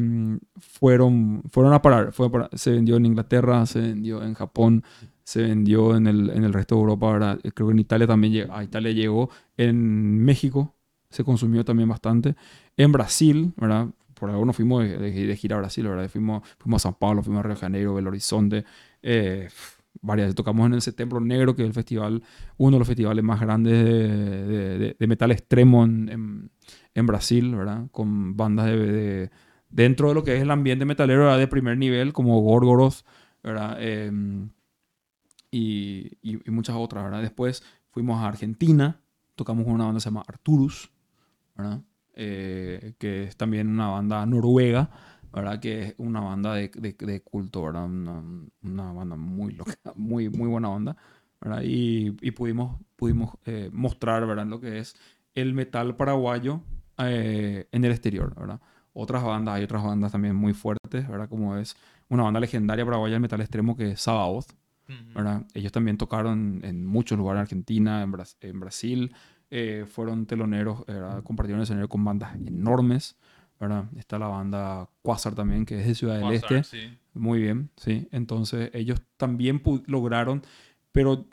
[0.58, 2.12] fueron, fueron a parar.
[2.12, 2.50] Fue a parar.
[2.54, 4.84] Se vendió en Inglaterra, se vendió en Japón,
[5.28, 7.12] se vendió en el, en el resto de Europa.
[7.12, 7.38] ¿verdad?
[7.42, 8.54] Eh, Creo que en Italia también llegó.
[8.54, 9.30] A Italia llegó.
[9.56, 10.74] En México
[11.10, 12.34] se consumió también bastante.
[12.76, 13.88] En Brasil, ¿verdad?
[14.14, 16.08] Por algo nos fuimos de, de- de gira a Brasil, ¿verdad?
[16.08, 18.64] Fuimos, fuimos a San Pablo, fuimos a Río de Janeiro, Belo Horizonte.
[19.02, 19.48] Eh,
[20.00, 20.34] varias.
[20.34, 22.22] Tocamos en el Septiembre Negro, que es el festival,
[22.56, 26.50] uno de los festivales más grandes de, de- metal extremo en, en-
[26.94, 27.86] en Brasil, ¿verdad?
[27.92, 29.30] Con bandas de, de-
[29.70, 31.38] dentro de lo que es el ambiente metalero ¿verdad?
[31.38, 33.04] de primer nivel, como Gorgoroth,
[33.42, 33.76] ¿verdad?
[33.80, 34.50] Em,
[35.50, 37.22] y, muchas otras, ¿verdad?
[37.22, 39.00] Después fuimos a Argentina,
[39.34, 40.90] tocamos con una banda que se llama Arturus,
[41.56, 41.80] ¿verdad?
[42.14, 44.90] Eh, que es también una banda noruega,
[45.32, 45.60] ¿verdad?
[45.60, 47.84] Que es una banda de, de- culto, ¿verdad?
[47.84, 48.22] Una,
[48.62, 49.56] una banda muy
[49.94, 50.96] muy, muy buena onda,
[51.40, 51.62] ¿verdad?
[51.64, 54.46] Y, y pudimos, pudimos eh, mostrar, ¿verdad?
[54.46, 54.96] Lo que es
[55.34, 56.62] el metal paraguayo
[56.98, 58.60] eh, en el exterior, ¿verdad?
[58.92, 61.28] Otras bandas, hay otras bandas también muy fuertes, ¿verdad?
[61.28, 61.76] Como es
[62.08, 64.46] una banda legendaria paraguaya del metal extremo que es Sabaoth,
[65.14, 65.44] ¿verdad?
[65.54, 69.14] Ellos también tocaron en muchos lugares en Argentina, en, Bras- en Brasil,
[69.50, 71.22] eh, fueron teloneros, ¿verdad?
[71.22, 73.16] compartieron escenario con bandas enormes,
[73.60, 73.84] ¿verdad?
[73.96, 76.98] Está la banda Quasar también, que es de Ciudad del Quasar, Este, sí.
[77.14, 78.08] muy bien, sí.
[78.12, 80.42] Entonces ellos también lograron,
[80.92, 81.26] pero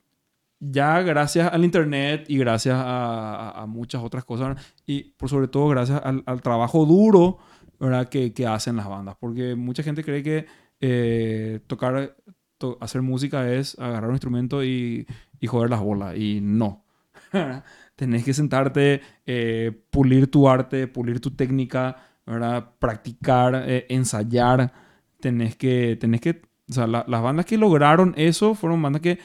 [0.59, 5.47] ya gracias al internet y gracias a, a- a muchas otras cosas, y por sobre
[5.47, 7.37] todo gracias al, al trabajo duro,
[7.79, 8.07] ¿verdad?
[8.09, 10.45] Que, que hacen las bandas, porque mucha gente cree que
[10.79, 12.33] eh, tocar, to-
[12.81, 15.07] hacer música es agarrar un instrumento y,
[15.39, 16.83] y joder las bolas, y no.
[17.95, 22.71] Tenés que sentarte, eh, pulir tu arte, pulir tu técnica, ¿verdad?
[22.79, 24.73] Practicar, eh, ensayar.
[25.19, 29.19] Tenés que, tenés que, o sea, la- las bandas que lograron eso fueron bandas que,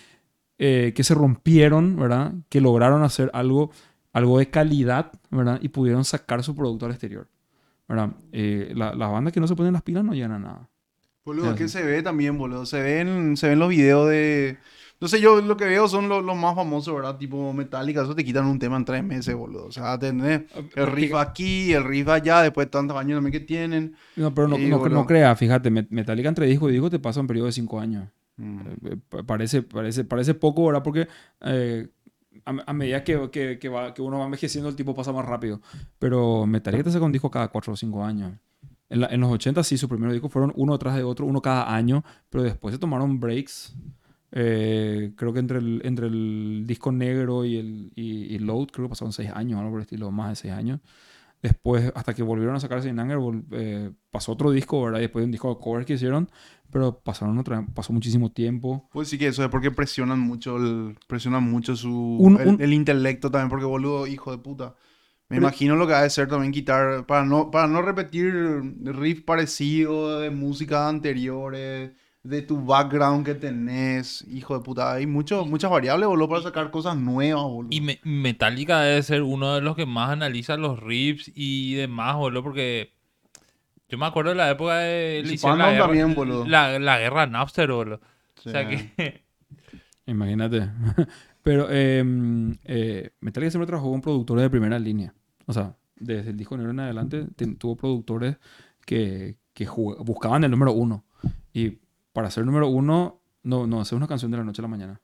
[0.58, 2.34] eh, que se rompieron, ¿verdad?
[2.48, 3.70] Que lograron hacer algo,
[4.12, 5.58] algo de calidad, ¿verdad?
[5.62, 7.28] Y pudieron sacar su producto al exterior,
[7.88, 8.12] ¿verdad?
[8.32, 10.68] La- las bandas que no se ponen las pilas no llegan nada.
[11.24, 12.66] Boludo, Ah, que se ve también, boludo.
[12.66, 14.58] Se ven, se ven los videos de.
[15.00, 17.16] No sé, yo lo que veo son los, los más famosos, ¿verdad?
[17.16, 19.66] Tipo Metallica, eso te quitan un tema en tres meses, boludo.
[19.66, 20.42] O sea, tenés
[20.76, 23.94] el riff aquí, el riff allá, después de tantos años también que tienen.
[24.16, 27.20] No, pero no, no, no creas, fíjate, Met- Metallica entre disco y disco te pasa
[27.20, 28.08] un periodo de cinco años.
[28.36, 28.60] Mm.
[28.84, 30.82] Eh, pa- Parece, parece, parece poco, ¿verdad?
[30.82, 31.08] Porque
[31.42, 31.88] eh,
[32.44, 35.24] a, a medida que, que, que, va- que uno va envejeciendo, el tiempo pasa más
[35.24, 35.62] rápido.
[35.98, 38.32] Pero Metallica te saca un disco cada 4 o 5 años.
[38.90, 41.40] En, la- en los 80 sí, sus primeros discos fueron uno tras de otro, uno
[41.40, 43.74] cada año, pero después se tomaron breaks.
[44.32, 48.86] Eh, creo que entre el, entre el disco negro y el y, y Load, creo
[48.86, 50.80] que pasaron 6 años, algo por el estilo, más de 6 años.
[51.42, 53.18] Después, hasta que volvieron a sacar Sin Anger,
[53.52, 55.00] eh, pasó otro disco, ¿verdad?
[55.00, 56.28] Después un disco de cover que hicieron,
[56.70, 58.88] pero pasaron otra, pasó muchísimo tiempo.
[58.92, 61.90] Pues sí que eso es porque presionan mucho el, presionan mucho su
[62.20, 64.74] Un- el, un- el intelecto también, porque boludo, hijo de puta.
[65.30, 68.34] Me Pero- imagino lo que ha de ser también quitar, para no, para no repetir
[68.84, 71.92] riff parecidos de músicas anteriores,
[72.22, 74.92] de tu background que tenés, hijo de puta.
[74.92, 77.68] Hay mucho, muchas variables, boludo, para sacar cosas nuevas, boludo.
[77.72, 82.16] Y Me- Metallica debe ser uno de los que más analiza los riffs y demás,
[82.16, 82.92] boludo, porque
[83.88, 86.44] yo me acuerdo de la época de la guerra, también, boludo.
[86.46, 88.00] La, la guerra Napster, boludo.
[88.42, 88.48] Sí.
[88.48, 89.22] O sea que
[90.06, 90.68] Imagínate.
[91.42, 92.04] Pero eh,
[92.64, 95.14] eh, Metallica siempre trabajó con productores de primera línea.
[95.50, 97.26] O sea, desde el disco negro en adelante
[97.58, 98.36] tuvo productores
[98.86, 101.04] que, que buscaban el número uno.
[101.52, 101.78] Y
[102.12, 105.00] para ser número uno, no, no hacer una canción de la noche a la mañana.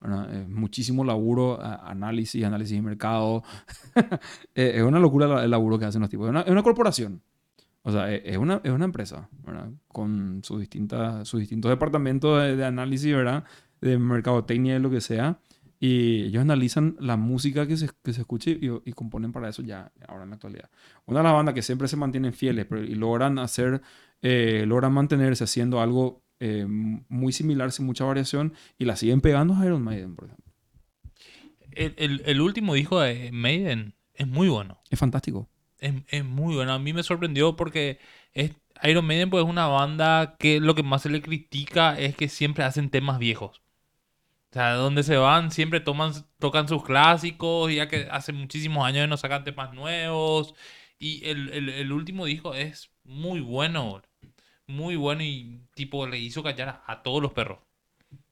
[0.00, 0.34] ¿verdad?
[0.34, 3.42] Es muchísimo laburo, análisis, análisis de mercado.
[4.54, 6.26] Eh, es una locura el laburo que hacen los tipos.
[6.26, 7.20] Es una, es una corporación.
[7.82, 9.70] O sea, es es una, es una empresa, ¿verdad?
[9.88, 13.44] Con sus, distintas, sus distintos departamentos de, de análisis, ¿verdad?
[13.82, 15.38] De mercadotecnia y lo que sea.
[15.78, 19.62] Y ellos analizan la música que se, que se escuche y, y componen para eso
[19.62, 20.70] ya, ahora en la actualidad.
[21.04, 23.82] Una de las bandas que siempre se mantienen fieles pero, y logran hacer,
[24.22, 29.54] eh, logran mantenerse haciendo algo eh, muy similar, sin mucha variación, y la siguen pegando
[29.54, 30.52] a Iron Maiden, por ejemplo.
[31.72, 34.78] el, el- el último disco de Maiden es muy bueno.
[34.90, 35.48] Es fantástico.
[35.78, 36.72] Es, es muy bueno.
[36.72, 37.98] A mí me sorprendió porque
[38.32, 42.16] es, Iron Maiden pues, es una banda que lo que más se le critica es
[42.16, 43.60] que siempre hacen temas viejos.
[44.50, 49.08] O sea, donde se van siempre toman, tocan sus clásicos, ya que hace muchísimos años
[49.08, 50.54] no sacan temas nuevos.
[50.98, 54.00] Y el, el- último disco es muy bueno.
[54.66, 57.58] Muy bueno y tipo le hizo callar a, a todos los perros.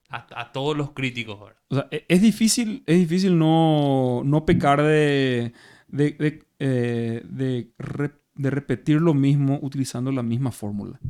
[0.08, 1.38] A, todos los críticos.
[1.68, 5.52] O sea, e- es difícil, es difícil no, no pecar de,
[5.88, 11.00] de, de, eh, de re- de repetir lo mismo utilizando la misma fórmula.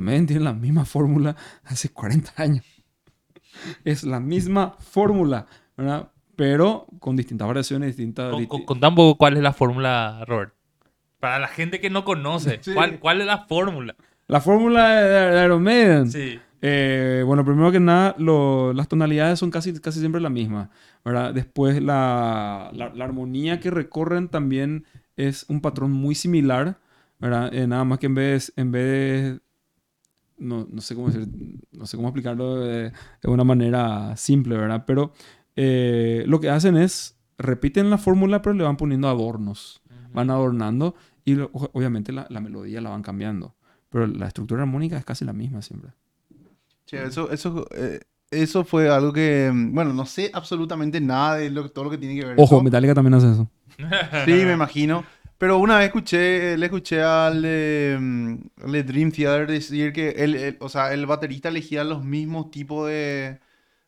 [0.00, 2.64] Maiden tiene la misma fórmula hace 40 años.
[3.84, 6.08] Es la misma fórmula, ¿verdad?
[6.36, 8.30] Pero con distintas variaciones, distintas...
[8.32, 10.52] Con- con- Contá un poco cuál es la fórmula, Robert.
[11.20, 12.72] Para la gente que no conoce, Sí.
[12.74, 13.94] ¿cuál, ¿cuál es la fórmula?
[14.26, 16.10] La fórmula de, Iron Maiden.
[16.10, 16.38] Sí.
[16.66, 20.70] Eh, bueno, primero que nada, lo- las tonalidades son casi, casi siempre la misma,
[21.04, 21.32] ¿verdad?
[21.34, 24.86] Después, la, la- la armonía que recorren también
[25.16, 26.78] es un patrón muy similar,
[27.20, 27.52] ¿verdad?
[27.54, 29.40] Eh, nada más que en vez, en vez de...
[30.36, 31.28] No, no sé cómo decir,
[31.72, 32.90] no sé cómo explicarlo de,
[33.22, 34.84] de una manera simple, ¿verdad?
[34.86, 35.12] Pero
[35.56, 39.80] eh, lo que hacen es, repiten la fórmula, pero le van poniendo adornos,
[40.12, 40.94] van adornando
[41.24, 43.54] y lo- obviamente la, la melodía la van cambiando.
[43.90, 45.92] Pero la estructura armónica es casi la misma siempre.
[46.86, 48.00] Che, eso, eso, eh,
[48.30, 51.98] eso fue algo que, mm, bueno, no sé absolutamente nada de lo- todo lo que
[51.98, 52.64] tiene que ver Ojo, eso.
[52.64, 53.48] Metallica también hace eso.
[54.24, 55.04] Sí, me imagino.
[55.38, 60.56] Pero una vez escuché, le escuché al al de Dream Theater decir que él, él-
[60.60, 63.40] o sea, el baterista elegía los mismos tipos de...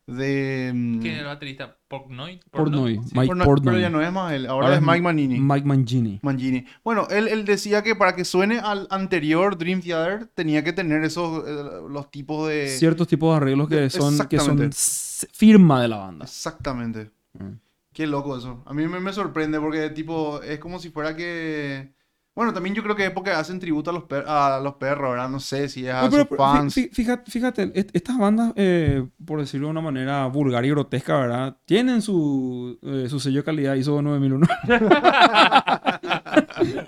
[0.05, 1.77] de mm, ¿Quién es el baterista?
[1.87, 2.41] ¿Portnoy?
[2.51, 3.11] Portnoy, Sí.
[3.13, 3.73] Mike Portnoy, Portnoy.
[3.75, 5.39] Pero ya no es más él, ahora, Ahora es Mike Manini.
[5.39, 6.19] Mike Mangini.
[6.21, 6.65] Mangini.
[6.83, 11.03] Bueno, él, él decía que para que suene al anterior Dream Theater tenía que tener
[11.05, 11.53] esos, eh,
[11.89, 12.67] los tipos de...
[12.67, 14.69] Ciertos tipos de arreglos que son, que son
[15.31, 16.25] firma de la banda.
[16.25, 17.09] Exactamente.
[17.39, 17.66] Mm.
[17.97, 18.61] Qué loco eso.
[18.67, 21.95] A mí me, me sorprende porque, tipo, es como si fuera que...
[22.35, 25.09] Bueno, también yo creo que es porque hacen tributo a los, per- a los perros,
[25.13, 25.27] ¿verdad?
[25.27, 26.77] No sé si es a No, pero- sus fans.
[26.77, 31.17] fí- Fíjate, fíjate, est- estas bandas, eh, por decirlo de una manera vulgar y grotesca,
[31.19, 31.57] ¿verdad?
[31.65, 34.45] Tienen su, eh, su sello de calidad ISO 9001.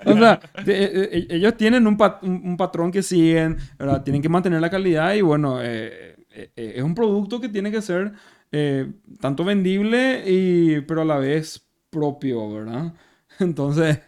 [0.06, 4.02] o sea, eh, eh, ellos tienen un, pat- un- patrón que siguen, ¿verdad?
[4.04, 7.82] Tienen que mantener la calidad y bueno, eh, eh, es un producto que tiene que
[7.82, 8.12] ser
[8.52, 12.94] eh, tanto vendible y, pero a la vez propio, ¿verdad?
[13.40, 14.00] Entonces,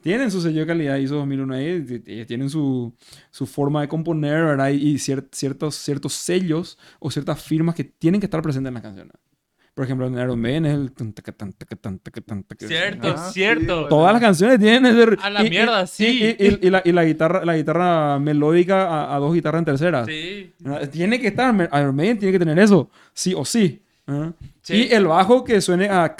[0.00, 1.82] tienen su sello de calidad ISO 2001 ahí,
[2.26, 2.94] tienen su,
[3.30, 4.70] su forma de componer, ¿verdad?
[4.70, 8.74] Y, y cier- ciertos, ciertos sellos o ciertas firmas que tienen que estar presentes en
[8.74, 9.12] las canciones.
[9.74, 10.92] Por ejemplo, en Iron Maiden es el...
[12.58, 13.88] Cierto, ah, cierto.
[13.88, 15.16] Todas las canciones tienen ese...
[15.22, 16.36] A la y, mierda, y, sí.
[16.38, 20.04] Y, y, la, y la guitarra la guitarra melódica a, a dos guitarras en tercera.
[20.04, 20.52] Sí.
[20.66, 21.54] Ah, tiene que estar...
[21.54, 22.90] Iron Maiden tiene que tener eso.
[23.14, 23.82] Sí o sí.
[24.60, 24.74] Sí.
[24.74, 26.14] Y el bajo que suene a...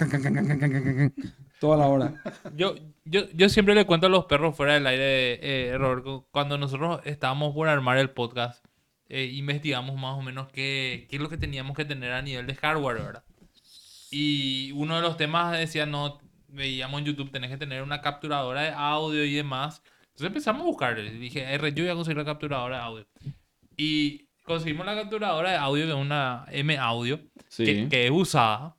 [1.61, 2.15] Toda la hora.
[2.57, 2.75] Yo,
[3.05, 7.01] yo, yo siempre le cuento a los perros fuera del aire, eh, error, cuando nosotros
[7.05, 8.65] estábamos por armar el podcast,
[9.09, 12.47] eh, investigamos más o menos qué, qué, es lo que teníamos que tener a nivel
[12.47, 13.25] de hardware, ¿verdad?
[14.13, 18.61] Y uno de los temas decía, no, veíamos en YouTube, tenés que tener una capturadora
[18.63, 19.83] de audio y demás.
[20.03, 21.03] Entonces empezamos a buscar.
[21.03, 23.07] Dije, R, yo voy a conseguir la capturadora de audio.
[23.77, 27.21] Y conseguimos la capturadora de audio de una M Audio
[27.57, 28.77] que, que es usada.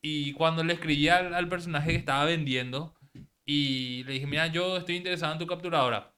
[0.00, 2.94] Y cuando le escribí al, al personaje que estaba vendiendo,
[3.44, 6.14] Y le dije, mira, yo estoy interesado en tu capturadora.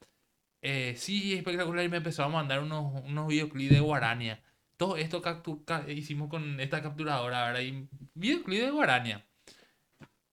[0.61, 1.83] Eh, sí, espectacular.
[1.83, 4.43] Y me empezó a mandar unos, unos videoclips de Guarania.
[4.83, 5.23] Todo esto
[5.87, 7.61] hicimos con esta capturadora, ¿verdad?
[7.61, 9.25] Y videoclip de Guarania.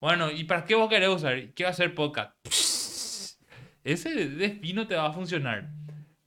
[0.01, 1.53] Bueno, ¿y para qué vos querés usar?
[1.53, 2.35] ¿Qué va a hacer podcast?
[3.83, 5.69] Ese despino te va a funcionar.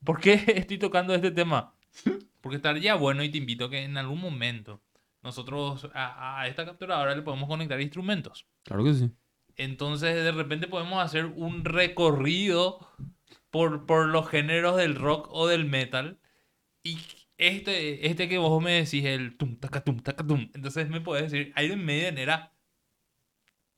[0.05, 1.75] ¿Por qué estoy tocando este tema?
[2.41, 4.81] Porque estaría bueno y te invito a que en algún momento
[5.25, 8.47] nosotros a, a esta capturadora le podemos conectar instrumentos.
[8.63, 9.11] Claro que sí.
[9.57, 12.87] Entonces de repente podemos hacer un recorrido
[13.51, 16.21] por, por los géneros del rock o del metal.
[16.85, 16.99] Y
[17.49, 20.49] este, este que vos me decís, el tum, taca, tum, taca, tum.
[20.55, 22.53] Entonces me podés decir Iron Maiden era...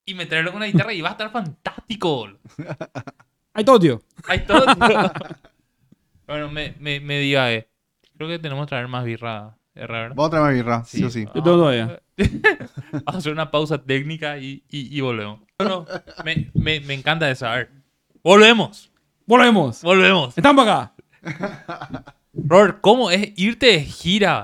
[0.06, 2.28] Y meterlo con la guitarra y va a estar fantástico.
[3.54, 4.02] Ahí todo, tío.
[4.28, 4.66] Hay todo.
[4.66, 5.12] tío.
[6.26, 7.68] bueno, me, me, me diga, eh.
[8.14, 10.10] Creo que tenemos que traer más birra, ¿verdad?
[10.10, 11.24] Vamos a traer más birra, sí, o sí.
[11.24, 12.02] Yo tengo todavía.
[12.92, 15.40] Vamos a hacer una pausa técnica y, y, y volvemos.
[15.58, 15.86] Bueno,
[16.22, 17.52] me, me, me encanta esa.
[17.52, 17.70] A ver.
[18.22, 18.92] Volvemos.
[19.26, 19.82] Volvemos.
[19.82, 20.34] Volvemos.
[20.34, 22.14] Para acá.
[22.36, 24.42] Robert, ¿cómo es irte de gira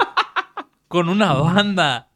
[0.88, 2.08] con una banda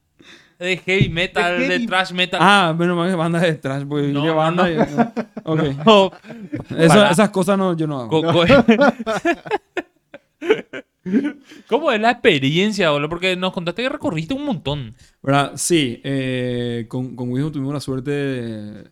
[0.59, 2.41] de heavy metal, De de, heavy- thrash metal?
[2.43, 4.69] Ah, menos mal que banda de trash, porque No, yo banda.
[4.69, 4.71] no.
[4.71, 4.77] y-
[5.45, 5.61] Ok.
[5.85, 6.11] No,
[6.79, 7.11] Eso- Pará.
[7.11, 8.23] esas cosas no, yo no hago.
[8.23, 8.45] Co-
[11.69, 13.09] ¿Cómo es la experiencia, boludo?
[13.11, 14.95] Porque nos contaste que recorriste un montón.
[15.23, 15.53] ¿Verdad?
[15.57, 18.85] Sí, eh, con, con Wisdom tuvimos la suerte,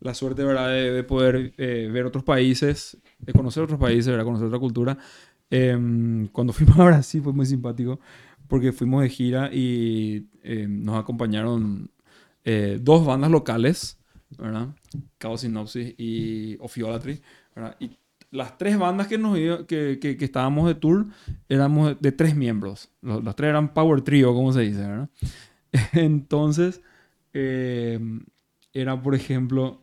[0.00, 0.68] la suerte, ¿verdad?
[0.68, 4.24] De, de poder eh, ver otros países, de conocer otros países, ¿verdad?
[4.24, 4.98] Conocer otra cultura.
[5.50, 8.00] Em, cuando fuimos a Brasil fue muy simpático
[8.48, 11.90] porque fuimos de gira y em, nos acompañaron
[12.44, 13.98] eh, dos bandas locales,
[14.38, 14.68] ¿verdad?
[15.18, 17.20] Chaos Synopsis y Ophiolatry,
[17.54, 17.76] ¿verdad?
[17.80, 17.90] Y
[18.30, 21.06] las tres bandas que, nos que, que, que estábamos de tour
[21.48, 22.90] éramos de, de tres miembros.
[23.00, 25.08] Los, los tres eran Power Trio, como se dice, ¿verdad?
[25.92, 26.82] Entonces,
[27.32, 27.98] eh,
[28.72, 29.82] era, por ejemplo,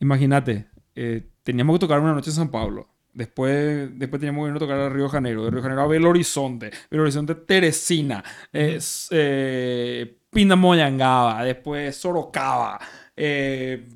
[0.00, 2.88] imagínate, eh, teníamos que tocar una noche en San Pablo.
[3.12, 5.44] Después, después teníamos que ir a tocar a Río Janeiro.
[5.44, 6.70] De Río Janeiro a Belo Horizonte.
[6.90, 8.22] Belo Horizonte, Teresina.
[8.52, 8.78] eh,
[9.10, 10.16] eh.
[11.44, 12.78] Después Sorocaba.
[13.16, 13.88] eh,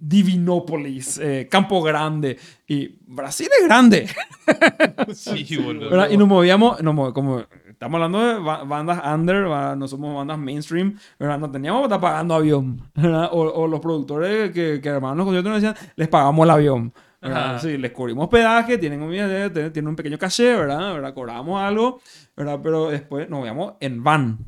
[0.00, 1.18] Divinópolis.
[1.18, 2.38] eh, Campo Grande.
[2.66, 4.08] Y Brasil es grande.
[5.14, 6.10] Sí, boludo.
[6.10, 10.38] Y nos movíamos, nos move- como estamos hablando de ba- bandas under, no somos bandas
[10.38, 11.38] mainstream, ¿verdad?
[11.38, 13.28] no teníamos que estar pagando avión, ¿verdad?
[13.32, 16.92] O, o los productores que, que armaban los conciertos nos decían, les pagamos el avión.
[17.20, 17.60] ¿Verdad?
[17.60, 20.94] Sí, les cubrimos pedaje, tienen un, tienen, un pequeño caché, ¿verdad?
[20.94, 21.14] ¿verdad?
[21.14, 22.00] Cobramos algo,
[22.36, 22.60] ¿verdad?
[22.62, 24.38] Pero después nos veíamos en van.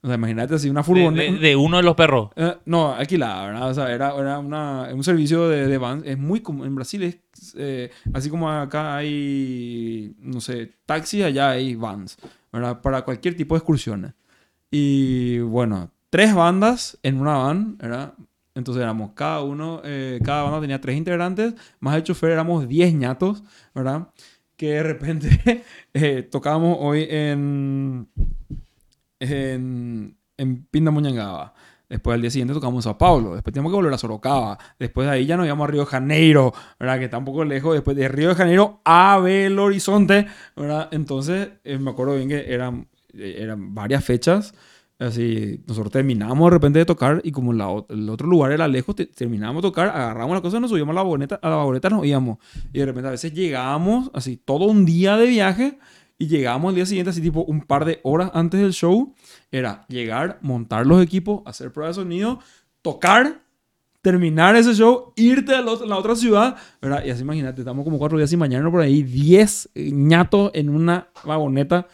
[0.00, 1.32] O sea, imagínate así una De, furgoneta.
[1.32, 2.30] de- de uno de los perros.
[2.36, 3.70] Eh, no, alquilada, ¿verdad?
[3.70, 6.02] O sea, era, era una, un servicio de, de van.
[6.04, 6.66] Es muy común.
[6.68, 7.18] En Brasil es
[7.56, 12.16] eh, así como acá hay, no sé, taxis, allá hay vans,
[12.52, 12.80] ¿verdad?
[12.80, 14.12] Para cualquier tipo de excursiones.
[14.70, 18.14] Y bueno, tres bandas en una van, ¿verdad?
[18.58, 22.92] Entonces éramos cada uno, eh, cada banda tenía tres integrantes, más el chofer éramos diez
[22.92, 24.08] ñatos, ¿verdad?
[24.56, 25.64] Que de repente
[25.94, 28.08] eh, tocábamos hoy en,
[29.20, 31.54] en, en Pindamonhangaba.
[31.88, 33.34] Después al día siguiente tocamos en Sao Paulo.
[33.34, 34.58] Después teníamos que volver a Sorocaba.
[34.76, 36.98] Después de ahí ya nos íbamos a Río de Janeiro, ¿verdad?
[36.98, 37.74] Que está un poco lejos.
[37.74, 40.26] Después de Río de Janeiro a Belo Horizonte,
[40.56, 40.88] ¿verdad?
[40.90, 44.52] Entonces, eh, me acuerdo bien que eran, eh, eran varias fechas.
[44.98, 48.96] Así, nosotros terminamos de repente de tocar y como la, el otro lugar era lejos,
[48.96, 51.88] te- terminamos de tocar, agarramos la cosa, nos subíamos a la vagoneta, a la vagoneta
[51.88, 52.38] nos íbamos.
[52.72, 55.78] Y de repente a veces llegábamos, así, todo un día de viaje
[56.18, 59.14] y llegábamos al día siguiente, así tipo un par de horas antes del show.
[59.52, 62.40] Era llegar, montar los equipos, hacer pruebas de sonido,
[62.82, 63.40] tocar,
[64.02, 67.04] terminar ese show, irte a la otra- la otra ciudad, ¿verdad?
[67.04, 71.08] Y así imagínate, estamos como cuatro días sin mañana por ahí, 10 ñatos en una
[71.24, 71.86] vagoneta,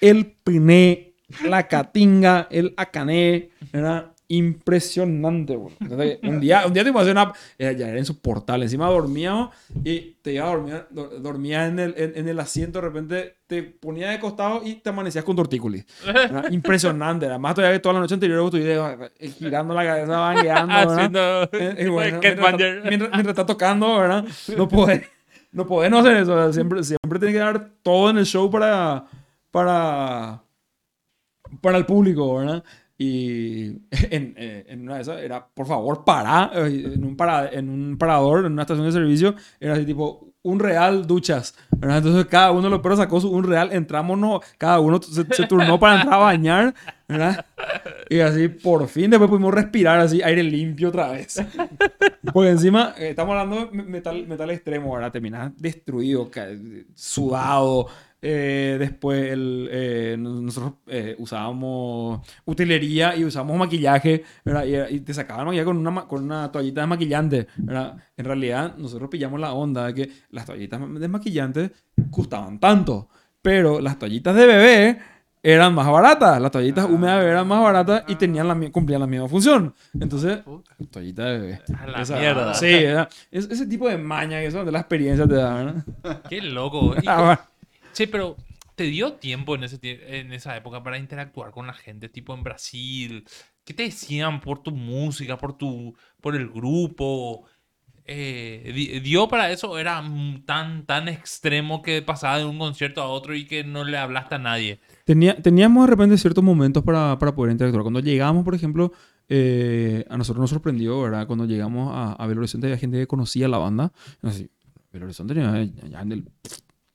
[0.00, 1.07] el piné,
[1.44, 5.74] la catinga, el acané, era impresionante, güey.
[5.80, 8.86] Entonces, un día, un día te iba a hacer una, era- ya era insoportable, encima
[8.88, 12.86] dormíamos y te iba a dormir, do- dormía en el, en, en el asiento, de
[12.88, 15.86] repente te ponía de costado y te amanecías con tortícolis.
[16.06, 20.74] Era impresionante, además todavía que toda la noche anterior estuve eh, girando la cabeza, bangueando.
[20.74, 21.42] Haciendo.
[21.52, 22.76] Eh, y bueno, Cat mientras, Banger.
[22.76, 24.24] está, mientras- mientras está tocando, ¿verdad?
[24.56, 25.08] No puede,
[25.52, 26.52] no puede no hacer eso.
[26.52, 29.06] Siempre, siempre tiene que dar todo en el show para,
[29.50, 30.42] para,
[31.60, 32.64] para el público, ¿verdad?
[32.96, 33.68] Y
[34.10, 37.96] en, eh, en una de esas era, por favor, para en un, para, en un
[37.96, 41.98] parador, en una estación de servicio, era así tipo, un real duchas, ¿verdad?
[41.98, 45.46] Entonces cada uno de los perros sacó su un real, entrámonos, cada uno se, se
[45.46, 46.74] turnó para entrar a bañar,
[47.06, 47.44] ¿verdad?
[48.08, 51.42] Y así, por fin, después pudimos respirar así, aire limpio otra vez.
[52.32, 55.12] Porque encima, eh, estamos hablando de metal, metal extremo, ¿verdad?
[55.12, 56.30] Terminas destruido,
[56.94, 57.88] sudado,
[58.20, 64.64] Eh, después el, eh, nos- nosotros eh, usábamos utilería y usábamos maquillaje, ¿verdad?
[64.90, 67.96] Y, y te sacaban maquillaje con una, con una toallita desmaquillante, ¿verdad?
[68.16, 71.70] En realidad, nosotros pillamos la onda de que las toallitas desmaquillantes
[72.10, 73.08] costaban tanto,
[73.40, 74.98] pero las toallitas de bebé
[75.40, 76.40] eran más baratas.
[76.42, 79.72] Las toallitas húmedas de bebé eran más baratas y tenían la, cumplían la misma función.
[80.00, 80.40] Entonces,
[80.90, 81.60] toallita de bebé.
[81.78, 82.54] A la Esa- mierda.
[82.54, 82.74] Sí.
[83.30, 86.22] Es- ese tipo de maña, eso de la experiencia te da, ¿verdad?
[86.28, 86.94] Qué loco.
[87.98, 88.36] Che, pero
[88.76, 92.44] ¿te dio tiempo en, ese, en esa época para interactuar con la gente, tipo en
[92.44, 93.24] Brasil?
[93.64, 97.48] ¿Qué te decían por tu música, por tu por el grupo?
[98.04, 99.76] Eh, di- ¿Dio para eso?
[99.80, 100.00] ¿Era
[100.46, 104.36] tan, tan extremo que pasaba de un concierto a otro y que no le hablaste
[104.36, 104.78] a nadie?
[105.04, 107.82] Tenía- teníamos de repente ciertos momentos para, para poder interactuar.
[107.82, 108.92] Cuando llegamos, por ejemplo,
[109.28, 111.26] eh, a nosotros nos sorprendió, ¿verdad?
[111.26, 113.92] Cuando llegamos a, a Belo Horizonte había gente que conocía la banda.
[114.22, 114.48] Así,
[114.92, 116.28] Belo Horizonte ya- ya en el-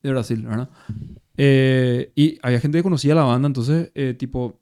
[0.08, 0.68] de Brasil, ¿verdad?
[1.36, 4.60] Eh, y había gente que conocía la banda, entonces, eh, tipo,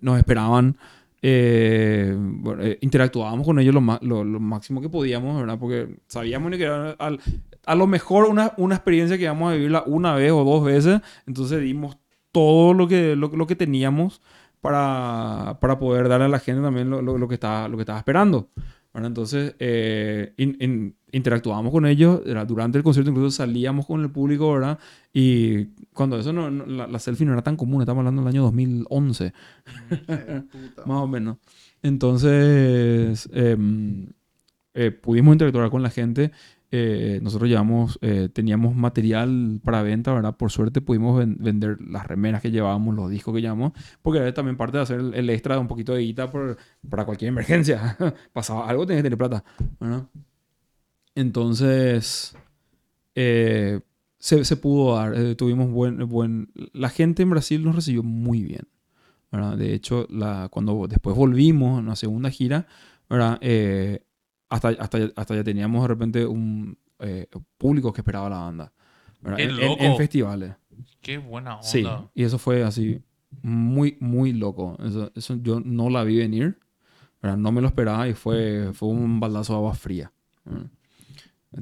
[0.00, 0.76] nos esperaban.
[1.22, 5.58] eh, bueno, eh, interactuábamos con ellos lo, lo- lo máximo que podíamos, ¿verdad?
[5.58, 7.20] Porque sabíamos que era al-
[7.66, 11.00] a lo mejor una, una experiencia que íbamos a vivirla una vez o dos veces,
[11.26, 11.98] entonces dimos
[12.32, 14.22] todo lo que, lo, lo que teníamos
[14.62, 18.48] para, para poder darle a la gente también lo que, estaba, lo que estaba esperando.
[18.94, 19.08] ¿verdad?
[19.08, 24.10] Entonces, eh, in- in- interactuábamos con ellos, era durante el concierto incluso salíamos con el
[24.10, 24.78] público, ¿verdad?
[25.12, 28.28] Y cuando eso no, no- la, la selfie no era tan común, estamos hablando del
[28.28, 29.32] año 2011,
[30.50, 30.82] Puta.
[30.86, 31.38] más o menos.
[31.82, 34.06] Entonces, em,
[34.74, 36.30] eh, pudimos interactuar con la gente.
[36.72, 40.36] Eh, nosotros llevamos, eh, teníamos material para venta, ¿verdad?
[40.36, 43.72] Por suerte pudimos ven- vender las remeras que llevábamos, los discos que llevamos,
[44.02, 46.56] porque era también parte de hacer el, el extra de un poquito de guita por-
[46.88, 47.96] para cualquier emergencia.
[48.32, 49.42] Pasaba algo, tenías que tener plata,
[49.80, 50.04] ¿verdad?
[51.14, 52.36] Entonces,
[53.14, 53.80] eh,
[54.18, 56.50] se, se pudo dar, eh, tuvimos buen, buen...
[56.72, 58.68] La gente en Brasil nos recibió muy bien,
[59.32, 59.56] ¿verdad?
[59.56, 62.66] De hecho, la, cuando después volvimos en una segunda gira,
[63.08, 63.38] ¿verdad?
[63.40, 64.02] Eh,
[64.48, 67.26] hasta, hasta, hasta ya teníamos de repente un eh,
[67.58, 68.72] público que esperaba la banda.
[69.36, 70.54] ¡Qué En- en- en festivales.
[71.00, 71.62] Qué buena onda.
[71.68, 73.02] Sí, y eso fue así
[73.42, 74.76] muy, muy loco.
[74.84, 76.58] Eso, eso yo no la vi venir,
[77.22, 77.36] ¿verdad?
[77.38, 80.12] no me lo esperaba y fue, fue un baldazo de agua fría.
[80.44, 80.66] ¿verdad?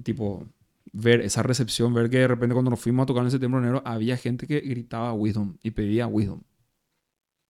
[0.02, 0.46] Tipo,
[0.92, 3.82] ver esa recepción, ver que de repente cuando nos fuimos a tocar en septiembre enero
[3.84, 6.40] había gente que gritaba Wisdom y pedía Wisdom.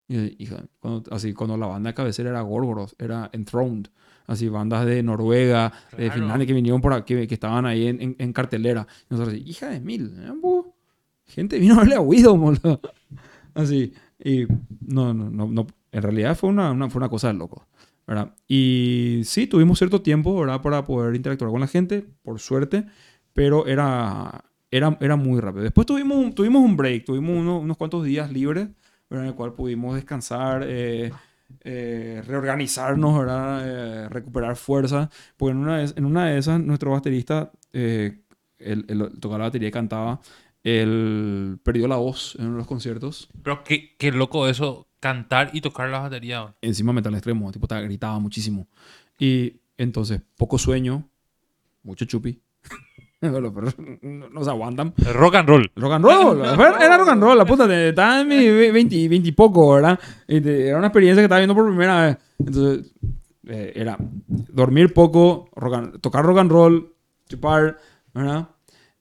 [0.10, 3.88] Y hija, cuando, así, cuando la banda de cabecera era Gorgoroth, era Enthroned,
[4.26, 6.14] así bandas de Noruega, de Claro.
[6.14, 8.88] Finlandia que vinieron por aquí, que estaban ahí en, en- en cartelera.
[9.04, 10.32] Y nosotros así, hija de mil, ¿eh,
[11.26, 12.80] gente vino a verle a Wisdom, boludo.
[13.54, 13.94] Así,
[14.24, 14.46] y
[14.80, 17.68] no, no, no, no, en realidad fue una, una- fue una cosa de loco,
[18.08, 18.36] ¿verdad?
[18.48, 20.62] Y sí, tuvimos cierto tiempo, ¿verdad?
[20.62, 22.86] Para poder interactuar con la gente, por suerte,
[23.34, 25.64] pero era, era, era muy rápido.
[25.64, 28.70] Después tuvimos, un- tuvimos un break, tuvimos uno- unos cuantos días libres,
[29.10, 29.26] ¿verdad?
[29.26, 31.12] En el cual pudimos descansar, eh,
[31.64, 33.62] eh, reorganizarnos, ¿verdad?
[34.06, 38.22] Eh, recuperar fuerza, porque en una, de, en una de esas, nuestro baterista, eh,
[38.58, 40.20] él, él tocaba la batería y cantaba,
[40.64, 43.30] él perdió la voz en uno de los conciertos.
[43.44, 46.42] Pero qué, qué loco eso, cantar y tocar la batería.
[46.44, 46.56] bro.
[46.62, 48.68] Encima metal extremo, tipo, ta- gritaba muchísimo.
[49.20, 51.08] Y entonces, poco sueño,
[51.84, 52.40] mucho chupi.
[53.20, 54.94] Bueno, pero no, no se aguantan.
[55.16, 55.72] Rock and roll.
[55.76, 56.40] Rock and roll.
[56.46, 57.68] Era rock and roll, la puta.
[57.68, 60.00] te- Estaba en mi 20, 20 y poco, ¿verdad?
[60.28, 62.18] Y te- era una experiencia que estaba viendo por primera vez.
[62.38, 62.94] Entonces,
[63.48, 63.98] eh, era
[64.30, 66.94] dormir poco, rock and- tocar rock and roll,
[67.28, 67.80] chupar,
[68.14, 68.50] ¿verdad?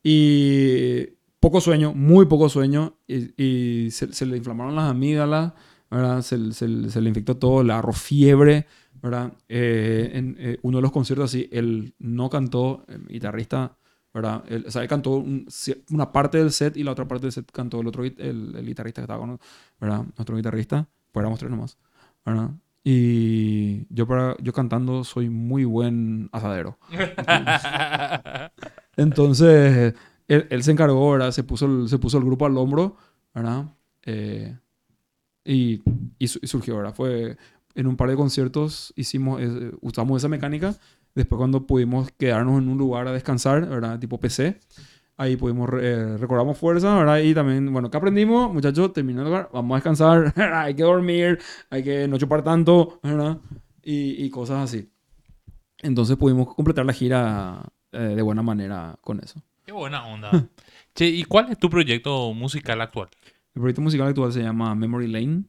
[0.03, 1.09] Y
[1.39, 2.95] poco sueño, muy poco sueño.
[3.07, 5.53] Y, y se, se le inflamaron las amígdalas,
[5.91, 6.23] ¿verdad?
[6.23, 8.67] Se, se- se le infectó todo, le agarró fiebre,
[9.03, 9.33] ¿verdad?
[9.49, 13.77] Eh, en eh, uno de los conciertos así, él no cantó, el guitarrista,
[14.13, 14.43] ¿verdad?
[14.49, 15.47] Él, o sea, él cantó un-
[15.91, 18.15] una parte del set y la otra parte del set cantó el otro el,
[18.57, 19.39] el guitarrista que estaba con
[19.81, 20.05] ¿verdad?
[20.17, 21.79] Nuestro guitarrista, pues éramos tres nomás,
[22.25, 22.51] ¿verdad?
[22.89, 26.79] Y yo, para, yo cantando soy muy buen asadero.
[28.97, 29.95] Entonces,
[30.29, 31.31] él, él se encargó, ¿verdad?
[31.33, 32.97] Se puso el, se puso el grupo al hombro,
[33.35, 33.67] ¿verdad?
[34.05, 34.57] Eh,
[35.47, 35.83] y,
[36.19, 36.95] y su- y surgió, ¿verdad?
[36.95, 37.37] Fue
[37.75, 40.75] en un par de conciertos hicimos, eh, usamos esa mecánica.
[41.15, 43.99] Después cuando pudimos quedarnos en un lugar a descansar, ¿verdad?
[43.99, 44.61] Tipo PC.
[45.19, 47.19] Ahí pudimos, eh, recobramos fuerza, ¿verdad?
[47.21, 48.53] Y también, bueno, ¿qué aprendimos?
[48.53, 51.39] Muchachos, terminó el lugar, vamos a descansar, hay que dormir,
[51.71, 53.39] hay que no chupar tanto, ¿verdad?
[53.83, 54.91] Y, y cosas así.
[55.79, 57.63] Entonces pudimos completar la gira
[57.93, 59.41] eh, de buena manera con eso.
[59.65, 60.49] Qué buena onda.
[60.95, 63.09] che, ¿y cuál es tu proyecto musical actual?
[63.57, 65.45] El proyecto musical actual se llama Memory Lane,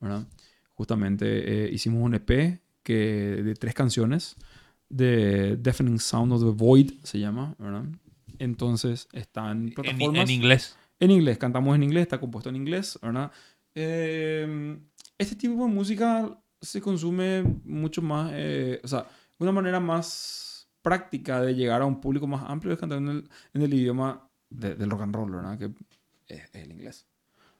[0.00, 0.26] ¿verdad?
[0.74, 2.94] Justamente eh, hicimos un EP que,
[3.42, 4.36] de tres canciones,
[4.88, 7.84] de Deafening Sound of the Void se llama, ¿verdad?
[8.38, 10.22] Entonces está en En, plataformas.
[10.22, 10.76] en inglés.
[11.00, 13.32] En inglés, cantamos en inglés, está compuesto en inglés, ¿verdad?
[13.74, 14.78] Eh,
[15.18, 19.04] este tipo de música se consume mucho más, eh, o sea,
[19.38, 23.28] una manera más práctica de llegar a un público más amplio es cantar en el,
[23.52, 25.58] en el idioma de- del rock and roll, ¿verdad?
[25.58, 25.64] Que
[26.28, 27.06] es, es el inglés.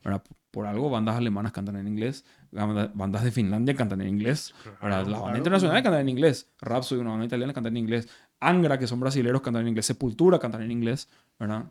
[0.04, 0.22] ¿Verdad?
[0.50, 4.52] Por algo, bandas alemanas cantan en inglés, banda- bandas de Finlandia cantan en inglés,
[4.82, 5.06] ¿verdad?
[5.06, 8.08] las bandas internacionales cantan en inglés, Rhapsody, una banda italiana, cantan en inglés,
[8.40, 11.08] Angra, que son brasileros, cantan en inglés, Sepultura cantan en inglés,
[11.38, 11.64] ¿verdad?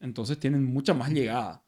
[0.00, 1.62] Entonces tienen mucha más llegada.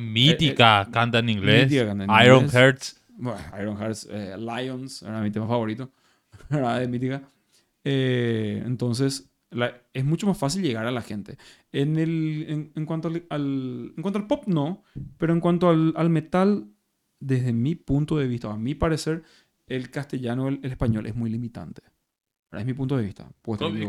[0.00, 1.64] Mítica, canta en inglés.
[1.64, 2.52] Mítica canta en Iron inglés.
[2.54, 3.02] Hearts.
[3.10, 5.90] Bueno, Iron Hearts, eh, Lions, era mi tema favorito,
[6.48, 6.80] ¿verdad?
[6.80, 7.22] De Mítica.
[7.84, 11.36] Eh, entonces, la- es mucho más fácil llegar a la gente.
[11.72, 14.82] En, el, en, en cuanto al, al- en cuanto al pop, no,
[15.18, 16.68] pero en cuanto al, al metal,
[17.20, 19.22] desde mi punto de vista, a mi parecer,
[19.66, 21.82] el castellano, el, el español es muy limitante.
[22.50, 23.30] Es mi punto de vista.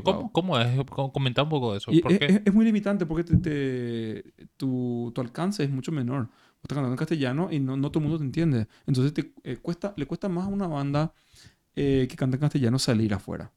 [0.04, 0.68] ¿Cómo, cómo es?
[0.90, 1.92] ¿Cómo- Comenta un poco de eso.
[1.92, 2.26] Y ¿Por es, qué?
[2.28, 6.28] es- es muy limitante porque te- te- tu, tu alcance es mucho menor.
[6.28, 8.68] Vos estás cantando en castellano y no, no todo el mundo te entiende.
[8.88, 11.14] Entonces te, eh, cuesta, le cuesta más a una banda
[11.76, 13.52] eh, que canta en castellano salir afuera.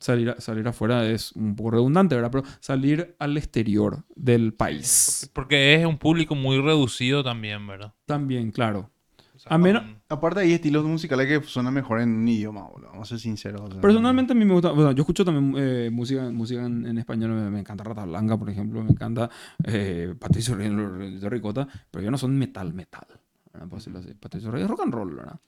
[0.00, 2.30] Salir, a- salir afuera es un poco redundante, ¿verdad?
[2.32, 5.30] Pero salir al exterior del país.
[5.34, 7.92] Porque es un público muy reducido también, ¿verdad?
[8.06, 8.90] También, claro.
[9.36, 12.62] O sea, A menos- con- Aparte hay estilos musicales que suenan mejor en un idioma,
[12.66, 12.88] boludo.
[12.90, 13.60] Vamos a ser sinceros.
[13.60, 16.84] o sea, Personalmente a mí me gusta, bueno, yo escucho también eh, música, música en,
[16.86, 19.30] en español, me, me encanta Rata Blanca, por ejemplo, me encanta
[19.64, 23.06] eh, Patricio Rey de Ricota, pero ellos no son metal, metal,
[23.52, 23.68] ¿verdad?
[23.68, 24.14] Por decirlo así.
[24.14, 25.38] Patricio Rey es rock and roll, ¿verdad?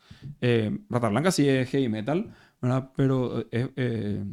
[0.41, 2.91] Eh, Rata Blanca sí es heavy metal, ¿verdad?
[2.97, 4.25] Pero eh, eh,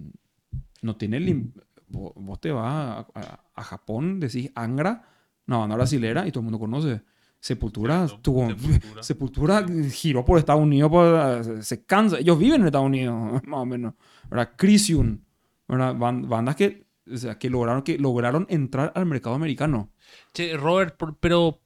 [0.82, 1.20] no tiene...
[1.20, 1.52] lim-
[1.92, 5.08] Vos, te vas a, a- a Japón, decís Angra,
[5.48, 7.02] una banda brasilera, y todo el mundo conoce.
[7.40, 9.04] Sepultura, Cierto, tuvo- Sepultura.
[9.04, 12.20] Sepultura giró por Estados Unidos, por- se cansa.
[12.20, 13.96] Ellos viven en Estados Unidos, más o menos.
[14.30, 14.52] ¿verdad?
[14.56, 15.20] Crisium,
[15.68, 15.96] ¿verdad?
[15.96, 19.90] Ban- bandas que, o sea, que, lograron, que lograron entrar al mercado americano.
[20.34, 21.60] Che, Robert, por- pero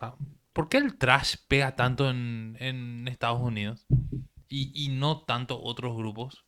[0.00, 0.16] ah,
[0.52, 3.86] ¿por qué el trash pega tanto en, en Estados Unidos
[4.54, 6.44] y, y no tanto otros grupos?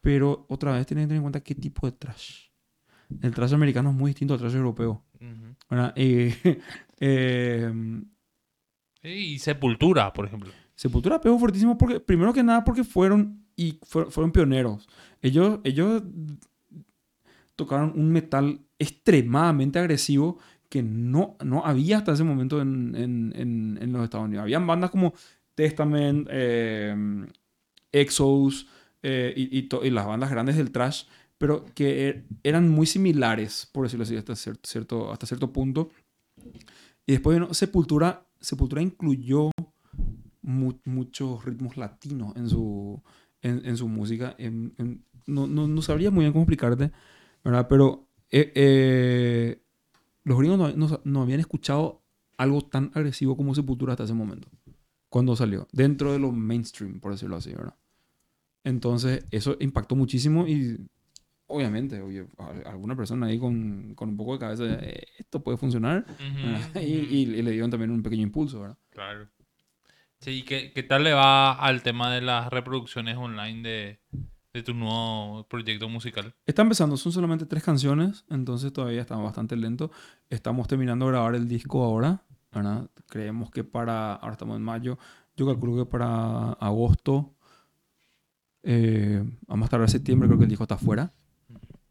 [0.00, 2.46] Pero otra vez tienen que tener en cuenta qué tipo de trash.
[3.22, 5.04] El trash americano es muy distinto al trash europeo.
[5.96, 6.34] Eh,
[7.00, 7.72] eh,
[9.02, 10.50] Y Sepultura, por ejemplo.
[10.74, 14.88] Sepultura pegó fuertísimo porque, primero que nada, porque fueron y fue- fueron pioneros.
[15.20, 16.02] Ellos, ellos
[17.56, 20.38] tocaron un metal extremadamente agresivo
[20.68, 24.42] que no, no había hasta ese momento en, en- en- en los Estados Unidos.
[24.44, 25.14] Habían bandas como
[25.58, 26.94] Testament, eh,
[27.90, 28.68] Exos
[29.02, 31.04] eh, y, y las bandas grandes del trash,
[31.36, 35.90] pero que er- eran muy similares, por decirlo así, hasta cierto, hasta cierto punto.
[37.06, 39.50] Y después Sepultura, Sepultura incluyó
[40.42, 43.02] mu- muchos ritmos latinos en su,
[43.42, 44.36] en, su música.
[45.26, 46.92] No, no, no sabría muy bien cómo explicarte,
[47.44, 47.66] ¿verdad?
[47.68, 49.62] Pero eh, eh,
[50.24, 52.02] los gringos no- no habían escuchado
[52.36, 54.48] algo tan agresivo como Sepultura hasta ese momento,
[55.08, 57.74] cuando salió, dentro de lo mainstream, por decirlo así, ¿verdad?
[58.64, 60.76] Entonces, eso impactó muchísimo y
[61.46, 65.56] obviamente, oye, a- alguna persona ahí con, con un poco de cabeza, eh, esto puede
[65.58, 66.04] funcionar,
[66.42, 66.60] ¿verdad?
[66.74, 68.78] Ujú, y, y- y le dieron también un pequeño impulso, ¿verdad?
[68.90, 69.28] Claro.
[70.20, 74.00] Sí, ¿qué, qué tal le va al tema de las reproducciones online de,
[74.52, 76.34] de tu nuevo proyecto musical?
[76.44, 79.92] Está empezando, son solamente tres canciones, entonces todavía está bastante lento.
[80.28, 82.88] Estamos terminando de grabar el disco ahora, ¿verdad?
[83.08, 84.98] Creemos que para, ahora estamos en mayo,
[85.36, 87.34] yo calculo que para agosto,
[88.62, 91.12] eh, a más tardar septiembre, creo que el disco está afuera.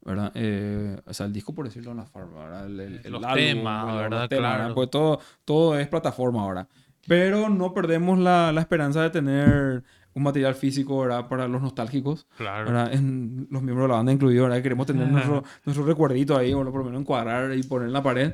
[0.02, 0.32] ¿verdad?
[0.36, 2.66] Eh, o sea, el disco, por decirlo en la forma, ¿verdad?
[2.68, 4.30] El, el- el Los álbum, temas, bueno, los ¿verdad?
[4.30, 4.74] temas, Claro.
[4.76, 6.68] Pues todo, todo es plataforma ahora.
[7.08, 11.28] Pero no perdemos la, la esperanza de tener un material físico, ¿verdad?
[11.28, 12.26] Para los nostálgicos.
[12.38, 12.66] Claro.
[12.68, 12.94] ¿verdad?
[12.94, 14.64] En los miembros de la banda incluidos, ¿verdad?
[14.64, 18.04] Queremos tener nuestro, nuestro recuerdito ahí, o por lo menos encuadrar y poner en la
[18.04, 18.34] pared.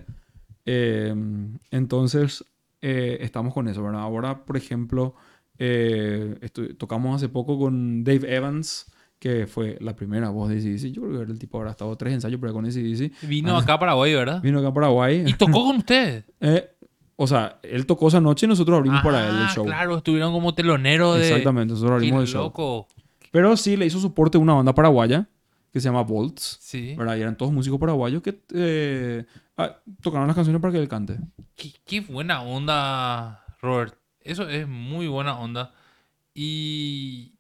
[0.66, 1.14] Eh,
[1.72, 2.46] entonces,
[2.82, 4.02] eh, estamos con eso, ¿verdad?
[4.02, 5.16] Ahora, por ejemplo,
[5.58, 6.36] eh,
[6.78, 10.92] tocamos hace poco con Dave Evans, que fue la primera voz de ACDC.
[10.92, 13.12] Yo creo que el tipo habrá estado tres ensayos ahí con ACDC.
[13.28, 13.62] Vino Ah.
[13.62, 14.42] acá a Paraguay, ¿verdad?
[14.42, 15.24] Vino acá a Paraguay.
[15.26, 16.26] Y tocó con ustedes.
[16.42, 16.70] Eh,
[17.16, 19.64] o sea, él tocó esa noche y nosotros abrimos para él el Ah, show.
[19.66, 21.28] Claro, estuvieron como telonero de.
[21.30, 22.44] Exactamente, nosotros abrimos el show.
[22.46, 22.88] loco.
[23.32, 25.30] Pero sí le hizo soporte una banda paraguaya
[25.72, 26.58] que se llama Volts.
[26.60, 26.96] Sí.
[26.98, 27.16] ¿verdad?
[27.16, 29.26] Y eran todos músicos paraguayos que eh,
[29.58, 31.18] ah, tocaron las canciones para que él cante.
[31.56, 33.98] Qué, qué buena onda, Robert.
[34.20, 35.74] Eso es muy buena onda.
[36.34, 37.36] Y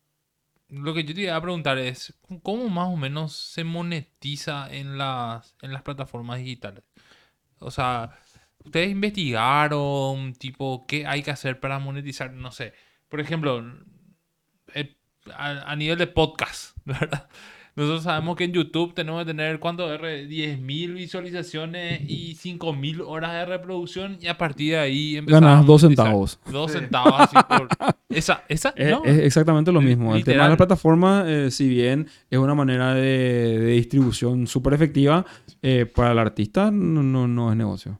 [0.69, 4.97] lo que yo te iba a preguntar es, ¿cómo más o menos se monetiza en
[4.97, 6.83] las, en las plataformas digitales?
[7.59, 8.19] O sea,
[8.63, 12.33] ¿ustedes investigaron, tipo, qué hay que hacer para monetizar?
[12.33, 12.73] No sé.
[13.07, 13.63] Por ejemplo,
[14.73, 14.97] eh,
[15.33, 17.29] a, a nivel de podcast, ¿verdad?
[17.75, 19.91] Nosotros sabemos que en YouTube tenemos que tener, ¿cuánto?
[19.91, 20.27] R?
[20.29, 25.81] 10.000 visualizaciones y 5.000 horas de reproducción y a partir de ahí empezamos Ganas dos
[25.81, 26.39] centavos.
[26.51, 27.67] Dos centavos así por...
[28.09, 29.03] Esa, esa, Es, no.
[29.05, 30.15] es exactamente lo mismo.
[30.15, 34.75] El tema de la plataforma, eh, si bien es una manera de, de distribución súper
[34.75, 35.25] efectiva,
[35.63, 37.99] eh, para el artista no, no, no es negocio.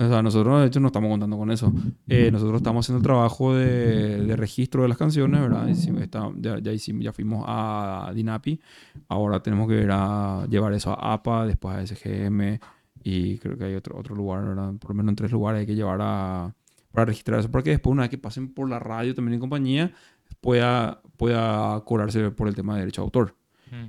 [0.00, 1.72] O sea, nosotros de hecho no estamos contando con eso.
[2.06, 5.66] Eh, nosotros estamos haciendo el trabajo de, de registro de las canciones, ¿verdad?
[5.66, 8.60] Hicimos- está- ya, ya, hicimos- ya fuimos a Dinapi.
[9.08, 12.60] Ahora tenemos que ir a llevar eso a APA, después a SGM
[13.02, 14.72] y creo que hay otro, otro lugar, ¿verdad?
[14.78, 16.54] Por lo menos en tres lugares hay que llevar a,
[16.92, 17.50] para registrar eso.
[17.50, 19.92] Porque después, una vez que pasen por la radio también en compañía,
[20.40, 23.34] pueda, pueda cobrarse por el tema de derecho de autor.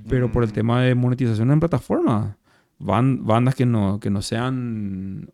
[0.08, 0.52] Pero por el Mm.
[0.52, 2.36] tema de monetización en plataforma,
[2.78, 5.30] van, bandas que no, que no sean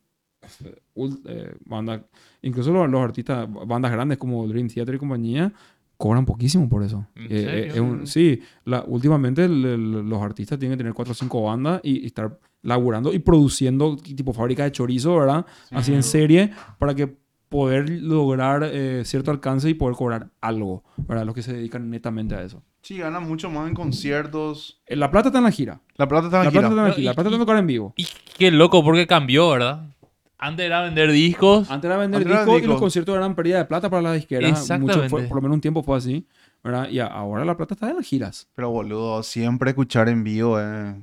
[0.64, 2.02] eh, ul- eh, bandas,
[2.43, 5.52] incluso los, los artistas, bandas grandes como Dream Theater y compañía,
[5.97, 7.06] cobran poquísimo por eso.
[7.14, 7.74] ¿En Eh, eh, serio?
[7.74, 11.43] es un- sí, la, últimamente el- el- los artistas tienen que tener 4 o 5
[11.43, 15.47] bandas y, y estar laburando y produciendo tipo fábrica de chorizo, ¿verdad?
[15.70, 17.16] Así en serie para que
[17.48, 21.24] poder lograr eh, cierto alcance y poder cobrar algo, ¿verdad?
[21.24, 22.62] Los que se dedican netamente a eso.
[22.82, 24.81] Sí, gana mucho más en conciertos.
[24.86, 25.81] Eh, La plata está en la gira.
[25.97, 26.68] La plata está La en plata gira.
[26.68, 27.02] está en la gira.
[27.02, 27.94] y- La plata está en tocar en vivo.
[27.97, 28.06] Y
[28.36, 29.94] qué loco, porque cambió, ¿verdad?
[30.39, 31.71] Antes era vender discos.
[31.71, 32.73] Antes era vender Antes era discos y discos.
[32.75, 34.47] los conciertos eran pérdida de plata para la disquera.
[34.49, 35.09] Mucho Exactamente.
[35.09, 36.27] fue- por lo menos un tiempo fue así.
[36.65, 36.89] ¿verdad?
[36.89, 38.49] Y ahora la plata está en las giras.
[38.57, 40.97] Pero boludo, siempre escuchar en vivo, eh.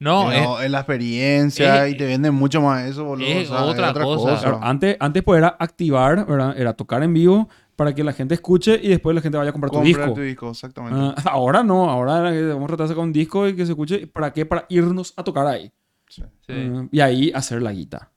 [0.00, 3.26] No, es, es la experiencia es- y te venden mucho más eso, boludo.
[3.26, 4.38] es o sea, otra cosa.
[4.40, 6.58] Claro, antes, antes pues era activar, ¿verdad?
[6.58, 9.52] Era tocar en vivo para que la gente escuche y después la gente vaya a
[9.52, 10.14] comprar tu Comprar disco.
[10.14, 10.98] tu disco, exactamente.
[10.98, 14.06] Ah, ahora no, ahora vamos a tratar de sacar un disco y que se escuche.
[14.08, 14.44] ¿Para qué?
[14.44, 15.70] Para irnos a tocar ahí.
[16.08, 16.22] Sí.
[16.50, 18.10] Ah, y ahí hacer la guita.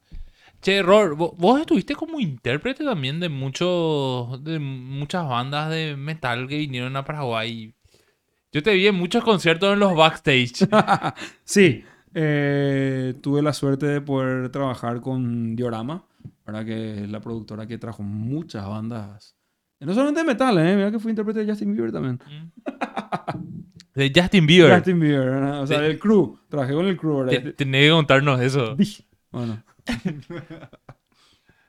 [0.61, 6.47] Che, Ror, vo- vos estuviste como intérprete también de muchos, de muchas bandas de metal
[6.47, 7.73] que vinieron a Paraguay.
[8.51, 10.67] Yo te vi en muchos conciertos en los backstage.
[11.43, 11.83] Sí,
[12.13, 16.03] eh, tuve la suerte de poder trabajar con Diorama,
[16.45, 16.65] ¿verdad?
[16.65, 19.35] que es la productora que trajo muchas bandas.
[19.79, 20.75] No solamente de metal, ¿eh?
[20.75, 22.19] mira que fui intérprete de Justin Bieber también.
[23.95, 24.75] De Justin Bieber.
[24.75, 25.61] Justin Bieber, ¿verdad?
[25.61, 25.83] o sea, Sí.
[25.83, 26.37] del crew.
[26.49, 27.53] Trabajé con el crew, ¿verdad?
[27.55, 28.75] Tenés que contarnos eso.
[29.31, 29.63] Bueno.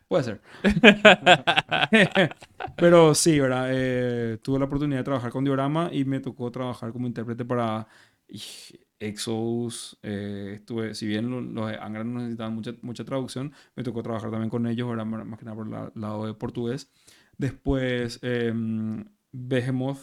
[0.08, 0.40] Puede ser.
[2.76, 3.68] Pero sí, ¿verdad?
[3.70, 7.86] Eh, tuve la oportunidad de trabajar con Diorama y me tocó trabajar como intérprete para
[8.98, 9.98] Exos.
[10.02, 14.02] eh, estuve, si bien lo- los, de Angra no necesitaban mucha, mucha traducción, me tocó
[14.02, 15.06] trabajar también con ellos, ¿verdad?
[15.06, 16.90] Más que nada por el lado de portugués.
[17.38, 19.98] Después, em, Behemoth.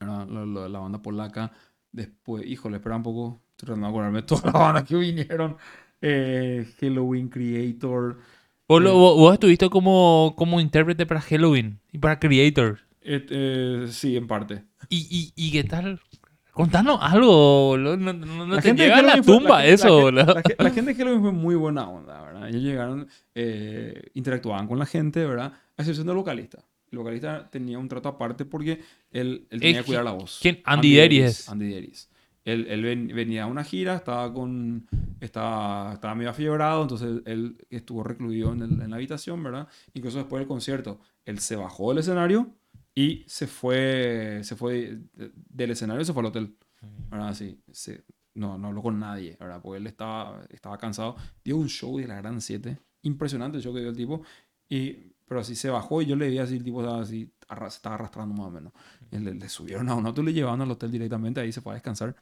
[0.00, 1.52] La, la- la banda polaca.
[1.92, 3.40] Después, híjole, espera un poco.
[3.50, 5.56] Estoy tratando de acordarme de todas las bandas que vinieron.
[6.06, 8.18] Eh, Halloween Creator.
[8.68, 12.80] Vos, lo- vos- vos estuviste como, como intérprete para Halloween y para Creator.
[13.02, 14.64] Eh, sí, en parte.
[14.88, 16.00] ¿Y, y, y qué tal?
[16.52, 17.76] Contanos algo.
[17.78, 20.24] No, no- no La te gente llega a la Halloween fue- tumba la eso, la,
[20.26, 22.48] gente- la ge- la gente de Halloween fue muy buena onda, ¿verdad?
[22.48, 25.52] Ellos llegaron, eh, interactuaban con la gente, ¿verdad?
[25.76, 26.58] A excepción del vocalista.
[26.92, 30.38] El vocalista tenía un trato aparte porque él, él tenía Eh, que cuidar la voz.
[30.40, 30.60] ¿quién?
[30.64, 31.48] Andy Deris.
[31.48, 32.08] Andy Deris.
[32.44, 34.86] Él, él ven- venía a una gira, estaba con...
[35.20, 39.68] Estaba, estaba medio afiebrado, entonces él estuvo recluido en, el- en la habitación, ¿verdad?
[39.94, 42.48] Incluso después del concierto, él se bajó del escenario
[42.94, 46.56] y se fue, se fue de- del escenario y se fue al hotel.
[47.10, 47.34] ¿verdad?
[47.34, 47.58] Sí.
[48.34, 49.60] No, no habló con nadie, ¿verdad?
[49.62, 51.16] Porque él estaba, estaba cansado.
[51.44, 52.76] Dio un show de la Gran 7.
[53.02, 54.22] Impresionante el show que dio el tipo.
[54.68, 57.70] Y, pero así se bajó y yo le vi así, el tipo estaba así, arra-
[57.70, 58.72] se estaba arrastrando más o menos.
[59.14, 61.60] Y le, le subieron a un auto y le llevaron al hotel directamente, ahí se
[61.60, 62.14] fue a descansar.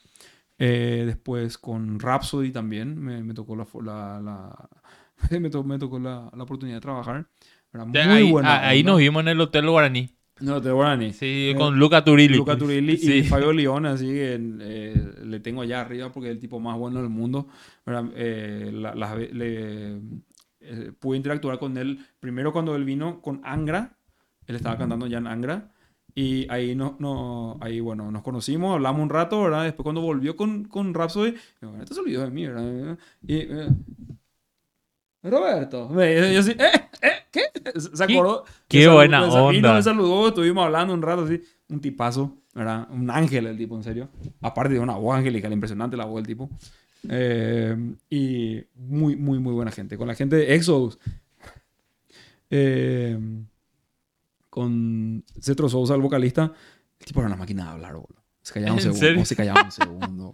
[0.59, 4.69] Eh, después con Rhapsody también me, me tocó la, la, la-
[5.41, 7.27] me, to- me tocó la, la oportunidad de trabajar.
[7.73, 10.11] Era muy ahí, buena a- ahí nos vimos en el Hotel Guaraní.
[10.41, 11.13] No, de Guarani.
[11.13, 12.37] Sí, Eh, con Luca Turilli.
[12.37, 13.13] Luca Turilli Sí.
[13.19, 16.77] y Fabio León, así que eh, le tengo allá arriba porque es el tipo más
[16.77, 17.49] bueno del mundo.
[18.15, 20.01] Eh, la- ve- le-
[20.61, 23.97] eh, pude interactuar con él primero cuando él vino con Angra,
[24.47, 25.72] él estaba cantando ya en Angra.
[26.15, 29.65] Y ahí, no, no, ahí, bueno, nos conocimos, hablamos un rato, ¿verdad?
[29.65, 32.99] Después cuando volvió con, con Rhapsody, digo, esto se olvidó de mí, ¿verdad?
[33.27, 33.69] Y, eh,
[35.23, 36.89] Roberto, me, yo así, ¿eh?
[37.01, 37.11] ¿eh?
[37.31, 37.43] ¿Qué?
[37.81, 38.45] ¿Se acordó?
[38.69, 39.75] qué saludó, buena me sal- vino, onda.
[39.75, 42.89] me saludó, estuvimos hablando un rato así, un tipazo, ¿verdad?
[42.91, 44.09] Un ángel el tipo, en serio.
[44.41, 46.51] Aparte de una voz angelical, impresionante la voz del tipo.
[47.09, 49.97] Eh, y muy, muy, muy buena gente.
[49.97, 50.99] Con la gente de Exodus.
[52.51, 53.19] Eh,
[54.53, 56.53] con Cetro Sousa, el vocalista.
[57.01, 58.23] El tipo era una máquina de hablar, boludo.
[58.43, 59.25] Se callaba un ¿En segundo.
[59.25, 60.31] Se callaba un segundo.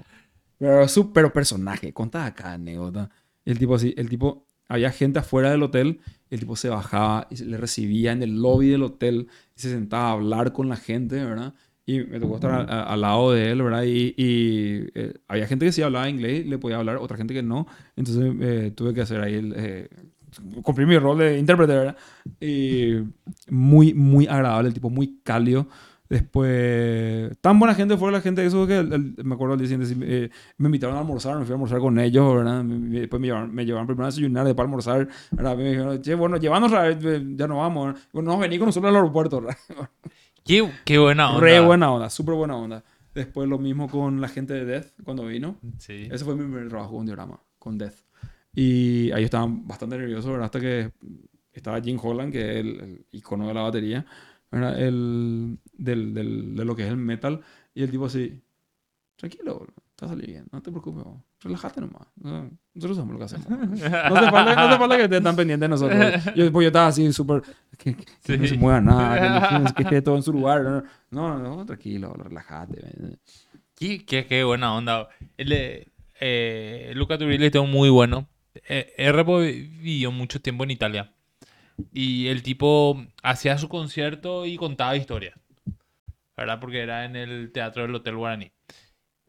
[0.58, 1.92] Pero su pero personaje.
[1.92, 3.10] Contaba acá anécdota.
[3.44, 6.00] El tipo así, el tipo, había gente afuera del hotel.
[6.30, 9.28] el tipo se bajaba y se le recibía en el lobby del hotel.
[9.56, 11.54] Y se sentaba a hablar con la gente, ¿verdad?
[11.86, 13.84] Y me tocó estar a- a- al lado de él, ¿verdad?
[13.84, 17.42] Y, y, eh, había gente que sí hablaba inglés, le podía hablar, otra gente que
[17.44, 17.68] no.
[17.94, 19.54] Entonces eh, tuve que hacer ahí el...
[19.56, 19.88] eh,
[20.62, 21.96] cumplir mi rol de intérprete, ¿verdad?
[22.40, 22.94] Y
[23.50, 25.66] muy, muy agradable, el tipo muy cálido.
[26.08, 29.68] Después, tan buena gente fue la gente, eso que el- el- me acuerdo al día
[29.68, 32.64] siguiente, eh, me invitaron a almorzar, me fui a almorzar con ellos, ¿verdad?
[32.64, 35.56] Después me llevaron, me llevaron primero a desayunar, después a almorzar, ¿verdad?
[35.56, 38.00] Me dijeron, che, bueno, llevándonos, a- eh, ya nos vamos, ¿verdad?
[38.12, 39.56] Bueno, nos vení con nosotros al aeropuerto, ¿verdad?
[40.44, 41.40] Qué, qué buena onda.
[41.42, 42.82] Re buena onda, súper buena onda.
[43.14, 45.56] Después lo mismo con la gente de Death cuando vino.
[45.78, 46.08] Sí.
[46.10, 47.96] Ese fue mi primer trabajo con diorama, con Death.
[48.60, 50.46] Y ahí estaban bastante nerviosos, ¿verdad?
[50.46, 50.90] Hasta que
[51.52, 54.04] estaba Jim Holland, que es el, el icono de la batería,
[54.50, 54.80] ¿verdad?
[54.82, 57.40] El, del, del, de lo que es el metal.
[57.72, 58.40] Y el tipo así,
[59.14, 59.64] tranquilo,
[59.94, 62.08] te va a salir bien, no te preocupes, bro, relájate nomás.
[62.20, 63.46] no, Nosotros sabemos lo que hacemos.
[63.48, 66.24] No te falta, no que estés tan pendiente de nosotros.
[66.34, 67.42] Yo, pues yo estaba así súper,
[67.76, 68.48] que, que- que no Sí.
[68.50, 70.64] se mueva nada, que, esté todo en su lugar.
[70.64, 70.82] No,
[71.12, 72.80] no, no, no, tranquilo, relájate.
[73.76, 75.08] Qué, qué, qué buena onda.
[75.36, 75.88] El, de,
[76.20, 78.26] eh, Luca Turilli es muy bueno.
[78.68, 81.12] Errepo vivió mucho tiempo en Italia.
[81.92, 85.34] Y el tipo hacía su concierto y contaba historias.
[86.36, 86.60] ¿Verdad?
[86.60, 88.52] Porque era en el teatro del Hotel Guaraní.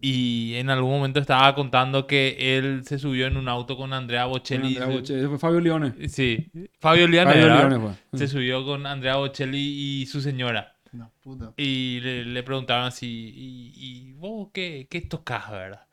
[0.02, 4.26] Y en algún momento estaba contando que él se subió en un auto con Andrea
[4.26, 4.78] Bocelli.
[4.78, 6.08] Andrea Bocelli, ese fue Fabio Leone.
[6.08, 6.50] Sí,
[6.80, 7.48] Fabio Liane, Fabio.
[7.48, 8.18] Leone fue.
[8.20, 9.60] Se subió con Andrea Bocelli
[10.02, 10.76] y su señora.
[10.94, 11.54] No, puta.
[11.58, 15.86] Y le, le preguntaban así, ¿y, y vos qué, qué tocas, verdad?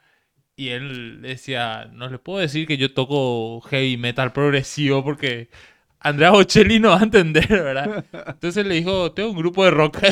[0.59, 5.51] Y él decía, no le puedo decir que yo toco heavy metal progresivo porque
[6.01, 8.07] Andrea Bocelli no va a entender, ¿verdad?
[8.27, 9.99] Entonces le dijo, tengo un grupo de rock.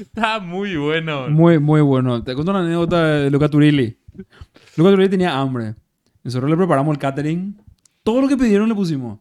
[0.00, 1.28] Está muy bueno.
[1.28, 2.24] Muy, muy bueno.
[2.24, 3.98] Te cuento una anécdota de Luca Turilli.
[4.76, 5.74] Luca Turilli tenía hambre.
[6.24, 7.60] Nosotros le preparamos el catering.
[8.02, 9.18] Todo lo que pidieron le pusimos.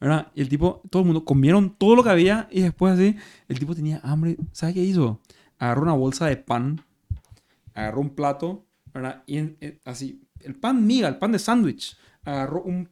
[0.00, 0.28] ¿verdad?
[0.34, 3.16] Y el tipo, todo el mundo comieron todo lo que había y después así,
[3.48, 4.36] el tipo tenía hambre.
[4.52, 5.20] ¿Sabes qué hizo?
[5.58, 6.82] Agarró una bolsa de pan,
[7.74, 9.22] agarró un plato, ¿verdad?
[9.26, 11.96] Y en- en- así, el pan miga, el pan de sándwich.
[12.24, 12.88] Agarró un,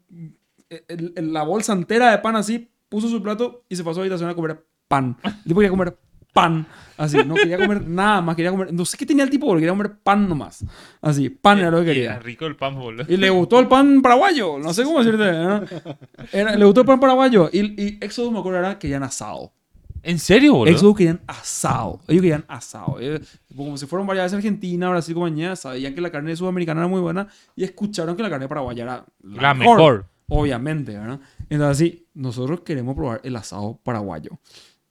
[0.89, 4.01] el- el- la bolsa entera de pan así, puso su plato y se pasó a
[4.01, 5.17] la habitación a comer pan.
[5.25, 5.97] El tipo quería comer
[6.33, 6.67] pan.
[6.97, 8.73] Así, no quería comer nada más, quería comer.
[8.73, 10.65] No sé qué tenía el tipo, porque quería comer pan nomás.
[11.01, 12.19] Así, pan era lo que Y Era quería.
[12.21, 13.05] rico el pan, boludo.
[13.09, 15.31] Y le gustó el pan paraguayo, no sé cómo decirte.
[15.33, 15.63] ¿no?
[16.33, 17.49] Era- le gustó el pan paraguayo.
[17.53, 19.53] Y, y Exodus, me acuerdo, era que querían asado.
[20.03, 20.73] ¿En serio, boludo?
[20.73, 22.01] Exodus querían asado.
[22.09, 22.99] Ellos querían asado.
[22.99, 26.81] Ellos, como se fueron varias veces a Argentina, Brasil, compañía, sabían que la carne sudamericana
[26.81, 30.07] era muy buena y escucharon que la carne paraguaya era La mejor.
[30.29, 31.21] Obviamente, ¿verdad?
[31.49, 34.39] Entonces, sí, nosotros queremos probar el asado paraguayo.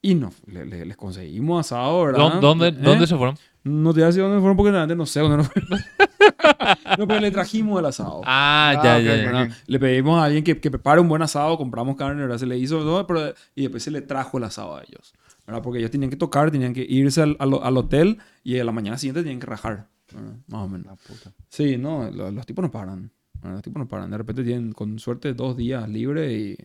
[0.01, 2.33] Y no, le- le- les conseguimos asado, ¿verdad?
[2.35, 2.71] ¿Dó- ¿Dónde, ¿Eh?
[2.71, 3.35] ¿Dónde se fueron?
[3.63, 5.69] No te voy a decir dónde fueron porque realmente no sé dónde nos fueron.
[6.97, 8.21] no, pero le trajimos el asado.
[8.25, 9.23] Ah, Ah, ya, ok, ya, ya.
[9.25, 9.49] ¿verdad?
[9.67, 12.37] Le pedimos a alguien que, que prepare un buen asado, compramos carne, ¿verdad?
[12.39, 15.13] Se le hizo todo, pero, y después se le trajo el asado a ellos.
[15.45, 15.61] ¿verdad?
[15.61, 18.71] Porque ellos tenían que tocar, tenían que irse al, al- al hotel y a la
[18.71, 19.87] mañana siguiente tenían que rajar.
[20.13, 20.33] ¿verdad?
[20.47, 20.87] Más o menos.
[20.87, 21.31] La puta.
[21.49, 23.11] Sí, no, lo- los, tipos no paran.
[23.35, 23.53] ¿verdad?
[23.53, 24.09] Los tipos no paran.
[24.09, 26.57] De repente tienen, con suerte, dos días libres y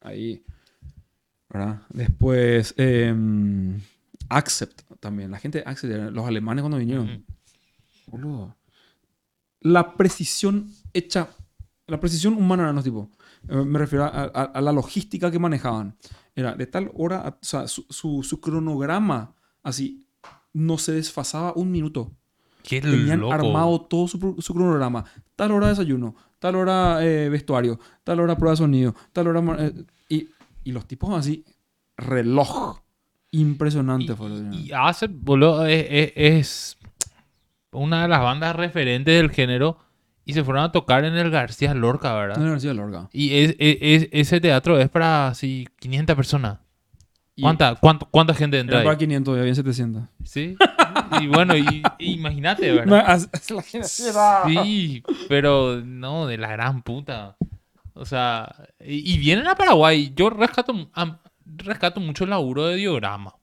[0.00, 0.42] ahí.
[1.52, 1.82] ¿Verdad?
[1.90, 3.80] Después, em,
[4.28, 5.30] Accept también.
[5.30, 7.24] La gente de Accept, los alemanes cuando vinieron.
[8.06, 8.56] Boludo.
[9.60, 11.28] La precisión hecha.
[11.86, 13.08] La precisión humana eran los tipos.
[13.48, 15.96] Eh, Me refiero a, a- a la logística que manejaban.
[16.34, 17.20] Era de tal hora.
[17.26, 20.06] a- o sea, su, su- su cronograma, así,
[20.52, 22.12] no se desfasaba un minuto.
[22.62, 23.32] Qué Tenían loco.
[23.32, 25.04] armado todo su, su cronograma.
[25.34, 29.42] Tal hora desayuno, tal hora eh, vestuario, tal hora prueba de sonido, tal hora.
[29.66, 30.28] eh, y,
[30.70, 31.44] y los tipos así,
[31.96, 32.80] reloj.
[33.32, 36.78] Impresionante fue lo Y, y Accept, boludo, es, es- es
[37.72, 39.78] una de las bandas referentes del género.
[40.24, 42.36] Y se fueron a tocar en el García Lorca, En ¿verdad?
[42.36, 43.08] la Universidad de Lorca.
[43.12, 46.58] Y es- es- es- ese teatro es para así 500 personas.
[47.40, 48.98] ¿Cuánta, cuánto- ¿Cuánta gente entra Era para ahí?
[48.98, 50.02] 500 y había 700.
[50.24, 50.56] Sí.
[51.22, 53.28] Y bueno, y, y imagínate, No, ¿verdad?
[53.48, 53.84] la era-
[54.64, 57.36] Sí, pero no, de la gran puta.
[57.94, 60.12] O sea, y, y vienen a Paraguay.
[60.14, 63.34] Yo rescato, am- rescato mucho el laburo de diorama.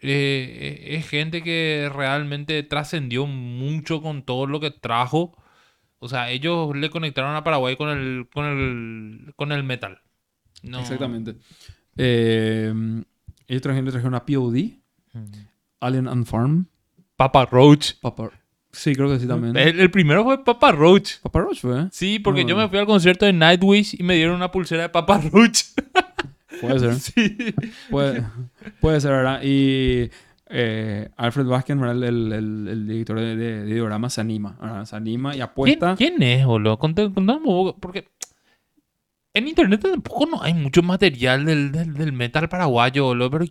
[0.00, 5.36] Eh, eh, es gente que realmente trascendió mucho con todo lo que trajo.
[5.98, 10.00] O sea, ellos le conectaron a Paraguay con el, con el, con el metal.
[10.62, 10.80] No.
[10.80, 11.36] Exactamente.
[11.96, 12.72] Eh,
[13.48, 14.78] ellos trajeron, trajeron a POD,
[15.80, 16.68] Alien and Farm.
[17.16, 17.94] Papa Roach.
[18.00, 18.30] Papa...
[18.70, 19.56] Sí, creo que sí también.
[19.56, 21.18] El, el primero fue Papa Roach.
[21.22, 21.88] Papa Roach fue, ¿eh?
[21.90, 22.50] Sí, porque No.
[22.50, 25.62] yo me fui al concierto de Nightwish y me dieron una pulsera de Papa Roach.
[26.60, 26.94] Puede ser.
[27.00, 27.54] Sí.
[27.90, 28.24] Puede,
[28.80, 29.40] puede ser, ¿verdad?
[29.42, 30.10] Y
[30.50, 32.02] eh, Alfred ¿verdad?
[32.02, 34.56] El, el, director de, de, de diorama, se anima.
[34.60, 34.84] ¿verdad?
[34.84, 35.94] Se anima y ¿Quién, apuesta.
[35.96, 36.78] quién es, boludo?
[36.78, 38.08] Poco, porque
[39.34, 43.44] en internet tampoco no hay mucho material del, del, del metal paraguayo, boludo, pero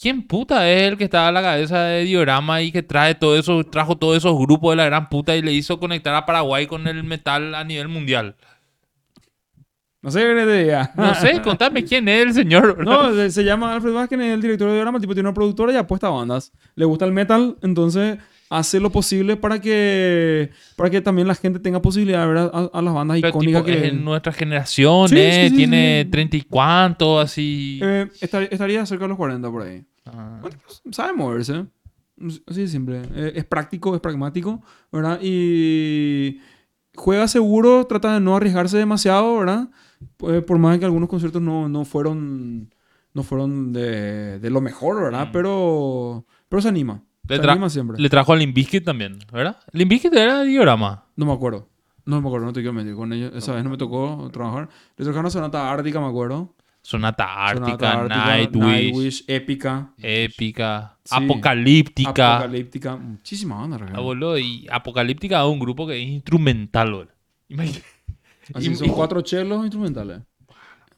[0.00, 3.38] ¿Quién puta es el que estaba a la cabeza de Diorama y que trae todo
[3.38, 6.66] eso, trajo todos esos grupos de la gran puta y le hizo conectar a Paraguay
[6.66, 8.36] con el metal a nivel mundial?
[10.04, 10.92] No sé qué te diga.
[10.96, 12.84] No sé, contame quién es el señor.
[12.84, 14.98] No, se, llama Alfred Vázquez, es el director de diorama.
[14.98, 16.52] El tipo tiene una productora y apuesta a bandas.
[16.74, 18.18] Le gusta el metal, entonces
[18.50, 22.42] hace lo posible para que, para que también la gente tenga posibilidad de ver a,
[22.44, 23.86] a- a las bandas Pero icónicas tipo, que...
[23.86, 25.44] es en nuestra generación, Sí, ¿eh?
[25.44, 27.80] sí, sí, Tiene treinta y cuánto, así.
[27.82, 29.84] Eh, estar- estaría cerca de los 40 por ahí.
[30.06, 30.38] Ah.
[30.42, 30.56] Bueno,
[30.92, 31.64] sabe moverse.
[32.46, 33.02] Así de simple.
[33.14, 34.62] Eh, es práctico, es pragmático,
[34.92, 35.18] ¿verdad?
[35.22, 36.38] Y
[36.94, 39.68] juega seguro, trata de no arriesgarse demasiado, ¿verdad?
[40.16, 42.72] Pues, por más que algunos conciertos no, no fueron,
[43.14, 45.28] no fueron de, de lo mejor, ¿verdad?
[45.28, 45.32] Mm.
[45.32, 47.02] Pero, pero se anima.
[47.28, 47.96] Le tra-.
[47.96, 49.56] Le trajo a Limbiskit también, ¿verdad?
[49.72, 51.04] Limbiskit era de Diorama.
[51.16, 51.68] No me acuerdo.
[52.06, 53.32] No me acuerdo, no te quiero mentir con ellos.
[53.34, 54.68] Esa vez no me tocó trabajar.
[54.98, 56.54] Le tocaron Sonata Ártica, me acuerdo.
[56.82, 61.14] Sonata Ártica, Nightwish, Nightwish, Épica, Épica, Sí.
[61.16, 62.36] Apocalíptica.
[62.36, 62.96] Apocalíptica.
[62.96, 67.12] Muchísimas bandas, Ah, boludo, y Apocalíptica es un grupo que es instrumental, boludo.
[67.48, 67.78] Imagina-
[68.52, 70.20] Así Y- son y- cuatro chelos instrumentales.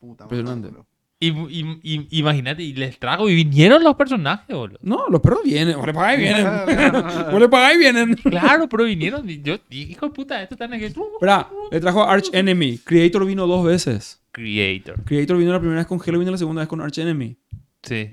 [0.00, 0.68] Puta Impresionante.
[0.68, 0.85] boludo.
[1.18, 4.78] Y- y- y- imagínate, y les trago, y vinieron los personajes, boludo.
[4.82, 5.76] No, los perros vienen.
[5.76, 6.46] Vos le pagáis y vienen.
[7.30, 8.14] Vos le pagáis y vienen.
[8.16, 9.28] Claro, pero vinieron.
[9.28, 12.78] y Yo, hijo de puta, esto está en el Espera, le trajo a Arch Enemy.
[12.78, 14.22] Creator vino dos veces.
[14.32, 15.02] Creator.
[15.04, 17.36] Creator vino la primera vez con Halo, vino la segunda vez con Arch Enemy.
[17.82, 18.10] Sí.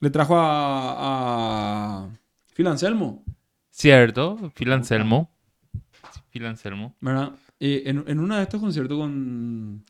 [0.00, 2.08] Le trajo a, a
[2.54, 3.24] Phil Anselmo,
[3.70, 5.30] Cierto, Phil Anselmo.
[6.30, 6.94] Phil Anselmo.
[7.00, 7.32] ¿verdad?
[7.58, 9.84] Y en, en uno de estos conciertos con,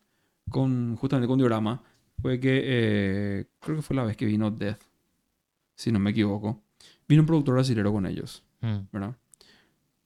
[0.48, 1.82] con justamente con Diorama,
[2.20, 4.80] fue que eh, creo que fue la vez que vino Death,
[5.74, 6.62] si no me equivoco.
[7.08, 8.42] Vino un productor brasilero con ellos.
[8.60, 8.78] Mm.
[8.92, 9.16] ¿verdad?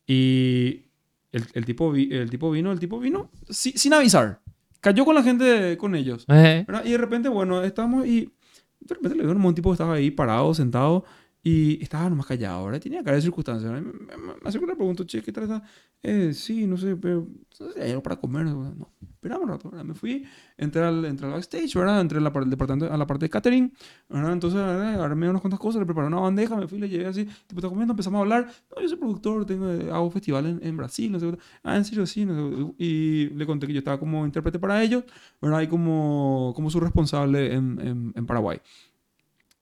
[0.06, 0.86] Y
[1.32, 4.40] el, el tipo, vi- el tipo vino, el tipo vino si- sin avisar.
[4.80, 6.24] Cayó con la gente, con ellos.
[6.28, 6.84] Eh, ¿verdad?
[6.84, 8.32] Y de repente, bueno, estábamos y
[8.80, 11.04] de repente le veo un tipo que estaba ahí parado, sentado
[11.42, 12.80] y estaba nomás callado, ¿verdad?
[12.80, 13.70] Tenía cara de circunstancias.
[13.70, 13.86] ¿verdad?
[13.86, 15.62] Me, me, me acerco y le pregunto, che, ¿qué tal?
[16.02, 17.26] Eh, sí, no sé, pero
[17.60, 18.46] no sé, hay algo para comer.
[18.46, 19.84] No, esperamos un rato, ¿verdad?
[19.84, 20.24] Me fui,
[20.56, 22.00] entré al, entré al backstage, ¿verdad?
[22.00, 23.72] Entré a la, departamento, a la parte de catering,
[24.08, 24.32] ¿verdad?
[24.32, 25.02] Entonces, ¿verdad?
[25.02, 27.68] armé unas cuantas cosas, le preparé una bandeja, me fui, le llevé así, tipo, está
[27.68, 28.48] comiendo, empezamos a hablar.
[28.74, 31.30] No, yo soy productor, tengo, hago festival en, en Brasil, no sé.
[31.30, 31.38] qué.
[31.62, 32.24] Ah, en serio, sí.
[32.24, 32.74] no sé.
[32.78, 35.04] Y le conté que yo estaba como intérprete para ellos,
[35.40, 35.62] ¿verdad?
[35.62, 38.60] Y como, como su responsable en, en, en Paraguay.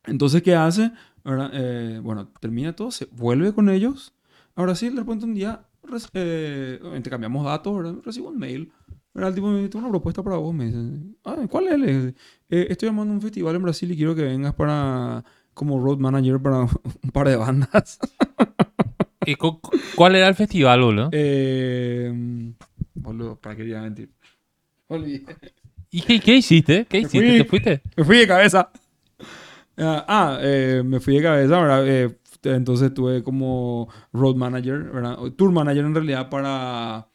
[0.07, 0.93] Entonces, ¿qué hace?
[1.27, 1.51] ¿Verdad?
[1.53, 4.15] Eh, bueno, termina todo, se vuelve con ellos.
[4.55, 5.67] A Brasil, de repente un día,
[6.15, 7.95] eh, intercambiamos datos, ¿verdad?
[8.05, 8.73] Recibo un mail.
[9.13, 9.31] ¿verdad?
[9.31, 10.79] El tipo me tengo una propuesta para vos, me dice.
[11.25, 12.15] Ah, ¿cuál es?
[12.49, 15.99] "Eh, estoy llamando a un festival en Brasil y quiero que vengas para como road
[15.99, 16.61] manager para
[17.03, 17.99] un par de bandas.
[19.25, 21.09] ¿y cu- cu- ¿Cuál era el festival, boludo?
[21.13, 22.53] Eh,
[22.95, 24.11] boludo, ¿para qué iba a mentir?
[24.89, 25.25] Olvidé.
[25.91, 26.85] ¿Y qué, qué hiciste?
[26.89, 27.19] ¿Qué hiciste?
[27.19, 27.37] fui.
[27.39, 27.83] ¿Te fuiste?
[27.97, 28.71] Me fui de cabeza.
[29.79, 31.87] Ah, ah, eh, me fui de cabeza, ¿verdad?
[31.89, 35.19] Eh, entonces tuve como road manager, ¿verdad?
[35.37, 37.09] Tour manager en realidad para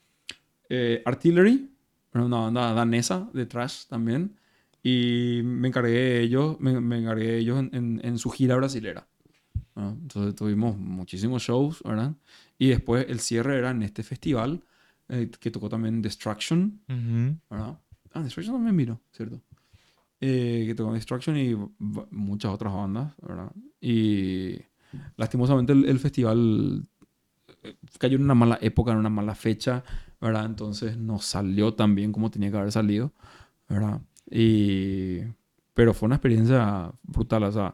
[0.69, 1.71] eh, Artillery,
[2.13, 4.35] una banda danesa de trash también.
[4.83, 8.55] Y me encargué de ellos, me, me encargué de ellos en, en- en su gira
[8.55, 9.07] brasilera.
[9.75, 9.93] ¿verdad?
[10.01, 12.13] Entonces tuvimos muchísimos shows, ¿verdad?
[12.57, 14.63] Y después el cierre era en este festival
[15.09, 17.37] eh, que tocó también Destruction, Ujú.
[17.49, 17.79] ¿verdad?
[18.13, 19.41] Ah, Destruction también vino, ¿cierto?
[20.23, 21.55] Eh, que tocó Destruction y
[22.11, 23.51] muchas otras bandas, ¿verdad?
[23.81, 24.55] Y
[25.17, 26.85] lastimosamente el, el festival
[27.63, 29.83] eh, cayó en una mala época, en una mala fecha,
[30.21, 30.45] ¿verdad?
[30.45, 33.13] Entonces no salió tan bien como tenía que haber salido,
[33.67, 34.01] ¿verdad?
[34.29, 35.21] Y...
[35.73, 37.73] Pero fue una experiencia brutal, o sea,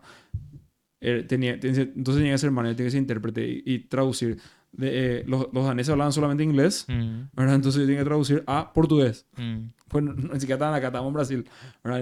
[1.02, 4.38] eh, tenía, tenía- entonces tenía que ser manager, tenía que ser intérprete y, y traducir.
[4.72, 7.56] De, eh, los, los daneses hablaban solamente inglés, Mm, ¿verdad?
[7.56, 9.26] Entonces yo tenía que traducir a portugués.
[9.36, 9.72] mm.
[9.88, 11.50] Pues no, no, ni siquiera estaban acá, estábamos en Brasil.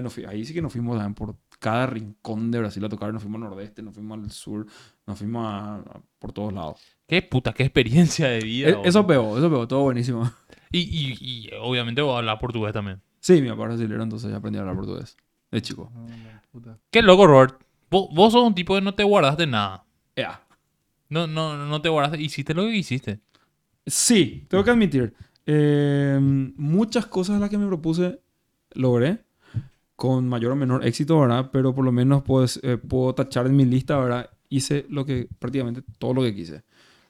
[0.03, 3.14] nos ahí sí que nos fuimos también por cada rincón de Brasil a tocar.
[3.14, 4.66] Nos fuimos al nordeste, nos fuimos al sur,
[5.06, 6.82] nos fuimos a- a- por todos lados.
[7.07, 8.70] Qué puta, qué experiencia de vida.
[8.70, 8.90] E- boludo.
[8.90, 10.32] eso pegó, eso pegó, todo buenísimo.
[10.72, 13.02] Y, y, y obviamente vos hablas portugués también.
[13.22, 15.16] Sí, mi papá es brasilero, entonces ya aprendí a hablar portugués.
[15.52, 15.91] De chico.
[16.52, 16.78] Puta.
[16.91, 17.62] Qué loco, Robert.
[17.90, 19.86] Vos, vos sos un tipo que no te guardaste nada.
[20.16, 20.41] Ya.
[21.07, 22.22] No, no, no te guardaste.
[22.22, 23.20] Hiciste lo que hiciste.
[23.86, 25.14] Sí, tengo que admitir.
[25.45, 28.19] Eh, muchas cosas las que me propuse
[28.72, 29.19] logré.
[29.95, 31.49] Con mayor o menor éxito, ¿verdad?
[31.53, 34.30] Pero por lo menos pues, eh, puedo tachar en mi lista, ¿verdad?
[34.49, 36.63] Hice lo que, prácticamente todo lo que quise,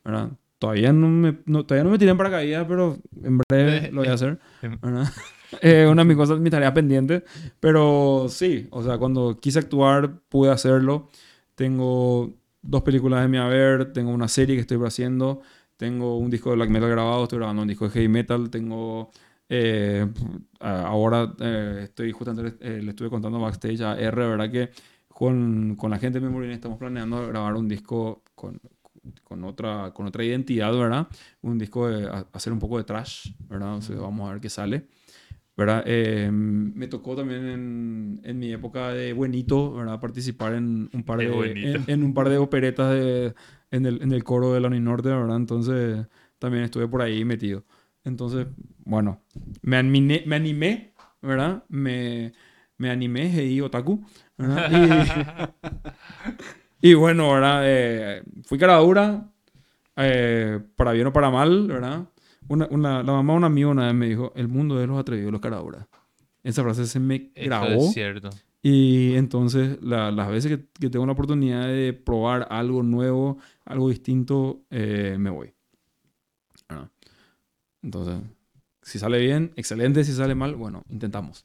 [0.04, 0.30] ¿verdad?
[0.60, 4.10] Todavía no me, no, todavía no me tiré en paracaídas, pero en breve lo voy
[4.10, 5.12] a hacer, ¿verdad?
[5.62, 7.24] Eh, una de mis cosas, mi tarea pendiente.
[7.60, 11.10] Pero sí, o sea, cuando quise actuar, pude hacerlo.
[11.56, 15.42] Tengo dos películas de mi haber, tengo una serie que estoy haciendo,
[15.78, 19.12] tengo un disco de black metal grabado, estoy grabando un disco de heavy metal, tengo...
[19.50, 20.08] eh,
[20.60, 24.52] ahora eh, estoy justamente, eh, le estuve contando backstage a R, ¿verdad?
[24.52, 24.70] Que
[25.08, 28.60] con, con la gente de Memory estamos planeando grabar un disco con,
[29.24, 31.08] con, otra, con otra identidad, ¿verdad?
[31.42, 33.80] Un disco de hacer un poco de trash, ¿verdad?
[34.00, 34.88] Vamos a ver qué sale.
[35.58, 35.84] ¿Verdad?
[35.86, 40.00] Eh, me tocó también en, en mi época de buenito, ¿verdad?
[40.00, 43.34] Participar en un par De en, en un par de operetas de,
[43.72, 45.38] en, el, en el coro de la Uninorte, ¿verdad?
[45.38, 46.08] Entonces
[46.40, 47.64] también estuve por ahí metido.
[48.04, 48.48] Entonces,
[48.84, 49.22] bueno,
[49.62, 51.64] me animé, me animé ¿verdad?
[51.70, 52.34] Me,
[52.78, 54.06] me animé, hey, otaku,
[54.38, 54.70] ¿verdad?
[56.82, 57.62] Y, y bueno, ¿verdad?
[57.66, 59.32] Eh, fui cara dura,
[59.98, 62.06] eh, para bien o para mal, ¿verdad?
[62.48, 64.98] Una, una, la mamá de un amigo una vez me dijo, el mundo de los
[65.00, 65.88] atrevidos, los cara dura.
[66.44, 67.66] Esa frase se me grabó.
[67.88, 68.30] es cierto.
[68.62, 73.90] Y entonces la- las veces que, que tengo la oportunidad de probar algo nuevo, algo
[73.90, 75.54] distinto, eh, me voy.
[76.70, 76.90] Ah.
[77.84, 78.22] Entonces,
[78.82, 80.04] si sale bien, excelente.
[80.04, 81.44] Si sale mal, bueno, intentamos.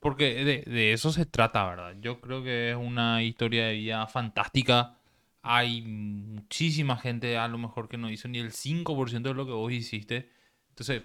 [0.00, 1.94] Porque de, de eso se trata, ¿verdad?
[2.00, 4.97] Yo creo que es una historia de vida fantástica.
[5.42, 9.52] Hay muchísima gente a lo mejor que no hizo ni el 5% de lo que
[9.52, 10.30] vos hiciste.
[10.70, 11.04] Entonces.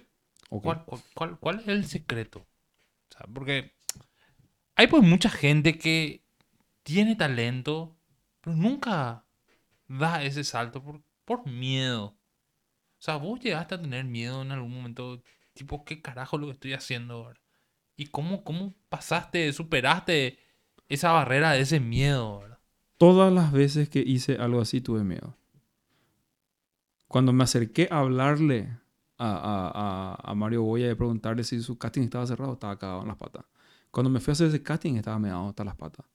[0.62, 2.40] ¿cuál, cuál, cuál- cuál es el secreto?
[2.40, 3.72] O sea, porque
[4.76, 6.24] hay pues mucha gente que
[6.82, 7.96] tiene talento,
[8.40, 9.26] pero nunca
[9.88, 12.06] da ese salto por, por miedo.
[13.00, 15.22] O sea, vos llegaste a tener miedo en algún momento,
[15.54, 17.40] tipo, ¿qué carajo lo que estoy haciendo ahora?
[17.96, 20.38] ¿Y cómo, cómo pasaste, superaste
[20.88, 22.40] esa barrera de ese miedo?
[22.40, 22.53] ¿verdad?
[23.04, 25.36] Todas las veces que hice algo así tuve miedo.
[27.06, 28.78] Cuando me acerqué a hablarle
[29.18, 33.44] a, Mario Boya y preguntarle si su casting estaba cerrado, estaba cagado en las patas.
[33.90, 36.06] Cuando me fui a hacer ese casting, estaba meado hasta las patas.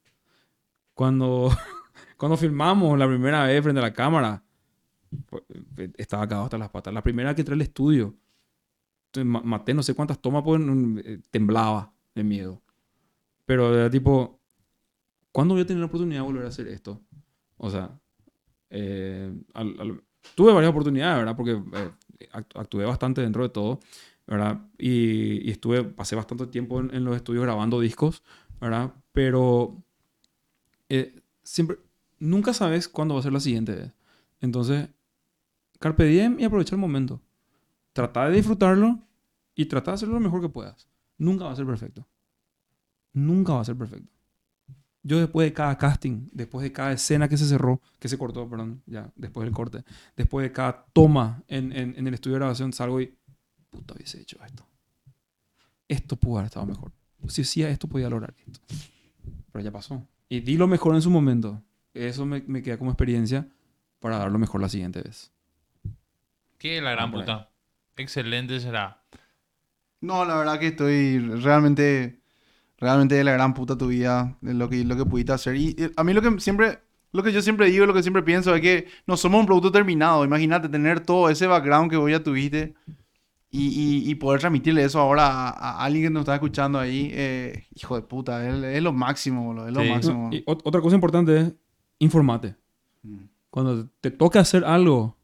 [0.95, 1.52] Cuando,
[2.18, 4.44] cuando filmamos la primera vez frente a la cámara,
[5.28, 5.44] pues,
[5.78, 6.91] eh, estaba cagado hasta las patas.
[6.91, 8.16] La primera que entré al estudio,
[9.24, 10.60] maté no sé cuántas tomas, pues
[11.30, 12.64] temblaba de miedo.
[13.45, 14.39] Pero era tipo,
[15.31, 17.01] ¿cuándo voy a tener la oportunidad de volver a hacer esto?
[17.57, 17.99] O sea,
[18.69, 20.03] eh, al- al-
[20.35, 21.35] tuve varias oportunidades, ¿verdad?
[21.35, 23.80] Porque eh, act- actué bastante dentro de todo,
[24.27, 24.60] ¿verdad?
[24.77, 28.23] Y, y estuve, pasé bastante tiempo en, en los estudios grabando discos,
[28.60, 28.93] ¿verdad?
[29.11, 29.84] Pero
[30.89, 31.77] eh, siempre,
[32.19, 33.93] nunca sabes cuándo va a ser la siguiente vez.
[34.41, 34.89] Entonces,
[35.80, 37.22] carpe diem y aprovecha el momento.
[37.93, 38.99] Trata de disfrutarlo
[39.56, 40.89] y trata de hacerlo lo mejor que puedas.
[41.18, 42.07] Nunca va a ser perfecto.
[43.14, 44.11] Nunca va a ser perfecto.
[45.02, 48.50] Yo después de cada casting, después de cada escena que se cerró, que se cortó,
[48.50, 49.84] perdón, ya, después del corte,
[50.18, 53.16] después de cada toma en, en- en el estudio de grabación, salgo y,
[53.70, 54.66] puta, hubiese hecho esto.
[55.88, 56.92] Esto pudo haber estado mejor.
[57.28, 58.60] Si hacía esto, podía lograr esto.
[59.52, 60.06] Pero ya pasó.
[60.28, 61.62] Y di lo mejor en su momento.
[61.94, 63.48] Eso me, me queda como experiencia
[64.00, 65.32] para dar lo mejor la siguiente vez.
[66.58, 67.50] Qué la gran puta.
[67.98, 69.02] Excelente será.
[70.02, 72.19] No, la verdad que estoy realmente,
[72.80, 75.56] realmente de la gran puta tu vida, de lo que, lo que pudiste hacer.
[75.56, 76.80] Y eh, a mí lo que siempre,
[77.11, 79.72] lo que yo siempre digo, lo que siempre pienso es que no somos un producto
[79.72, 80.23] terminado.
[80.26, 82.73] Imagínate tener todo ese background que vos ya tuviste
[83.51, 87.10] y, y- y poder transmitirle eso ahora a, a alguien que nos está escuchando ahí.
[87.14, 89.89] eh, hijo de puta, es, es lo máximo, boludo, es lo Sí.
[89.89, 90.30] máximo.
[90.31, 91.53] Y ot- otra cosa importante es
[91.97, 92.56] informate.
[93.03, 93.18] Mm.
[93.49, 95.18] Cuando te toca hacer algo,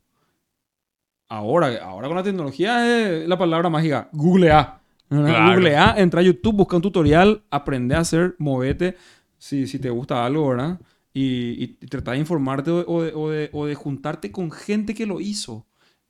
[1.30, 4.80] ahora, ahora con la tecnología es la palabra mágica, googlea.
[5.10, 5.54] Claro.
[5.56, 8.96] Googlea, entra a YouTube, busca un tutorial, aprende a hacer, movete,
[9.38, 10.80] si, si te gusta algo, ¿verdad?
[11.14, 14.94] Y, y, trata de informarte o, o de, o de- o de juntarte con gente
[14.94, 15.66] que lo hizo.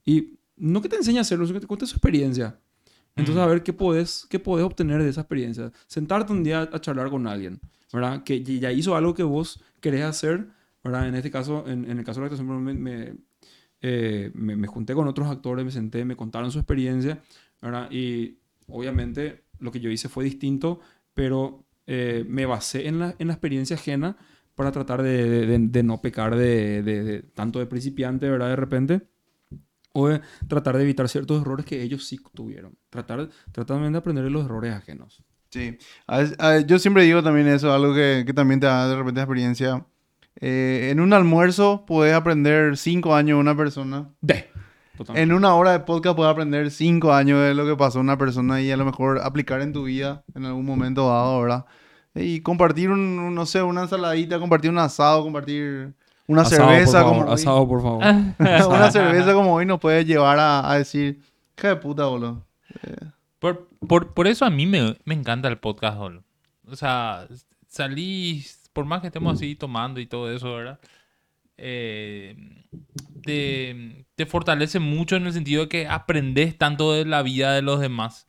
[0.05, 2.57] Y no que te enseñe a hacerlo, sino que te cuente su experiencia.
[3.17, 3.45] Entonces, Mm.
[3.45, 5.71] a ver qué podés, qué podés obtener de esa experiencia.
[5.87, 7.59] Sentarte un día a charlar con alguien,
[7.93, 8.23] ¿verdad?
[8.23, 10.47] Que ya ya hizo algo que vos querés hacer,
[10.83, 11.07] ¿verdad?
[11.07, 13.13] En este caso, en, en el caso de la actuación, me, me,
[13.81, 17.21] eh, me- me junté con otros actores, me senté, me contaron su experiencia,
[17.61, 17.89] ¿verdad?
[17.91, 20.79] Y obviamente lo que yo hice fue distinto,
[21.13, 24.17] pero eh, me basé en la, en la experiencia ajena
[24.55, 28.49] para tratar de, de- de- de no pecar de, tanto de principiante, ¿verdad?
[28.49, 29.01] De repente.
[29.97, 30.19] O de
[30.49, 32.77] tratar de evitar ciertos errores que ellos sí tuvieron.
[32.89, 35.23] Tratar, tratar también de aprender de los errores ajenos.
[35.49, 35.77] Sí.
[36.07, 38.95] A veces- a- yo siempre digo también eso, algo que, que también te da de
[38.97, 39.85] repente experiencia.
[40.41, 44.09] Eh, en un almuerzo puedes aprender cinco años de una persona.
[44.19, 44.49] De.
[44.97, 45.21] Totalmente.
[45.23, 48.17] En una hora de podcast puedes aprender cinco años de lo que pasó a una
[48.17, 51.65] persona y a lo mejor aplicar en tu vida en algún momento dado, ¿verdad?
[52.15, 55.93] Y compartir un, un, no sé, una ensaladita, compartir un asado, compartir
[56.27, 57.33] una Asado, cerveza por favor, como hoy.
[57.35, 58.03] asado, por favor.
[58.73, 61.21] una cerveza como hoy nos puede llevar a, a decir,
[61.57, 62.43] hija de puta, boludo.
[63.39, 66.23] Por, por, por eso a mí me, me encanta el podcast, boludo.
[66.67, 67.27] O sea,
[67.67, 70.79] salís, por más que estemos así tomando y todo eso, ¿verdad?
[71.57, 72.35] Eh,
[73.23, 77.79] te, fortalece mucho en el sentido de que aprendes tanto de la vida de los
[77.79, 78.27] demás.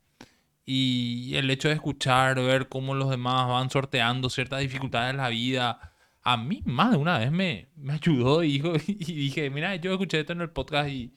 [0.65, 5.28] Y el hecho de escuchar, ver cómo los demás van sorteando ciertas dificultades en la
[5.28, 5.93] vida,
[6.23, 8.57] a mí más de una vez me, me ayudó y,
[8.89, 11.15] y dije, mira, yo escuché esto en el podcast y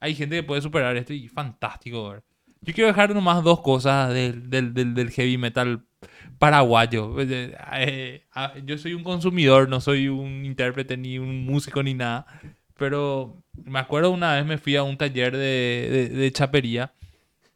[0.00, 2.08] hay gente que puede superar esto y fantástico.
[2.10, 2.24] ¿verdad?
[2.62, 5.84] Yo quiero dejar nomás dos cosas del, del, del, heavy metal
[6.38, 7.20] paraguayo.
[7.20, 11.94] Eh, eh, ah, yo soy un consumidor, no soy un intérprete ni un músico ni
[11.94, 12.26] nada.
[12.76, 16.92] Pero me acuerdo una vez me fui a un taller de, de, chapería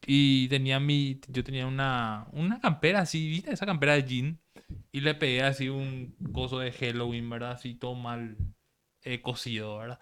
[0.06, 3.52] y tenía mi, yo tenía una, una campera así, ¿viste?
[3.52, 4.38] Esa campera de jean.
[4.90, 7.52] Y le pegué así un coso de Halloween, ¿verdad?
[7.52, 8.36] Así todo mal
[9.04, 9.98] eh, cosido, ¿verdad?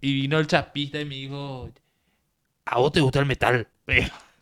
[0.00, 1.70] Y vino el chapista y me dijo,
[2.64, 3.68] ¿a vos te gusta el metal?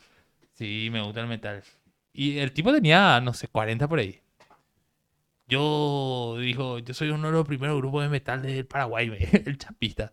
[0.63, 1.63] sí, me gusta el metal.
[2.13, 4.21] Y el tipo tenía, no sé, 40 por ahí.
[5.49, 9.11] Yo, dijo, yo soy uno de los primeros grupos de metal del Paraguay,
[9.45, 10.13] el chapista.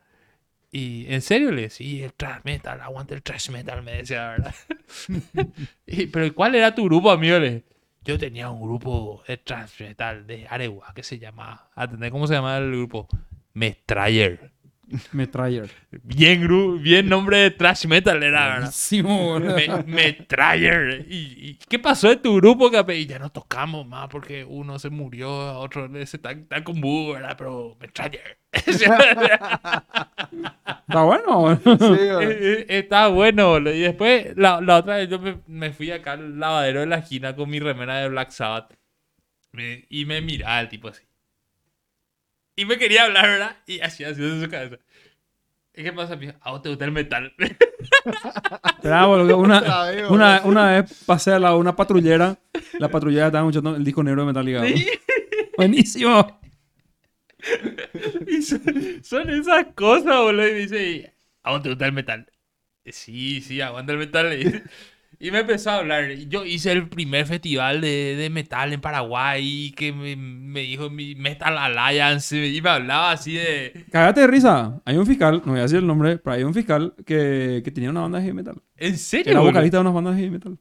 [0.72, 4.56] Y en serio le decía, el thrash metal, aguante el thrash metal, me decía, ¿verdad?
[6.12, 7.38] Pero ¿cuál era tu grupo, amigo?
[8.04, 12.34] Yo tenía un grupo de thrash metal de Arewa que se llamaba, ¿atendés cómo se
[12.34, 13.08] llamaba el grupo?
[13.54, 14.52] Mestrayer.
[15.12, 15.70] Metrayer.
[16.04, 18.72] Bien, gru- bien nombre de thrash metal era, ¿verdad?
[19.04, 19.56] Boludo.
[19.56, 21.06] Me, Metrayer.
[21.10, 22.98] ¿Y, y qué pasó en tu grupo, Cape?
[22.98, 27.14] Y ya no tocamos más porque uno se murió, otro se está, está con búho,
[27.14, 27.36] ¿verdad?
[27.38, 28.38] Pero Metrayer.
[30.88, 31.60] Está bueno.
[31.64, 32.28] Sí, güey.
[32.28, 33.74] Eh, eh, Está bueno, boludo.
[33.74, 36.98] Y después, la, la otra vez yo me, me fui acá al lavadero de la
[36.98, 38.74] esquina con mi remera de Black Sabbath.
[39.52, 41.04] Me- y me miraba el tipo así.
[42.60, 43.56] Y me quería hablar, ¿verdad?
[43.68, 44.80] Y así, así en su cabeza.
[45.74, 46.34] ¿Y qué pasa, amigo?
[46.42, 47.34] ¿A vos te gusta el metal?
[48.84, 49.64] Boludo, una,
[50.10, 52.38] una, una vez pasé a la, una patrullera.
[52.78, 54.60] La patrullera estaba escuchando el disco negro de Metallica.
[54.60, 54.76] boludo.
[55.58, 56.42] Buenísimo.
[58.28, 60.50] Y son, son esas cosas, boludo.
[60.50, 61.14] Y me dice,
[61.44, 62.30] ¿a vos te gusta el metal?
[62.84, 64.38] Sí, sí, aguanta el metal.
[64.38, 64.64] dice.
[65.22, 66.10] Y me empezó a hablar.
[66.30, 69.72] Yo hice el primer festival de, de metal en Paraguay.
[69.76, 72.48] Que me, me dijo mi Metal Alliance.
[72.48, 73.86] Y me hablaba así de.
[73.92, 74.82] Cágate de risa.
[74.86, 77.72] Hay un fiscal, no voy a decir el nombre, pero hay un fiscal que, que
[77.72, 78.62] tenía una banda de heavy metal.
[78.78, 79.32] ¿En serio?
[79.34, 80.58] era vocalista de unas bandas de heavy metal.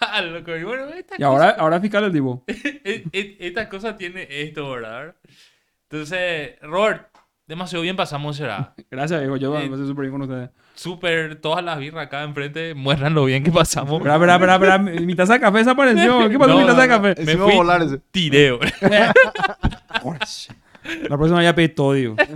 [0.00, 0.54] Ah, loco.
[0.54, 2.44] Y bueno, esta Y ahora, ahora es fiscal el tipo.
[2.48, 5.14] e- e- esta cosa tiene esto, ¿verdad?
[5.88, 7.08] Entonces, Robert,
[7.46, 8.74] demasiado bien pasamos, será.
[8.90, 9.38] Gracias, viejo.
[9.38, 10.50] Yo Eh, me pasé súper bien con ustedes.
[10.74, 13.94] Súper, todas las birras acá enfrente muestran lo bien que pasamos.
[13.98, 14.78] Espera, espera, espera, espera.
[14.78, 16.28] Mi mi taza de café desapareció.
[16.28, 17.24] ¿Qué pasó con mi No, taza de no, café?
[17.24, 17.98] Me fui volar ese.
[18.10, 18.58] tireo.
[21.08, 22.16] La próxima ya pedí todo, digo.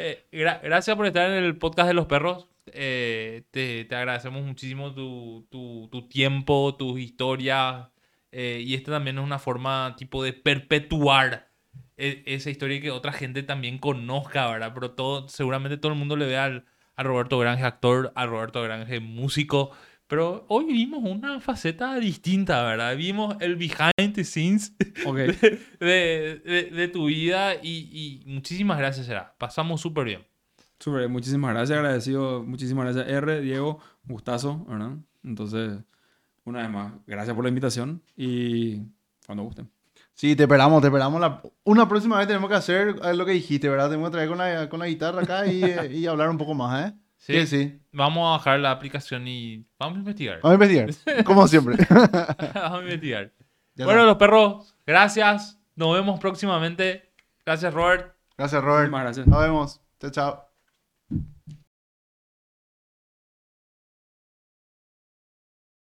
[0.00, 2.46] Eh, gra- gracias por estar en el podcast de los perros.
[2.66, 7.86] Eh, te, te agradecemos muchísimo tu, tu- tu tiempo, tus historias.
[8.30, 11.48] eh, y esta también es una forma tipo de perpetuar
[11.96, 14.70] e- esa historia y que otra gente también conozca, ¿verdad?
[14.72, 16.64] Pero todo, seguramente todo el mundo le ve al,
[16.98, 19.70] a Roberto Grange actor, a Roberto Grange músico.
[20.08, 22.96] Pero hoy vimos una faceta distinta, ¿verdad?
[22.96, 24.74] Vimos el behind the scenes
[25.06, 25.16] Ok.
[25.80, 29.34] de, de- de tu vida y, y muchísimas gracias, será.
[29.38, 30.26] Pasamos súper bien.
[30.78, 32.42] Súper, bien, muchísimas gracias, agradecido.
[32.42, 34.96] Muchísimas gracias, R, Diego, gustazo, ¿verdad?
[35.24, 35.78] Entonces,
[36.44, 38.80] una vez más, gracias por la invitación y
[39.26, 39.70] cuando gusten.
[40.18, 41.20] Sí, te esperamos, te esperamos.
[41.20, 41.40] La...
[41.62, 43.88] Una próxima vez tenemos que hacer eh, lo que dijiste, ¿verdad?
[43.88, 46.54] Tenemos que traer con la, con la guitarra acá y, eh, y hablar un poco
[46.54, 46.94] más, ¿eh?
[47.18, 47.34] Sí.
[47.34, 47.80] Sí, sí.
[47.92, 50.40] Vamos a bajar la aplicación y vamos a investigar.
[50.42, 51.76] Vamos a investigar, como siempre.
[52.54, 53.32] vamos a investigar.
[53.74, 54.06] Ya bueno, está.
[54.06, 55.58] los perros, gracias.
[55.76, 57.12] Nos vemos próximamente.
[57.44, 58.14] Gracias, Robert.
[58.36, 58.90] Gracias, Robert.
[58.90, 59.26] Muchísimas gracias.
[59.26, 59.80] Nos vemos.
[60.00, 60.47] Chao, chao.